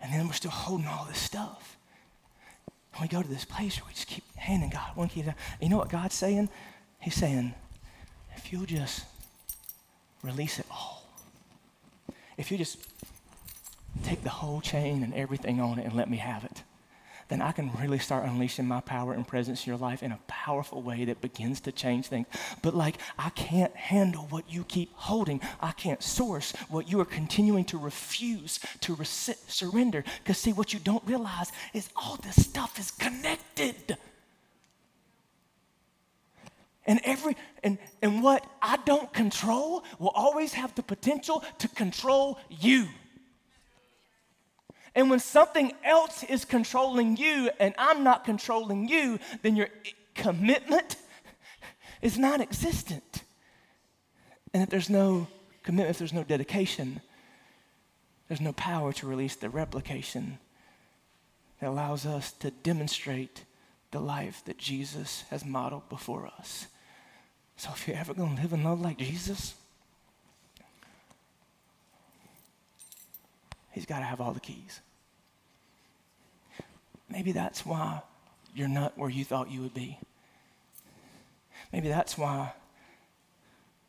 And 0.01 0.13
then 0.13 0.27
we're 0.27 0.33
still 0.33 0.51
holding 0.51 0.87
all 0.87 1.05
this 1.05 1.17
stuff. 1.17 1.77
And 2.93 3.01
we 3.01 3.07
go 3.07 3.21
to 3.21 3.27
this 3.27 3.45
place 3.45 3.77
where 3.77 3.87
we 3.87 3.93
just 3.93 4.07
keep 4.07 4.23
handing 4.35 4.69
God 4.69 4.95
one 4.95 5.07
key. 5.07 5.23
You 5.61 5.69
know 5.69 5.77
what 5.77 5.89
God's 5.89 6.15
saying? 6.15 6.49
He's 6.99 7.15
saying, 7.15 7.53
if 8.35 8.51
you'll 8.51 8.65
just 8.65 9.05
release 10.23 10.59
it 10.59 10.65
all, 10.69 11.05
if 12.37 12.51
you 12.51 12.57
just 12.57 12.77
take 14.03 14.23
the 14.23 14.29
whole 14.29 14.61
chain 14.61 15.03
and 15.03 15.13
everything 15.13 15.59
on 15.59 15.79
it 15.79 15.85
and 15.85 15.93
let 15.93 16.09
me 16.09 16.17
have 16.17 16.43
it, 16.43 16.63
then 17.29 17.41
I 17.41 17.51
can 17.51 17.71
really 17.73 17.99
start 17.99 18.25
unleashing 18.25 18.67
my 18.67 18.79
power 18.79 19.13
and 19.13 19.27
presence 19.27 19.65
in 19.65 19.71
your 19.71 19.77
life 19.77 20.01
in 20.01 20.11
a 20.11 20.19
powerful 20.27 20.81
way 20.81 21.03
that 21.05 21.21
begins 21.21 21.59
to 21.61 21.71
change 21.71 22.07
things. 22.07 22.27
But 22.61 22.73
like, 22.73 22.97
I 23.19 23.29
can't 23.31 23.75
handle 23.75 24.27
what 24.29 24.49
you 24.49 24.63
keep 24.63 24.93
holding. 24.93 25.41
I 25.59 25.73
can't 25.73 26.01
source 26.01 26.53
what 26.69 26.89
you 26.89 27.01
are 27.01 27.05
continuing 27.05 27.65
to 27.65 27.77
refuse 27.77 28.59
to 28.81 28.97
surrender. 29.03 30.05
Because, 30.23 30.37
see, 30.37 30.53
what 30.53 30.73
you 30.73 30.79
don't 30.79 31.03
realize 31.05 31.51
is 31.73 31.89
all 31.97 32.15
this 32.17 32.41
stuff 32.45 32.79
is 32.79 32.91
connected. 32.91 33.97
And 36.85 37.01
every 37.03 37.35
and, 37.63 37.77
and 38.01 38.23
what 38.23 38.45
I 38.61 38.77
don't 38.85 39.11
control 39.11 39.83
will 39.99 40.13
always 40.15 40.53
have 40.53 40.73
the 40.75 40.83
potential 40.83 41.43
to 41.59 41.67
control 41.67 42.39
you. 42.49 42.87
And 44.97 45.11
when 45.11 45.19
something 45.19 45.73
else 45.83 46.23
is 46.23 46.43
controlling 46.43 47.17
you 47.17 47.51
and 47.59 47.75
I'm 47.77 48.03
not 48.03 48.25
controlling 48.25 48.87
you, 48.87 49.19
then 49.43 49.55
your 49.55 49.69
commitment 50.15 50.95
is 52.01 52.17
non 52.17 52.41
existent. 52.41 53.21
And 54.55 54.63
if 54.63 54.69
there's 54.69 54.89
no 54.89 55.27
commitment, 55.61 55.91
if 55.91 55.99
there's 55.99 56.13
no 56.13 56.23
dedication, 56.23 56.99
there's 58.27 58.41
no 58.41 58.53
power 58.53 58.91
to 58.93 59.05
release 59.05 59.35
the 59.35 59.51
replication 59.51 60.39
that 61.59 61.69
allows 61.69 62.07
us 62.07 62.31
to 62.31 62.49
demonstrate 62.49 63.43
the 63.91 63.99
life 63.99 64.41
that 64.45 64.57
Jesus 64.57 65.25
has 65.29 65.45
modeled 65.45 65.87
before 65.89 66.25
us. 66.39 66.65
So 67.55 67.69
if 67.71 67.87
you're 67.87 67.97
ever 67.97 68.15
going 68.15 68.35
to 68.35 68.41
live 68.41 68.53
and 68.53 68.63
love 68.63 68.81
like 68.81 68.97
Jesus, 68.97 69.53
he's 73.69 73.85
got 73.85 73.99
to 73.99 74.05
have 74.05 74.19
all 74.19 74.33
the 74.33 74.39
keys. 74.39 74.81
Maybe 77.09 77.31
that's 77.31 77.65
why 77.65 78.01
you're 78.53 78.67
not 78.67 78.97
where 78.97 79.09
you 79.09 79.23
thought 79.23 79.51
you 79.51 79.61
would 79.61 79.73
be. 79.73 79.99
Maybe 81.71 81.89
that's 81.89 82.17
why 82.17 82.53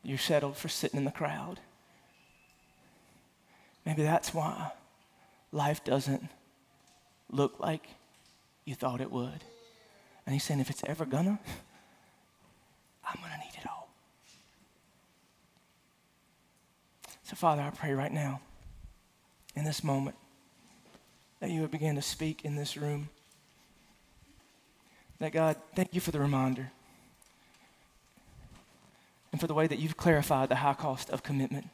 you're 0.03 0.19
settled 0.19 0.57
for 0.57 0.69
sitting 0.69 0.99
in 0.99 1.05
the 1.05 1.11
crowd. 1.11 1.61
Maybe 3.85 4.03
that's 4.03 4.35
why 4.35 4.73
life 5.53 5.83
doesn't 5.85 6.29
look 7.31 7.59
like 7.59 7.87
you 8.65 8.75
thought 8.75 9.01
it 9.01 9.11
would. 9.11 9.45
And 10.27 10.35
he's 10.35 10.45
saying, 10.45 10.61
if 10.61 10.71
it's 10.71 10.85
ever 10.85 11.07
gonna, 11.07 11.39
I'm 13.05 13.21
gonna 13.23 13.39
need 13.39 13.59
it 13.59 13.67
all. 13.67 13.89
So, 17.23 17.35
Father, 17.35 17.63
I 17.63 17.71
pray 17.71 17.93
right 17.93 18.13
now, 18.13 18.41
in 19.57 19.65
this 19.65 19.83
moment, 19.83 20.17
that 21.41 21.51
you 21.51 21.61
would 21.61 21.71
begin 21.71 21.95
to 21.95 22.03
speak 22.03 22.45
in 22.45 22.57
this 22.57 22.77
room. 22.77 23.09
That 25.21 25.33
God, 25.33 25.57
thank 25.75 25.95
you 25.95 26.01
for 26.01 26.11
the 26.11 26.21
reminder 26.21 26.71
and 29.33 29.41
for 29.41 29.47
the 29.47 29.55
way 29.55 29.67
that 29.67 29.79
you've 29.79 29.97
clarified 29.97 30.49
the 30.49 30.57
high 30.57 30.75
cost 30.75 31.11
of 31.11 31.23
commitment. 31.23 31.69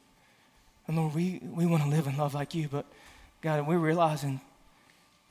And 0.86 0.96
Lord, 0.96 1.14
we, 1.14 1.40
we 1.42 1.66
want 1.66 1.82
to 1.82 1.88
live 1.88 2.06
and 2.06 2.18
love 2.18 2.34
like 2.34 2.54
you, 2.54 2.68
but 2.68 2.86
God, 3.40 3.66
we're 3.66 3.78
realizing 3.78 4.40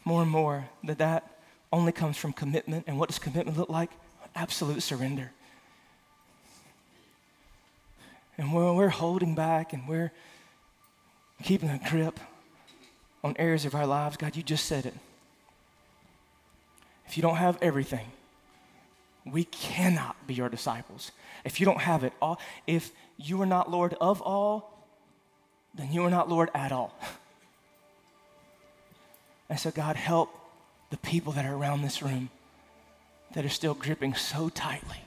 more 0.06 0.22
and 0.22 0.32
more 0.32 0.66
that 0.84 0.98
that 1.00 1.30
only 1.72 1.92
comes 1.92 2.18
from 2.18 2.34
commitment. 2.34 2.86
And 2.88 3.00
what 3.00 3.10
does 3.10 3.20
commitment 3.20 3.58
look 3.58 3.70
like? 3.70 3.92
Absolute 4.36 4.82
surrender. 4.84 5.32
And 8.38 8.54
when 8.54 8.76
we're 8.76 8.90
holding 8.90 9.36
back 9.36 9.74
and 9.74 9.88
we're 9.88 10.12
keeping 11.44 11.70
a 11.70 11.80
grip 11.90 12.20
on 13.24 13.36
areas 13.38 13.66
of 13.66 13.74
our 13.76 13.88
lives, 13.88 14.18
God, 14.18 14.36
you 14.36 14.44
just 14.44 14.66
said 14.66 14.86
it. 14.86 14.94
If 17.08 17.18
you 17.18 17.22
don't 17.22 17.38
have 17.38 17.58
everything, 17.62 18.08
we 19.26 19.46
cannot 19.46 20.16
be 20.28 20.34
your 20.34 20.50
disciples. 20.50 21.12
If 21.46 21.60
you 21.60 21.66
don't 21.66 21.82
have 21.82 22.04
it 22.04 22.14
all, 22.22 22.40
if 22.68 22.92
you 23.18 23.42
are 23.42 23.46
not 23.46 23.72
Lord 23.72 23.96
of 24.02 24.22
all, 24.22 24.86
then 25.74 25.92
you 25.92 26.04
are 26.04 26.10
not 26.10 26.30
Lord 26.30 26.50
at 26.54 26.72
all. 26.72 26.98
And 29.50 29.60
so, 29.60 29.72
God, 29.72 29.96
help 29.96 30.30
the 30.90 30.98
people 30.98 31.34
that 31.34 31.46
are 31.46 31.56
around 31.56 31.82
this 31.82 32.02
room 32.02 32.30
that 33.34 33.46
are 33.46 33.50
still 33.50 33.74
gripping 33.74 34.14
so 34.14 34.50
tightly 34.50 34.98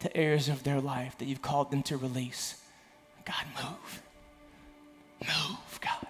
to 0.00 0.16
areas 0.16 0.48
of 0.48 0.62
their 0.62 0.80
life 0.80 1.16
that 1.18 1.26
you've 1.26 1.42
called 1.42 1.70
them 1.70 1.82
to 1.84 1.96
release. 1.96 2.60
God, 3.24 3.44
move. 3.56 4.02
Move, 5.20 5.80
God. 5.80 6.06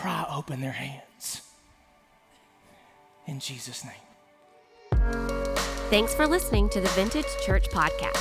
Pry 0.00 0.24
open 0.34 0.62
their 0.62 0.72
hands. 0.72 1.42
In 3.26 3.38
Jesus' 3.38 3.84
name. 3.84 5.02
Thanks 5.90 6.14
for 6.14 6.26
listening 6.26 6.70
to 6.70 6.80
the 6.80 6.88
Vintage 6.88 7.26
Church 7.44 7.68
Podcast. 7.68 8.16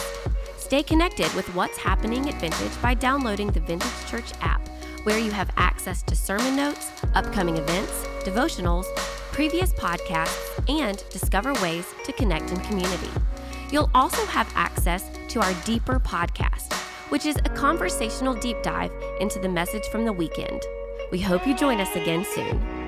Stay 0.58 0.84
connected 0.84 1.34
with 1.36 1.48
what's 1.56 1.78
happening 1.78 2.28
at 2.28 2.38
Vintage 2.42 2.82
by 2.82 2.96
downloading 2.96 3.48
the 3.48 3.62
Vintage 3.62 4.06
Church 4.08 4.30
app, 4.42 4.68
where 5.04 5.20
you 5.20 5.32
have 5.32 5.52
access 5.56 6.04
to 6.04 6.18
sermon 6.18 6.58
notes, 6.58 6.92
upcoming 7.16 7.56
events, 7.56 8.06
devotionals, 8.26 8.94
previous 9.32 9.72
podcasts, 9.72 10.62
and 10.68 11.06
discover 11.10 11.54
ways 11.62 11.86
to 12.04 12.12
connect 12.12 12.52
in 12.52 12.60
community. 12.60 13.10
You'll 13.72 13.90
also 13.96 14.26
have 14.26 14.52
access 14.54 15.10
to 15.30 15.40
our 15.40 15.54
Deeper 15.64 16.02
podcast, 16.02 16.74
which 17.08 17.26
is 17.26 17.38
a 17.38 17.50
conversational 17.56 18.34
deep 18.34 18.62
dive 18.64 18.92
into 19.22 19.40
the 19.40 19.48
message 19.48 19.86
from 19.86 20.04
the 20.04 20.12
weekend. 20.12 20.62
We 21.12 21.20
hope 21.20 21.48
you 21.48 21.56
join 21.56 21.80
us 21.82 21.96
again 21.96 22.24
soon. 22.24 22.79